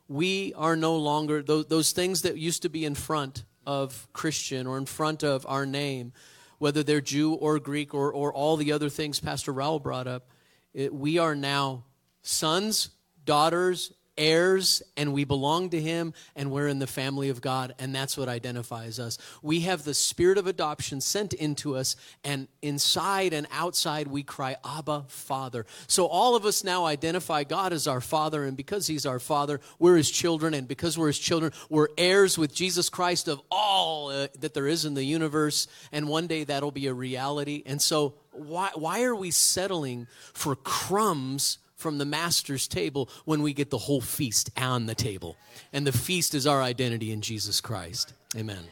We 0.07 0.53
are 0.55 0.75
no 0.75 0.95
longer 0.97 1.41
those, 1.41 1.65
those 1.65 1.91
things 1.91 2.21
that 2.21 2.37
used 2.37 2.61
to 2.61 2.69
be 2.69 2.85
in 2.85 2.93
front 2.93 3.43
of 3.65 4.07
Christian 4.13 4.67
or 4.67 4.77
in 4.77 4.85
front 4.85 5.23
of 5.23 5.45
our 5.47 5.65
name 5.65 6.13
whether 6.57 6.83
they're 6.83 7.01
Jew 7.01 7.33
or 7.33 7.59
Greek 7.59 7.93
or, 7.93 8.11
or 8.11 8.33
all 8.33 8.57
the 8.57 8.71
other 8.71 8.89
things 8.89 9.19
Pastor 9.19 9.53
Raul 9.53 9.81
brought 9.81 10.07
up, 10.07 10.29
it, 10.73 10.93
we 10.93 11.17
are 11.17 11.35
now 11.35 11.83
sons, 12.21 12.89
daughters, 13.23 13.91
heirs 14.17 14.81
and 14.97 15.13
we 15.13 15.23
belong 15.23 15.69
to 15.69 15.81
him 15.81 16.13
and 16.35 16.51
we're 16.51 16.67
in 16.67 16.79
the 16.79 16.87
family 16.87 17.29
of 17.29 17.41
God 17.41 17.75
and 17.79 17.93
that's 17.93 18.17
what 18.17 18.29
identifies 18.29 18.99
us. 18.99 19.17
We 19.41 19.61
have 19.61 19.83
the 19.83 19.93
spirit 19.93 20.37
of 20.37 20.47
adoption 20.47 21.01
sent 21.01 21.33
into 21.33 21.75
us 21.75 21.95
and 22.23 22.47
inside 22.61 23.33
and 23.33 23.47
outside 23.51 24.07
we 24.07 24.23
cry 24.23 24.57
Abba 24.65 25.05
Father. 25.07 25.65
So 25.87 26.05
all 26.07 26.35
of 26.35 26.45
us 26.45 26.63
now 26.63 26.85
identify 26.85 27.43
God 27.43 27.73
as 27.73 27.87
our 27.87 28.01
father 28.01 28.43
and 28.43 28.55
because 28.55 28.87
he's 28.87 29.05
our 29.05 29.19
father, 29.19 29.59
we're 29.79 29.97
his 29.97 30.11
children 30.11 30.53
and 30.53 30.67
because 30.67 30.97
we're 30.97 31.07
his 31.07 31.19
children, 31.19 31.51
we're 31.69 31.89
heirs 31.97 32.37
with 32.37 32.53
Jesus 32.53 32.89
Christ 32.89 33.27
of 33.27 33.41
all 33.51 34.09
uh, 34.09 34.27
that 34.39 34.53
there 34.53 34.67
is 34.67 34.85
in 34.85 34.93
the 34.93 35.03
universe 35.03 35.67
and 35.91 36.07
one 36.07 36.27
day 36.27 36.43
that'll 36.43 36.71
be 36.71 36.87
a 36.87 36.93
reality. 36.93 37.63
And 37.65 37.81
so 37.81 38.15
why 38.31 38.71
why 38.75 39.03
are 39.03 39.15
we 39.15 39.31
settling 39.31 40.07
for 40.33 40.55
crumbs 40.55 41.57
from 41.75 41.97
the 41.97 42.05
master's 42.05 42.67
table 42.67 43.09
when 43.25 43.41
we 43.41 43.53
get 43.53 43.69
the 43.69 43.77
whole 43.77 44.01
feast 44.01 44.49
on 44.57 44.85
the 44.85 44.95
table. 44.95 45.35
And 45.73 45.85
the 45.85 45.91
feast 45.91 46.33
is 46.33 46.47
our 46.47 46.61
identity 46.61 47.11
in 47.11 47.21
Jesus 47.21 47.61
Christ. 47.61 48.13
Amen. 48.35 48.65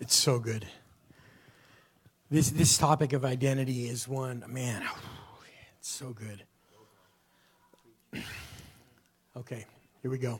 It's 0.00 0.14
so 0.14 0.38
good. 0.38 0.66
This, 2.30 2.50
this 2.50 2.76
topic 2.76 3.12
of 3.12 3.24
identity 3.24 3.88
is 3.88 4.08
one, 4.08 4.44
man, 4.48 4.82
it's 5.78 5.88
so 5.88 6.12
good. 6.12 6.44
Okay, 9.36 9.66
here 10.00 10.12
we 10.12 10.18
go. 10.18 10.38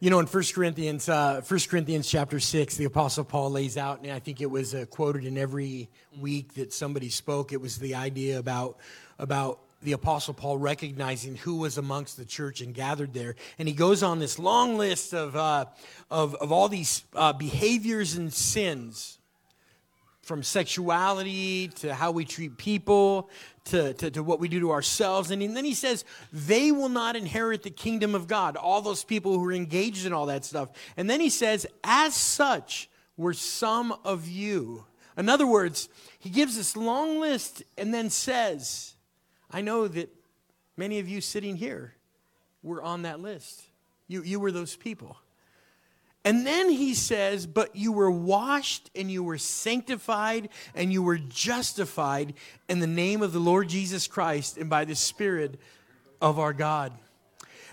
You 0.00 0.10
know, 0.10 0.20
in 0.20 0.26
1 0.26 0.44
Corinthians, 0.54 1.08
uh, 1.08 1.40
1 1.40 1.60
Corinthians 1.68 2.08
chapter 2.08 2.38
6, 2.38 2.76
the 2.76 2.84
Apostle 2.84 3.24
Paul 3.24 3.50
lays 3.50 3.76
out, 3.76 4.00
and 4.04 4.12
I 4.12 4.20
think 4.20 4.40
it 4.40 4.48
was 4.48 4.72
uh, 4.72 4.84
quoted 4.88 5.24
in 5.24 5.36
every 5.36 5.88
week 6.16 6.54
that 6.54 6.72
somebody 6.72 7.08
spoke, 7.08 7.52
it 7.52 7.60
was 7.60 7.78
the 7.78 7.96
idea 7.96 8.38
about, 8.38 8.78
about 9.18 9.58
the 9.82 9.94
Apostle 9.94 10.34
Paul 10.34 10.56
recognizing 10.56 11.34
who 11.34 11.56
was 11.56 11.78
amongst 11.78 12.16
the 12.16 12.24
church 12.24 12.60
and 12.60 12.72
gathered 12.72 13.12
there. 13.12 13.34
And 13.58 13.66
he 13.66 13.74
goes 13.74 14.04
on 14.04 14.20
this 14.20 14.38
long 14.38 14.78
list 14.78 15.14
of, 15.14 15.34
uh, 15.34 15.64
of, 16.12 16.36
of 16.36 16.52
all 16.52 16.68
these 16.68 17.02
uh, 17.16 17.32
behaviors 17.32 18.14
and 18.14 18.32
sins 18.32 19.17
from 20.28 20.42
sexuality 20.42 21.68
to 21.68 21.94
how 21.94 22.10
we 22.10 22.22
treat 22.22 22.58
people 22.58 23.30
to, 23.64 23.94
to, 23.94 24.10
to, 24.10 24.22
what 24.22 24.38
we 24.38 24.46
do 24.46 24.60
to 24.60 24.70
ourselves. 24.70 25.30
And 25.30 25.40
then 25.56 25.64
he 25.64 25.72
says, 25.72 26.04
they 26.30 26.70
will 26.70 26.90
not 26.90 27.16
inherit 27.16 27.62
the 27.62 27.70
kingdom 27.70 28.14
of 28.14 28.26
God, 28.26 28.54
all 28.54 28.82
those 28.82 29.04
people 29.04 29.32
who 29.32 29.48
are 29.48 29.54
engaged 29.54 30.04
in 30.04 30.12
all 30.12 30.26
that 30.26 30.44
stuff. 30.44 30.68
And 30.98 31.08
then 31.08 31.18
he 31.18 31.30
says, 31.30 31.66
as 31.82 32.14
such 32.14 32.90
were 33.16 33.32
some 33.32 33.94
of 34.04 34.28
you. 34.28 34.84
In 35.16 35.30
other 35.30 35.46
words, 35.46 35.88
he 36.18 36.28
gives 36.28 36.56
this 36.56 36.76
long 36.76 37.20
list 37.20 37.62
and 37.78 37.94
then 37.94 38.10
says, 38.10 38.92
I 39.50 39.62
know 39.62 39.88
that 39.88 40.14
many 40.76 40.98
of 40.98 41.08
you 41.08 41.22
sitting 41.22 41.56
here 41.56 41.94
were 42.62 42.82
on 42.82 43.00
that 43.02 43.20
list. 43.20 43.62
You, 44.08 44.22
you 44.22 44.38
were 44.40 44.52
those 44.52 44.76
people. 44.76 45.16
And 46.24 46.46
then 46.46 46.68
he 46.68 46.94
says, 46.94 47.46
But 47.46 47.76
you 47.76 47.92
were 47.92 48.10
washed 48.10 48.90
and 48.94 49.10
you 49.10 49.22
were 49.22 49.38
sanctified 49.38 50.48
and 50.74 50.92
you 50.92 51.02
were 51.02 51.18
justified 51.18 52.34
in 52.68 52.80
the 52.80 52.86
name 52.86 53.22
of 53.22 53.32
the 53.32 53.38
Lord 53.38 53.68
Jesus 53.68 54.06
Christ 54.06 54.58
and 54.58 54.68
by 54.68 54.84
the 54.84 54.96
Spirit 54.96 55.58
of 56.20 56.38
our 56.38 56.52
God. 56.52 56.92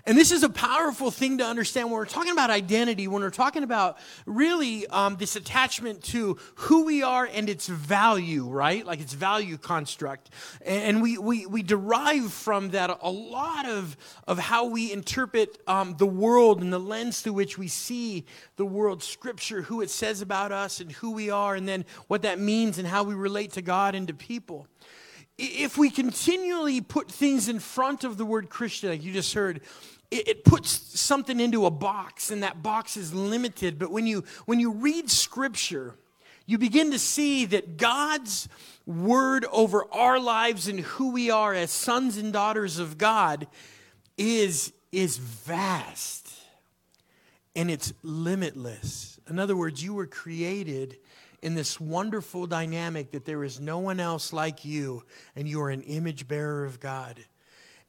And 0.08 0.16
this 0.16 0.32
is 0.32 0.43
a 0.43 0.49
powerful 0.49 1.10
thing 1.10 1.39
to 1.39 1.43
understand 1.43 1.88
when 1.88 1.95
we're 1.95 2.06
talking 2.06 2.32
about 2.32 2.51
identity, 2.51 3.08
when 3.08 3.24
we're 3.24 3.32
talking 3.32 3.64
about 3.64 3.97
really 4.28 4.86
um, 4.88 5.16
this 5.16 5.36
attachment 5.36 6.03
to 6.03 6.38
who 6.56 6.86
we 6.86 7.01
are 7.01 7.26
and 7.26 7.49
its 7.49 7.66
value, 7.66 8.47
right? 8.47 8.86
Like 8.86 9.01
its 9.01 9.14
value 9.14 9.58
construct. 9.58 10.30
And 10.64 11.01
we, 11.01 11.18
we, 11.18 11.47
we 11.47 11.64
derive 11.64 12.32
from 12.32 12.70
that 12.70 12.95
a 13.01 13.10
lot 13.10 13.68
of, 13.68 13.97
of 14.28 14.38
how 14.38 14.66
we 14.66 14.91
interpret 14.91 15.58
um, 15.66 15.95
the 15.97 16.06
world 16.06 16.62
and 16.62 16.72
the 16.72 16.80
lens 16.80 17.22
through 17.22 17.34
which 17.34 17.58
we 17.58 17.68
see 17.68 18.26
the 18.58 18.66
world, 18.66 19.01
scripture, 19.01 19.64
who 19.64 19.82
it 19.82 19.89
says 19.89 20.22
about 20.22 20.51
us 20.51 20.82
and 20.82 20.91
who 20.91 21.12
we 21.12 21.32
are, 21.32 21.56
and 21.56 21.68
then 21.68 21.84
what 22.08 22.22
that 22.22 22.38
means 22.38 22.78
and 22.78 22.88
how 22.88 23.01
we 23.01 23.16
relate 23.16 23.53
to 23.53 23.64
God 23.64 23.95
and 23.95 24.08
to 24.08 24.14
people 24.14 24.68
if 25.38 25.78
we 25.78 25.89
continually 25.89 26.80
put 26.80 27.12
things 27.12 27.49
in 27.49 27.60
front 27.60 28.06
of 28.06 28.18
the 28.18 28.26
word 28.26 28.49
Christian, 28.49 28.89
like 28.89 29.03
you 29.03 29.12
just 29.12 29.34
heard, 29.34 29.60
it, 30.16 30.28
it 30.28 30.43
puts 30.45 30.99
something 30.99 31.39
into 31.39 31.66
a 31.66 31.72
box, 31.72 32.32
and 32.32 32.43
that 32.43 32.63
box 32.63 32.97
is 32.97 33.13
limited. 33.13 33.78
But 33.80 33.91
when 33.91 34.07
you 34.07 34.24
when 34.45 34.59
you 34.59 34.72
read 34.72 35.09
Scripture, 35.09 35.95
you 36.45 36.57
begin 36.57 36.91
to 36.91 36.99
see 36.99 37.45
that 37.45 37.78
God's 37.78 38.47
word 38.86 39.45
over 39.51 39.86
our 39.91 40.20
lives 40.20 40.68
and 40.68 40.80
who 40.80 41.11
we 41.11 41.32
are 41.32 41.53
as 41.53 41.72
sons 41.72 42.18
and 42.18 42.32
daughters 42.32 42.78
of 42.78 42.97
God 42.97 43.47
is, 44.18 44.72
is 44.91 45.18
vast 45.18 46.32
and 47.55 47.72
it's 47.72 47.93
limitless. 48.03 49.20
In 49.30 49.39
other 49.39 49.55
words, 49.55 49.84
you 49.84 49.93
were 49.93 50.05
created 50.05 50.97
in 51.41 51.55
this 51.55 51.80
wonderful 51.80 52.45
dynamic 52.45 53.11
that 53.11 53.26
there 53.26 53.43
is 53.43 53.59
no 53.59 53.80
one 53.80 53.99
else 53.99 54.32
like 54.32 54.66
you 54.66 55.03
and 55.36 55.47
you 55.47 55.61
are 55.61 55.70
an 55.70 55.82
image 55.82 56.28
bearer 56.28 56.66
of 56.66 56.80
God. 56.80 57.20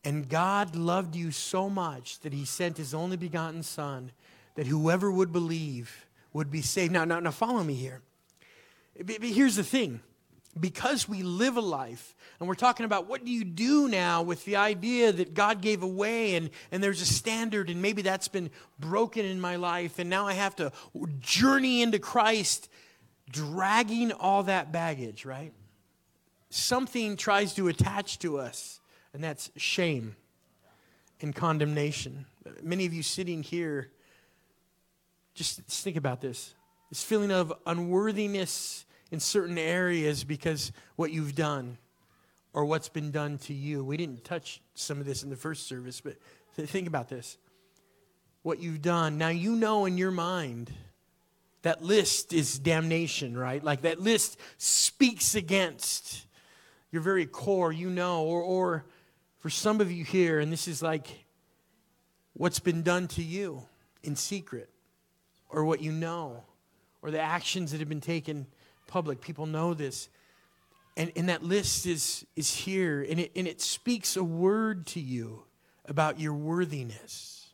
And 0.07 0.29
God 0.29 0.77
loved 0.77 1.17
you 1.17 1.33
so 1.33 1.69
much 1.69 2.21
that 2.21 2.33
he 2.33 2.45
sent 2.45 2.77
his 2.77 2.95
only 2.95 3.17
begotten 3.17 3.65
Son 3.65 4.13
that 4.55 4.69
whoever 4.69 5.11
would 5.11 5.33
believe 5.33 6.07
would 6.33 6.49
be 6.49 6.63
saved. 6.63 6.93
Now, 6.93 7.05
now, 7.05 7.19
now 7.19 7.33
follow 7.33 7.65
me 7.65 7.75
here. 7.75 8.03
Here's 9.21 9.57
the 9.57 9.65
thing 9.65 9.99
because 10.59 11.09
we 11.09 11.25
live 11.25 11.57
a 11.57 11.61
life, 11.61 12.15
and 12.39 12.49
we're 12.49 12.55
talking 12.55 12.87
about 12.87 13.09
what 13.09 13.25
do 13.25 13.33
you 13.33 13.43
do 13.43 13.89
now 13.89 14.23
with 14.23 14.45
the 14.45 14.55
idea 14.55 15.11
that 15.11 15.35
God 15.35 15.61
gave 15.61 15.83
away 15.83 16.37
and, 16.37 16.51
and 16.71 16.85
there's 16.85 17.03
a 17.03 17.07
standard, 17.07 17.69
and 17.69 17.83
maybe 17.83 18.03
that's 18.03 18.29
been 18.29 18.51
broken 18.79 19.25
in 19.27 19.41
my 19.41 19.57
life, 19.57 19.99
and 19.99 20.09
now 20.09 20.29
I 20.29 20.35
have 20.35 20.55
to 20.57 20.71
journey 21.19 21.83
into 21.83 21.99
Christ, 21.99 22.71
dragging 23.29 24.13
all 24.13 24.45
that 24.45 24.71
baggage, 24.71 25.25
right? 25.25 25.53
Something 26.49 27.17
tries 27.17 27.55
to 27.55 27.67
attach 27.67 28.21
to 28.21 28.39
us 28.39 28.79
and 29.17 29.25
that's 29.25 29.51
shame 29.57 30.15
and 31.23 31.35
condemnation. 31.35 32.27
Many 32.63 32.85
of 32.85 32.93
you 32.93 33.03
sitting 33.03 33.43
here, 33.43 33.91
just 35.33 35.63
think 35.63 35.97
about 35.97 36.21
this 36.21 36.55
this 36.91 37.03
feeling 37.03 37.31
of 37.31 37.51
unworthiness 37.67 38.85
in 39.11 39.19
certain 39.19 39.57
areas 39.57 40.23
because 40.23 40.71
what 40.97 41.11
you've 41.11 41.35
done 41.35 41.79
or 42.53 42.67
what's 42.67 42.91
been 42.91 43.11
done 43.11 43.39
to 43.39 43.55
you. 43.55 43.83
We 43.83 43.97
didn't 43.97 44.23
touch 44.23 44.61
some 44.75 45.01
of 45.01 45.07
this 45.07 45.23
in 45.23 45.31
the 45.31 45.37
first 45.37 45.67
service, 45.67 46.03
but 46.03 46.19
think 46.55 46.87
about 46.87 47.09
this. 47.09 47.39
What 48.43 48.61
you've 48.61 48.83
done. 48.83 49.17
Now 49.17 49.31
you 49.31 49.57
know 49.57 49.87
in 49.87 49.97
your 49.97 50.11
mind 50.11 50.71
that 51.63 51.83
list 51.83 52.35
is 52.35 52.59
damnation, 52.59 53.35
right? 53.35 53.65
Like 53.65 53.81
that 53.81 53.99
list 53.99 54.39
speaks 54.59 55.35
against 55.35 56.27
your 56.93 57.03
very 57.03 57.27
core, 57.27 57.73
you 57.73 57.91
know, 57.91 58.25
or, 58.25 58.43
or 58.43 58.87
for 59.39 59.51
some 59.51 59.81
of 59.81 59.91
you 59.91 60.05
here, 60.05 60.41
and 60.41 60.53
this 60.53 60.67
is 60.69 60.83
like 60.83 61.25
what's 62.33 62.59
been 62.59 62.83
done 62.83 63.09
to 63.09 63.23
you 63.23 63.63
in 64.03 64.17
secret, 64.17 64.71
or 65.49 65.65
what 65.65 65.81
you 65.81 65.93
know, 65.93 66.45
or 67.03 67.11
the 67.11 67.21
actions 67.21 67.73
that 67.73 67.81
have 67.81 67.89
been 67.89 68.01
taken 68.01 68.47
public. 68.87 69.21
People 69.21 69.47
know 69.47 69.75
this. 69.75 70.09
And, 70.97 71.13
and 71.15 71.29
that 71.29 71.43
list 71.43 71.87
is, 71.87 72.25
is 72.37 72.55
here, 72.55 73.07
and 73.09 73.21
it, 73.21 73.33
and 73.37 73.47
it 73.47 73.61
speaks 73.61 74.17
a 74.17 74.25
word 74.25 74.87
to 74.89 75.01
you 75.01 75.43
about 75.85 76.19
your 76.19 76.33
worthiness. 76.33 77.51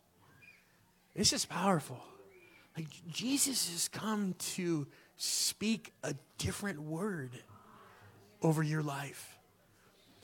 This 1.15 1.33
is 1.33 1.45
powerful. 1.45 1.99
Like 2.77 2.87
Jesus 3.07 3.69
has 3.69 3.87
come 3.87 4.33
to 4.55 4.87
speak 5.17 5.93
a 6.03 6.15
different 6.37 6.81
word 6.81 7.31
over 8.41 8.63
your 8.63 8.81
life. 8.81 9.32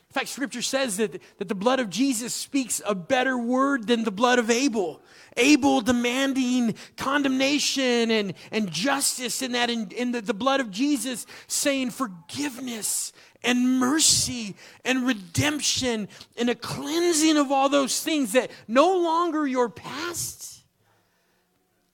In 0.10 0.14
fact, 0.14 0.30
scripture 0.30 0.64
says 0.64 0.98
that, 0.98 1.22
that 1.38 1.48
the 1.48 1.56
blood 1.56 1.80
of 1.80 1.92
Jesus 1.92 2.34
speaks 2.34 2.82
a 2.84 2.96
better 2.96 3.38
word 3.38 3.86
than 3.86 4.04
the 4.04 4.12
blood 4.12 4.40
of 4.40 4.50
Abel. 4.50 5.04
Abel 5.38 5.82
demanding 5.82 6.74
condemnation 6.98 8.10
and, 8.10 8.34
and 8.52 8.72
justice 8.72 9.44
in 9.44 9.52
that, 9.52 9.70
in, 9.70 9.92
in 9.92 10.12
the, 10.12 10.22
the 10.22 10.34
blood 10.34 10.62
of 10.62 10.72
Jesus 10.72 11.28
saying 11.46 11.92
forgiveness 11.92 13.14
and 13.44 13.80
mercy 13.80 14.56
and 14.84 15.06
redemption 15.06 16.08
and 16.38 16.50
a 16.50 16.56
cleansing 16.56 17.38
of 17.38 17.52
all 17.52 17.70
those 17.70 18.02
things 18.02 18.32
that 18.32 18.50
no 18.68 18.98
longer 18.98 19.46
your 19.46 19.70
past 19.70 20.64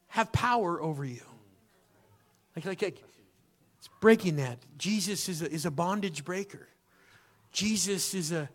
have 0.08 0.32
power 0.32 0.82
over 0.82 1.04
you. 1.04 1.22
Like, 2.56 2.64
like, 2.64 2.82
like 2.82 3.04
it's 3.78 3.90
breaking 4.00 4.38
that. 4.38 4.58
Jesus 4.78 5.28
is 5.28 5.42
a, 5.42 5.52
is 5.52 5.66
a 5.66 5.72
bondage 5.72 6.24
breaker. 6.24 6.70
Jesus 7.56 8.14
is 8.14 8.32
a, 8.32 8.50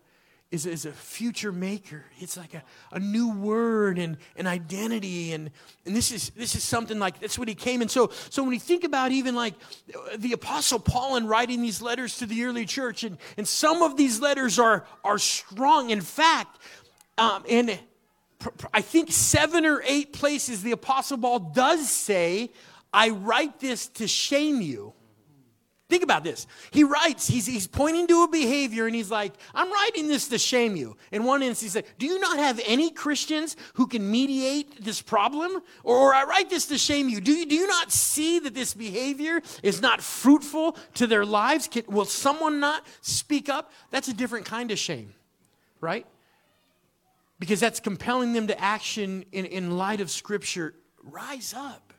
is, 0.51 0.65
is 0.65 0.85
a 0.85 0.91
future 0.91 1.51
maker. 1.51 2.05
It's 2.19 2.37
like 2.37 2.53
a, 2.53 2.63
a 2.91 2.99
new 2.99 3.31
word 3.31 3.97
and 3.97 4.17
an 4.35 4.45
identity. 4.45 5.33
And, 5.33 5.49
and 5.85 5.95
this, 5.95 6.11
is, 6.11 6.29
this 6.31 6.55
is 6.55 6.63
something 6.63 6.99
like 6.99 7.19
that's 7.19 7.39
what 7.39 7.47
he 7.47 7.55
came. 7.55 7.81
And 7.81 7.89
so, 7.89 8.11
so 8.29 8.43
when 8.43 8.53
you 8.53 8.59
think 8.59 8.83
about 8.83 9.11
even 9.11 9.33
like 9.33 9.55
the 10.17 10.33
Apostle 10.33 10.79
Paul 10.79 11.15
and 11.15 11.27
writing 11.27 11.61
these 11.61 11.81
letters 11.81 12.17
to 12.19 12.25
the 12.25 12.43
early 12.43 12.65
church, 12.65 13.03
and, 13.03 13.17
and 13.37 13.47
some 13.47 13.81
of 13.81 13.97
these 13.97 14.19
letters 14.19 14.59
are, 14.59 14.85
are 15.03 15.17
strong. 15.17 15.89
In 15.89 16.01
fact, 16.01 16.59
um, 17.17 17.43
in 17.47 17.79
I 18.73 18.81
think 18.81 19.11
seven 19.11 19.65
or 19.65 19.81
eight 19.85 20.13
places 20.13 20.63
the 20.63 20.71
Apostle 20.71 21.17
Paul 21.17 21.39
does 21.39 21.89
say, 21.89 22.51
I 22.93 23.09
write 23.09 23.59
this 23.59 23.87
to 23.87 24.07
shame 24.07 24.61
you. 24.61 24.93
Think 25.91 26.03
about 26.03 26.23
this. 26.23 26.47
He 26.71 26.85
writes, 26.85 27.27
he's, 27.27 27.45
he's 27.45 27.67
pointing 27.67 28.07
to 28.07 28.23
a 28.23 28.27
behavior 28.29 28.85
and 28.85 28.95
he's 28.95 29.11
like, 29.11 29.33
I'm 29.53 29.69
writing 29.69 30.07
this 30.07 30.29
to 30.29 30.37
shame 30.37 30.77
you. 30.77 30.95
In 31.11 31.25
one 31.25 31.43
instance, 31.43 31.61
he 31.61 31.67
said, 31.67 31.85
Do 31.99 32.05
you 32.05 32.17
not 32.17 32.37
have 32.37 32.61
any 32.65 32.91
Christians 32.91 33.57
who 33.73 33.87
can 33.87 34.09
mediate 34.09 34.85
this 34.85 35.01
problem? 35.01 35.61
Or, 35.83 35.97
or 35.97 36.15
I 36.15 36.23
write 36.23 36.49
this 36.49 36.67
to 36.67 36.77
shame 36.77 37.09
you. 37.09 37.19
Do, 37.19 37.33
you. 37.33 37.45
do 37.45 37.55
you 37.55 37.67
not 37.67 37.91
see 37.91 38.39
that 38.39 38.53
this 38.53 38.73
behavior 38.73 39.41
is 39.63 39.81
not 39.81 40.01
fruitful 40.01 40.77
to 40.93 41.07
their 41.07 41.25
lives? 41.25 41.67
Can, 41.67 41.83
will 41.89 42.05
someone 42.05 42.61
not 42.61 42.87
speak 43.01 43.49
up? 43.49 43.73
That's 43.89 44.07
a 44.07 44.13
different 44.13 44.45
kind 44.45 44.71
of 44.71 44.79
shame, 44.79 45.13
right? 45.81 46.05
Because 47.37 47.59
that's 47.59 47.81
compelling 47.81 48.31
them 48.31 48.47
to 48.47 48.57
action 48.57 49.25
in, 49.33 49.43
in 49.43 49.77
light 49.77 49.99
of 49.99 50.09
Scripture. 50.09 50.73
Rise 51.03 51.53
up 51.53 51.90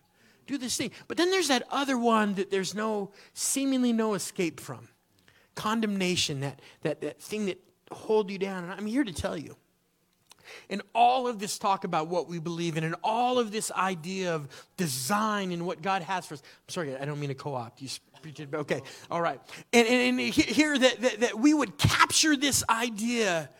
do 0.46 0.58
this 0.58 0.76
thing. 0.76 0.90
But 1.08 1.16
then 1.16 1.30
there's 1.30 1.48
that 1.48 1.64
other 1.70 1.98
one 1.98 2.34
that 2.34 2.50
there's 2.50 2.74
no, 2.74 3.12
seemingly 3.34 3.92
no 3.92 4.14
escape 4.14 4.60
from 4.60 4.88
condemnation, 5.54 6.40
that, 6.40 6.60
that, 6.82 7.00
that 7.02 7.20
thing 7.20 7.46
that 7.46 7.58
hold 7.90 8.30
you 8.30 8.38
down. 8.38 8.64
And 8.64 8.72
I'm 8.72 8.86
here 8.86 9.04
to 9.04 9.12
tell 9.12 9.36
you. 9.36 9.56
In 10.68 10.82
all 10.94 11.28
of 11.28 11.38
this 11.38 11.58
talk 11.58 11.84
about 11.84 12.08
what 12.08 12.28
we 12.28 12.38
believe 12.38 12.76
in, 12.76 12.84
and 12.84 12.96
all 13.02 13.38
of 13.38 13.52
this 13.52 13.70
idea 13.70 14.34
of 14.34 14.48
design 14.76 15.52
and 15.52 15.64
what 15.64 15.80
God 15.80 16.02
has 16.02 16.26
for 16.26 16.34
us. 16.34 16.42
I'm 16.44 16.72
sorry, 16.72 16.96
I 16.96 17.04
don't 17.04 17.20
mean 17.20 17.28
to 17.28 17.34
co 17.34 17.54
opt 17.54 17.80
you. 17.80 17.88
Okay, 18.52 18.82
all 19.10 19.22
right. 19.22 19.40
And, 19.72 19.86
and, 19.86 20.20
and 20.20 20.32
here 20.34 20.76
that, 20.78 21.00
that, 21.00 21.20
that 21.20 21.38
we 21.38 21.54
would 21.54 21.78
capture 21.78 22.36
this 22.36 22.64
idea. 22.68 23.50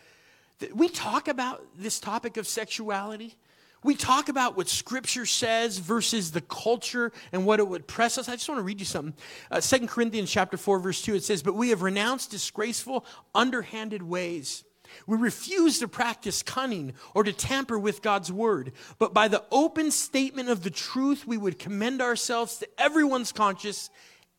That 0.59 0.75
we 0.75 0.87
talk 0.87 1.27
about 1.27 1.65
this 1.77 1.99
topic 1.99 2.37
of 2.37 2.47
sexuality 2.47 3.35
we 3.83 3.95
talk 3.95 4.29
about 4.29 4.55
what 4.55 4.67
Scripture 4.67 5.25
says 5.25 5.77
versus 5.77 6.31
the 6.31 6.41
culture 6.41 7.11
and 7.31 7.45
what 7.45 7.59
it 7.59 7.67
would 7.67 7.87
press 7.87 8.17
us. 8.17 8.29
I 8.29 8.33
just 8.33 8.47
want 8.47 8.59
to 8.59 8.63
read 8.63 8.79
you 8.79 8.85
something. 8.85 9.13
Uh, 9.51 9.61
2 9.61 9.87
Corinthians 9.87 10.31
chapter 10.31 10.57
4, 10.57 10.79
verse 10.79 11.01
2, 11.01 11.15
it 11.15 11.23
says, 11.23 11.43
But 11.43 11.55
we 11.55 11.69
have 11.69 11.81
renounced 11.81 12.31
disgraceful, 12.31 13.05
underhanded 13.35 14.03
ways. 14.03 14.63
We 15.07 15.17
refuse 15.17 15.79
to 15.79 15.87
practice 15.87 16.43
cunning 16.43 16.93
or 17.13 17.23
to 17.23 17.33
tamper 17.33 17.79
with 17.79 18.01
God's 18.01 18.31
word. 18.31 18.73
But 18.99 19.13
by 19.13 19.27
the 19.27 19.43
open 19.51 19.91
statement 19.91 20.49
of 20.49 20.63
the 20.63 20.69
truth, 20.69 21.25
we 21.25 21.37
would 21.37 21.59
commend 21.59 22.01
ourselves 22.01 22.57
to 22.57 22.67
everyone's 22.77 23.31
conscience 23.31 23.89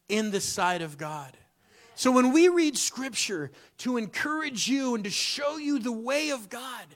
in 0.09 0.31
the 0.31 0.41
sight 0.41 0.83
of 0.83 0.99
God. 0.99 1.37
So 1.97 2.11
when 2.11 2.33
we 2.33 2.49
read 2.49 2.77
scripture 2.77 3.51
to 3.79 3.97
encourage 3.97 4.69
you 4.69 4.95
and 4.95 5.05
to 5.05 5.11
show 5.11 5.57
you 5.57 5.79
the 5.79 5.93
way 5.93 6.31
of 6.31 6.49
God, 6.49 6.87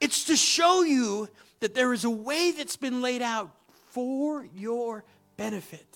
it's 0.00 0.24
to 0.24 0.36
show 0.36 0.82
you 0.82 1.28
that 1.60 1.74
there 1.74 1.92
is 1.92 2.04
a 2.04 2.10
way 2.10 2.52
that's 2.56 2.76
been 2.76 3.00
laid 3.02 3.22
out 3.22 3.50
for 3.90 4.46
your 4.54 5.04
benefit. 5.36 5.86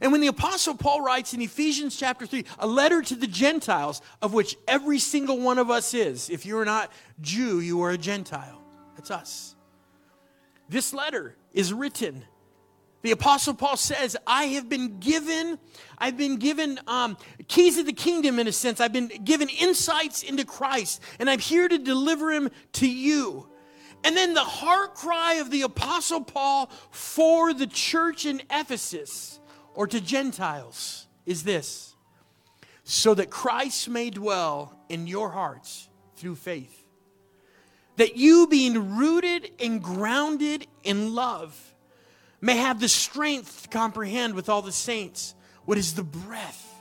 And 0.00 0.12
when 0.12 0.20
the 0.20 0.28
Apostle 0.28 0.74
Paul 0.74 1.02
writes 1.02 1.34
in 1.34 1.42
Ephesians 1.42 1.96
chapter 1.96 2.26
3, 2.26 2.44
a 2.58 2.66
letter 2.66 3.02
to 3.02 3.14
the 3.16 3.26
Gentiles, 3.26 4.00
of 4.22 4.32
which 4.32 4.56
every 4.68 4.98
single 4.98 5.38
one 5.38 5.58
of 5.58 5.70
us 5.70 5.94
is, 5.94 6.30
if 6.30 6.46
you're 6.46 6.64
not 6.64 6.92
Jew, 7.20 7.60
you 7.60 7.82
are 7.82 7.90
a 7.90 7.98
Gentile. 7.98 8.62
That's 8.96 9.10
us. 9.10 9.54
This 10.68 10.94
letter 10.94 11.36
is 11.52 11.72
written. 11.72 12.24
The 13.02 13.12
Apostle 13.12 13.54
Paul 13.54 13.76
says, 13.76 14.16
I 14.26 14.44
have 14.44 14.68
been 14.68 14.98
given, 14.98 15.58
I've 15.98 16.18
been 16.18 16.36
given 16.36 16.78
um, 16.86 17.16
keys 17.48 17.78
of 17.78 17.86
the 17.86 17.92
kingdom 17.92 18.38
in 18.38 18.46
a 18.46 18.52
sense. 18.52 18.80
I've 18.80 18.92
been 18.92 19.08
given 19.24 19.48
insights 19.48 20.22
into 20.22 20.44
Christ, 20.44 21.02
and 21.18 21.28
I'm 21.28 21.38
here 21.38 21.66
to 21.66 21.78
deliver 21.78 22.30
him 22.30 22.50
to 22.74 22.88
you. 22.88 23.48
And 24.02 24.16
then 24.16 24.34
the 24.34 24.40
heart 24.40 24.94
cry 24.94 25.34
of 25.34 25.50
the 25.50 25.62
Apostle 25.62 26.22
Paul 26.22 26.70
for 26.90 27.52
the 27.52 27.66
church 27.66 28.24
in 28.24 28.42
Ephesus 28.50 29.40
or 29.74 29.86
to 29.86 30.00
Gentiles 30.00 31.06
is 31.26 31.44
this 31.44 31.94
so 32.84 33.14
that 33.14 33.30
Christ 33.30 33.88
may 33.88 34.10
dwell 34.10 34.76
in 34.88 35.06
your 35.06 35.30
hearts 35.30 35.88
through 36.16 36.36
faith. 36.36 36.76
That 37.96 38.16
you, 38.16 38.46
being 38.46 38.96
rooted 38.96 39.50
and 39.60 39.82
grounded 39.82 40.66
in 40.82 41.14
love, 41.14 41.74
may 42.40 42.56
have 42.56 42.80
the 42.80 42.88
strength 42.88 43.64
to 43.64 43.68
comprehend 43.68 44.34
with 44.34 44.48
all 44.48 44.62
the 44.62 44.72
saints 44.72 45.34
what 45.66 45.78
is 45.78 45.94
the 45.94 46.02
breadth 46.02 46.74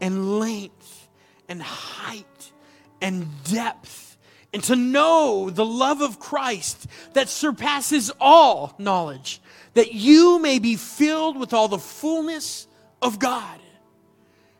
and 0.00 0.38
length 0.38 1.08
and 1.48 1.62
height 1.62 2.52
and 3.00 3.26
depth 3.44 4.09
and 4.52 4.62
to 4.64 4.76
know 4.76 5.50
the 5.50 5.64
love 5.64 6.00
of 6.00 6.18
Christ 6.18 6.86
that 7.12 7.28
surpasses 7.28 8.10
all 8.20 8.74
knowledge, 8.78 9.40
that 9.74 9.92
you 9.94 10.40
may 10.40 10.58
be 10.58 10.76
filled 10.76 11.38
with 11.38 11.52
all 11.52 11.68
the 11.68 11.78
fullness 11.78 12.66
of 13.00 13.18
God. 13.18 13.60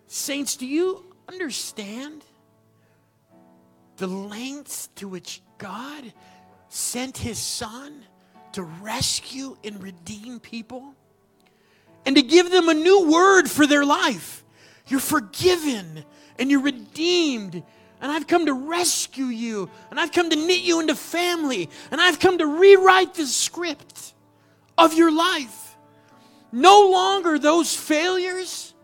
Saints, 0.07 0.57
do 0.57 0.66
you 0.66 1.05
understand 1.28 2.24
the 3.97 4.07
lengths 4.07 4.88
to 4.97 5.09
which 5.09 5.43
God 5.59 6.12
sent 6.68 7.18
his 7.18 7.38
Son 7.38 8.05
to 8.53 8.62
rescue 8.62 9.57
and 9.64 9.82
redeem 9.82 10.41
people? 10.41 10.95
And 12.07 12.16
to 12.16 12.22
give 12.22 12.51
them 12.51 12.68
a 12.68 12.74
new 12.74 13.11
word 13.11 13.51
for 13.51 13.66
their 13.66 13.84
life. 13.84 14.43
You're 14.86 15.01
forgiven 15.01 16.05
and 16.38 16.51
you're 16.51 16.62
redeemed 16.62 17.62
and 18.01 18.11
I've 18.11 18.27
come 18.27 18.47
to 18.47 18.53
rescue 18.53 19.27
you, 19.27 19.71
and 19.91 20.01
I've 20.01 20.13
come 20.13 20.31
to 20.31 20.37
knit 20.37 20.61
you 20.61 20.81
into 20.81 20.95
family, 20.95 21.69
and 21.91 22.01
I've 22.01 22.19
come 22.19 22.39
to 22.39 22.47
rewrite 22.47 23.15
the 23.15 23.27
script 23.27 24.15
of 24.79 24.95
your 24.95 25.13
life. 25.13 25.77
No 26.53 26.91
longer 26.91 27.39
those 27.39 27.75
failures 27.75 28.75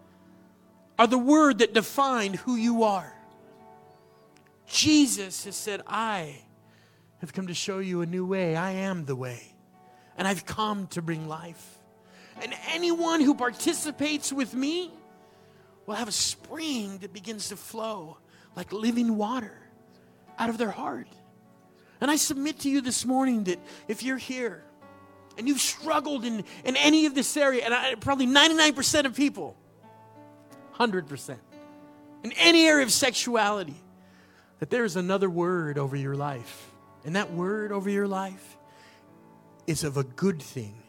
are 0.99 1.07
the 1.07 1.19
word 1.19 1.59
that 1.59 1.75
defined 1.75 2.37
who 2.37 2.57
you 2.57 2.85
are. 2.85 3.13
Jesus 4.67 5.45
has 5.45 5.57
said, 5.57 5.83
I 5.87 6.43
have 7.21 7.33
come 7.33 7.47
to 7.47 7.55
show 7.55 7.79
you 7.79 8.03
a 8.03 8.07
new 8.07 8.27
way. 8.27 8.57
I 8.57 8.73
am 8.73 9.05
the 9.05 9.17
way, 9.17 9.55
and 10.19 10.29
I've 10.29 10.45
come 10.45 10.87
to 10.89 11.03
bring 11.03 11.29
life. 11.29 11.79
And 12.43 12.53
anyone 12.73 13.23
who 13.23 13.35
participates 13.35 14.33
with 14.33 14.53
me 14.53 14.91
will 15.87 15.95
have 15.95 16.09
a 16.09 16.13
spring 16.13 16.99
that 16.99 17.13
begins 17.13 17.49
to 17.49 17.57
flow 17.57 18.19
like 18.57 18.73
living 18.73 19.17
water 19.17 19.53
out 20.39 20.49
of 20.49 20.59
their 20.59 20.71
heart. 20.71 21.09
And 22.01 22.11
I 22.11 22.17
submit 22.17 22.61
to 22.61 22.71
you 22.71 22.81
this 22.81 23.05
morning 23.05 23.45
that 23.45 23.59
if 23.87 24.03
you're 24.03 24.17
here 24.17 24.65
and 25.39 25.47
you've 25.47 25.61
struggled 25.61 26.25
in, 26.25 26.45
in 26.65 26.77
any 26.77 27.07
of 27.07 27.15
this 27.15 27.37
area, 27.37 27.65
and 27.65 27.73
I, 27.73 27.95
probably 27.95 28.27
99% 28.27 29.05
of 29.05 29.15
people, 29.15 29.57
100%, 30.75 31.37
in 32.25 32.33
any 32.33 32.67
area 32.67 32.85
of 32.85 32.91
sexuality, 32.91 33.77
that 34.59 34.71
there 34.71 34.85
is 34.85 34.97
another 34.97 35.29
word 35.29 35.79
over 35.79 35.95
your 35.95 36.17
life. 36.17 36.71
And 37.05 37.15
that 37.17 37.33
word 37.33 37.71
over 37.71 37.89
your 37.89 38.09
life 38.09 38.57
is 39.67 39.85
of 39.85 39.97
a 39.97 40.05
good 40.05 40.43
thing 40.43 40.83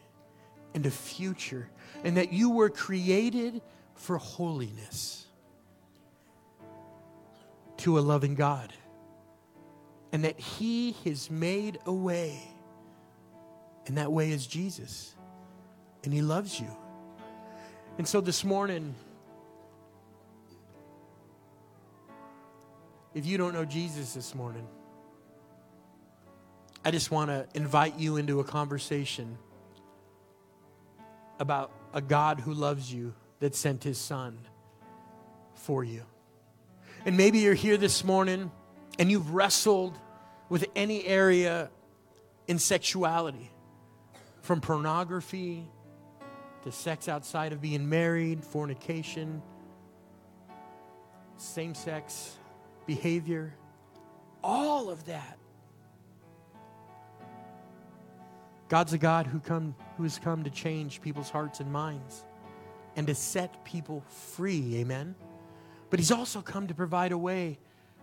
and 0.74 0.84
a 0.84 0.90
future, 0.90 1.70
and 2.02 2.16
that 2.16 2.32
you 2.32 2.50
were 2.50 2.70
created 2.70 3.60
for 3.94 4.16
holiness 4.16 5.27
to 7.78 7.98
a 7.98 8.00
loving 8.00 8.34
God 8.34 8.72
and 10.12 10.24
that 10.24 10.38
He 10.38 10.96
has 11.04 11.30
made 11.30 11.78
a 11.86 11.92
way, 11.92 12.40
and 13.86 13.98
that 13.98 14.10
way 14.10 14.30
is 14.30 14.46
Jesus, 14.46 15.14
and 16.04 16.12
He 16.12 16.22
loves 16.22 16.58
you. 16.58 16.68
And 17.98 18.06
so 18.06 18.20
this 18.20 18.44
morning, 18.44 18.94
if 23.14 23.26
you 23.26 23.36
don't 23.36 23.52
know 23.52 23.64
Jesus 23.64 24.14
this 24.14 24.34
morning, 24.34 24.66
I 26.84 26.90
just 26.90 27.10
want 27.10 27.30
to 27.30 27.46
invite 27.54 27.98
you 27.98 28.16
into 28.16 28.40
a 28.40 28.44
conversation 28.44 29.36
about 31.40 31.72
a 31.92 32.00
God 32.00 32.40
who 32.40 32.54
loves 32.54 32.92
you 32.92 33.14
that 33.40 33.54
sent 33.54 33.84
his 33.84 33.98
son 33.98 34.38
for 35.54 35.84
you. 35.84 36.02
And 37.04 37.16
maybe 37.16 37.38
you're 37.38 37.54
here 37.54 37.76
this 37.76 38.04
morning 38.04 38.50
and 38.98 39.10
you've 39.10 39.32
wrestled 39.32 39.98
with 40.48 40.66
any 40.74 41.04
area 41.04 41.70
in 42.46 42.58
sexuality, 42.58 43.50
from 44.40 44.60
pornography 44.60 45.68
to 46.64 46.72
sex 46.72 47.08
outside 47.08 47.52
of 47.52 47.60
being 47.60 47.88
married, 47.88 48.44
fornication, 48.44 49.42
same 51.36 51.74
sex 51.74 52.36
behavior, 52.86 53.54
all 54.42 54.90
of 54.90 55.04
that. 55.06 55.38
God's 58.68 58.92
a 58.92 58.98
God 58.98 59.26
who, 59.26 59.40
come, 59.40 59.74
who 59.96 60.02
has 60.02 60.18
come 60.18 60.44
to 60.44 60.50
change 60.50 61.00
people's 61.00 61.30
hearts 61.30 61.60
and 61.60 61.72
minds 61.72 62.24
and 62.96 63.06
to 63.06 63.14
set 63.14 63.64
people 63.64 64.02
free. 64.08 64.76
Amen. 64.76 65.14
But 65.90 65.98
he's 65.98 66.10
also 66.12 66.42
come 66.42 66.66
to 66.66 66.74
provide 66.74 67.12
a 67.12 67.18
way 67.18 67.58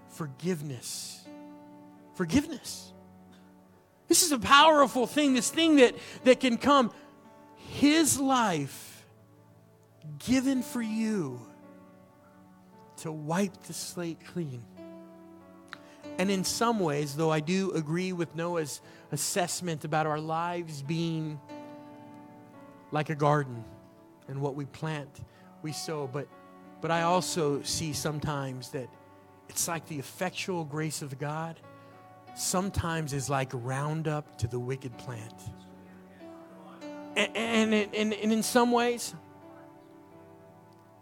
forgiveness. 0.09 1.23
Forgiveness. 2.15 2.93
This 4.07 4.23
is 4.23 4.31
a 4.31 4.39
powerful 4.39 5.07
thing, 5.07 5.33
this 5.33 5.49
thing 5.49 5.77
that, 5.77 5.95
that 6.23 6.39
can 6.39 6.57
come. 6.57 6.91
His 7.55 8.19
life 8.19 9.05
given 10.19 10.61
for 10.61 10.81
you 10.81 11.41
to 12.97 13.11
wipe 13.11 13.63
the 13.63 13.73
slate 13.73 14.19
clean. 14.33 14.63
And 16.17 16.31
in 16.31 16.43
some 16.43 16.79
ways, 16.79 17.15
though 17.15 17.31
I 17.31 17.41
do 17.41 17.71
agree 17.71 18.13
with 18.13 18.35
Noah's 18.35 18.81
assessment 19.11 19.83
about 19.83 20.07
our 20.07 20.19
lives 20.19 20.81
being 20.81 21.39
like 22.91 23.09
a 23.09 23.15
garden 23.15 23.65
and 24.27 24.39
what 24.39 24.55
we 24.55 24.65
plant, 24.65 25.09
we 25.61 25.73
sow, 25.73 26.07
but, 26.11 26.27
but 26.85 26.91
I 26.91 27.01
also 27.01 27.63
see 27.63 27.93
sometimes 27.93 28.69
that 28.69 28.87
it's 29.49 29.67
like 29.67 29.87
the 29.87 29.97
effectual 29.97 30.63
grace 30.63 31.01
of 31.01 31.17
God 31.17 31.59
sometimes 32.35 33.11
is 33.11 33.27
like 33.27 33.49
roundup 33.53 34.37
to 34.37 34.47
the 34.47 34.59
wicked 34.59 34.95
plant. 34.99 35.33
And, 37.15 37.35
and, 37.35 37.73
and, 37.73 38.13
and 38.13 38.31
in 38.31 38.43
some 38.43 38.71
ways, 38.71 39.15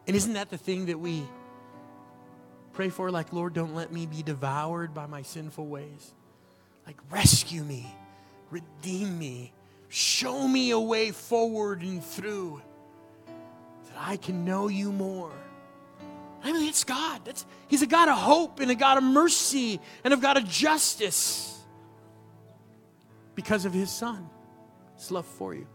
and 0.08 0.16
isn't 0.16 0.32
that 0.32 0.50
the 0.50 0.58
thing 0.58 0.86
that 0.86 1.02
we 1.02 1.22
pray 2.72 2.88
for? 2.88 3.12
Like, 3.12 3.34
Lord, 3.34 3.54
don't 3.54 3.76
let 3.76 3.92
me 3.92 4.06
be 4.06 4.24
devoured 4.24 4.94
by 4.94 5.06
my 5.06 5.22
sinful 5.22 5.68
ways. 5.68 6.14
Like, 6.86 7.02
rescue 7.12 7.66
me, 7.66 7.94
redeem 8.52 9.20
me, 9.20 9.52
show 9.90 10.48
me 10.48 10.72
a 10.72 10.80
way 10.80 11.12
forward 11.12 11.82
and 11.82 12.02
through 12.02 12.62
that 13.28 13.98
I 13.98 14.16
can 14.16 14.46
know 14.46 14.70
you 14.70 14.94
more. 14.94 15.34
I 16.44 16.52
mean, 16.52 16.68
it's 16.68 16.84
God. 16.84 17.22
That's, 17.24 17.46
he's 17.68 17.82
a 17.82 17.88
God 17.88 18.10
of 18.10 18.18
hope 18.18 18.60
and 18.60 18.70
a 18.70 18.76
God 18.76 18.98
of 18.98 19.04
mercy 19.04 19.80
and 20.04 20.14
a 20.14 20.18
God 20.18 20.38
of 20.38 20.48
justice 20.48 21.58
because 23.34 23.66
of 23.66 23.74
his 23.74 23.90
Son, 23.90 24.30
his 24.96 25.10
love 25.10 25.26
for 25.26 25.56
you. 25.56 25.68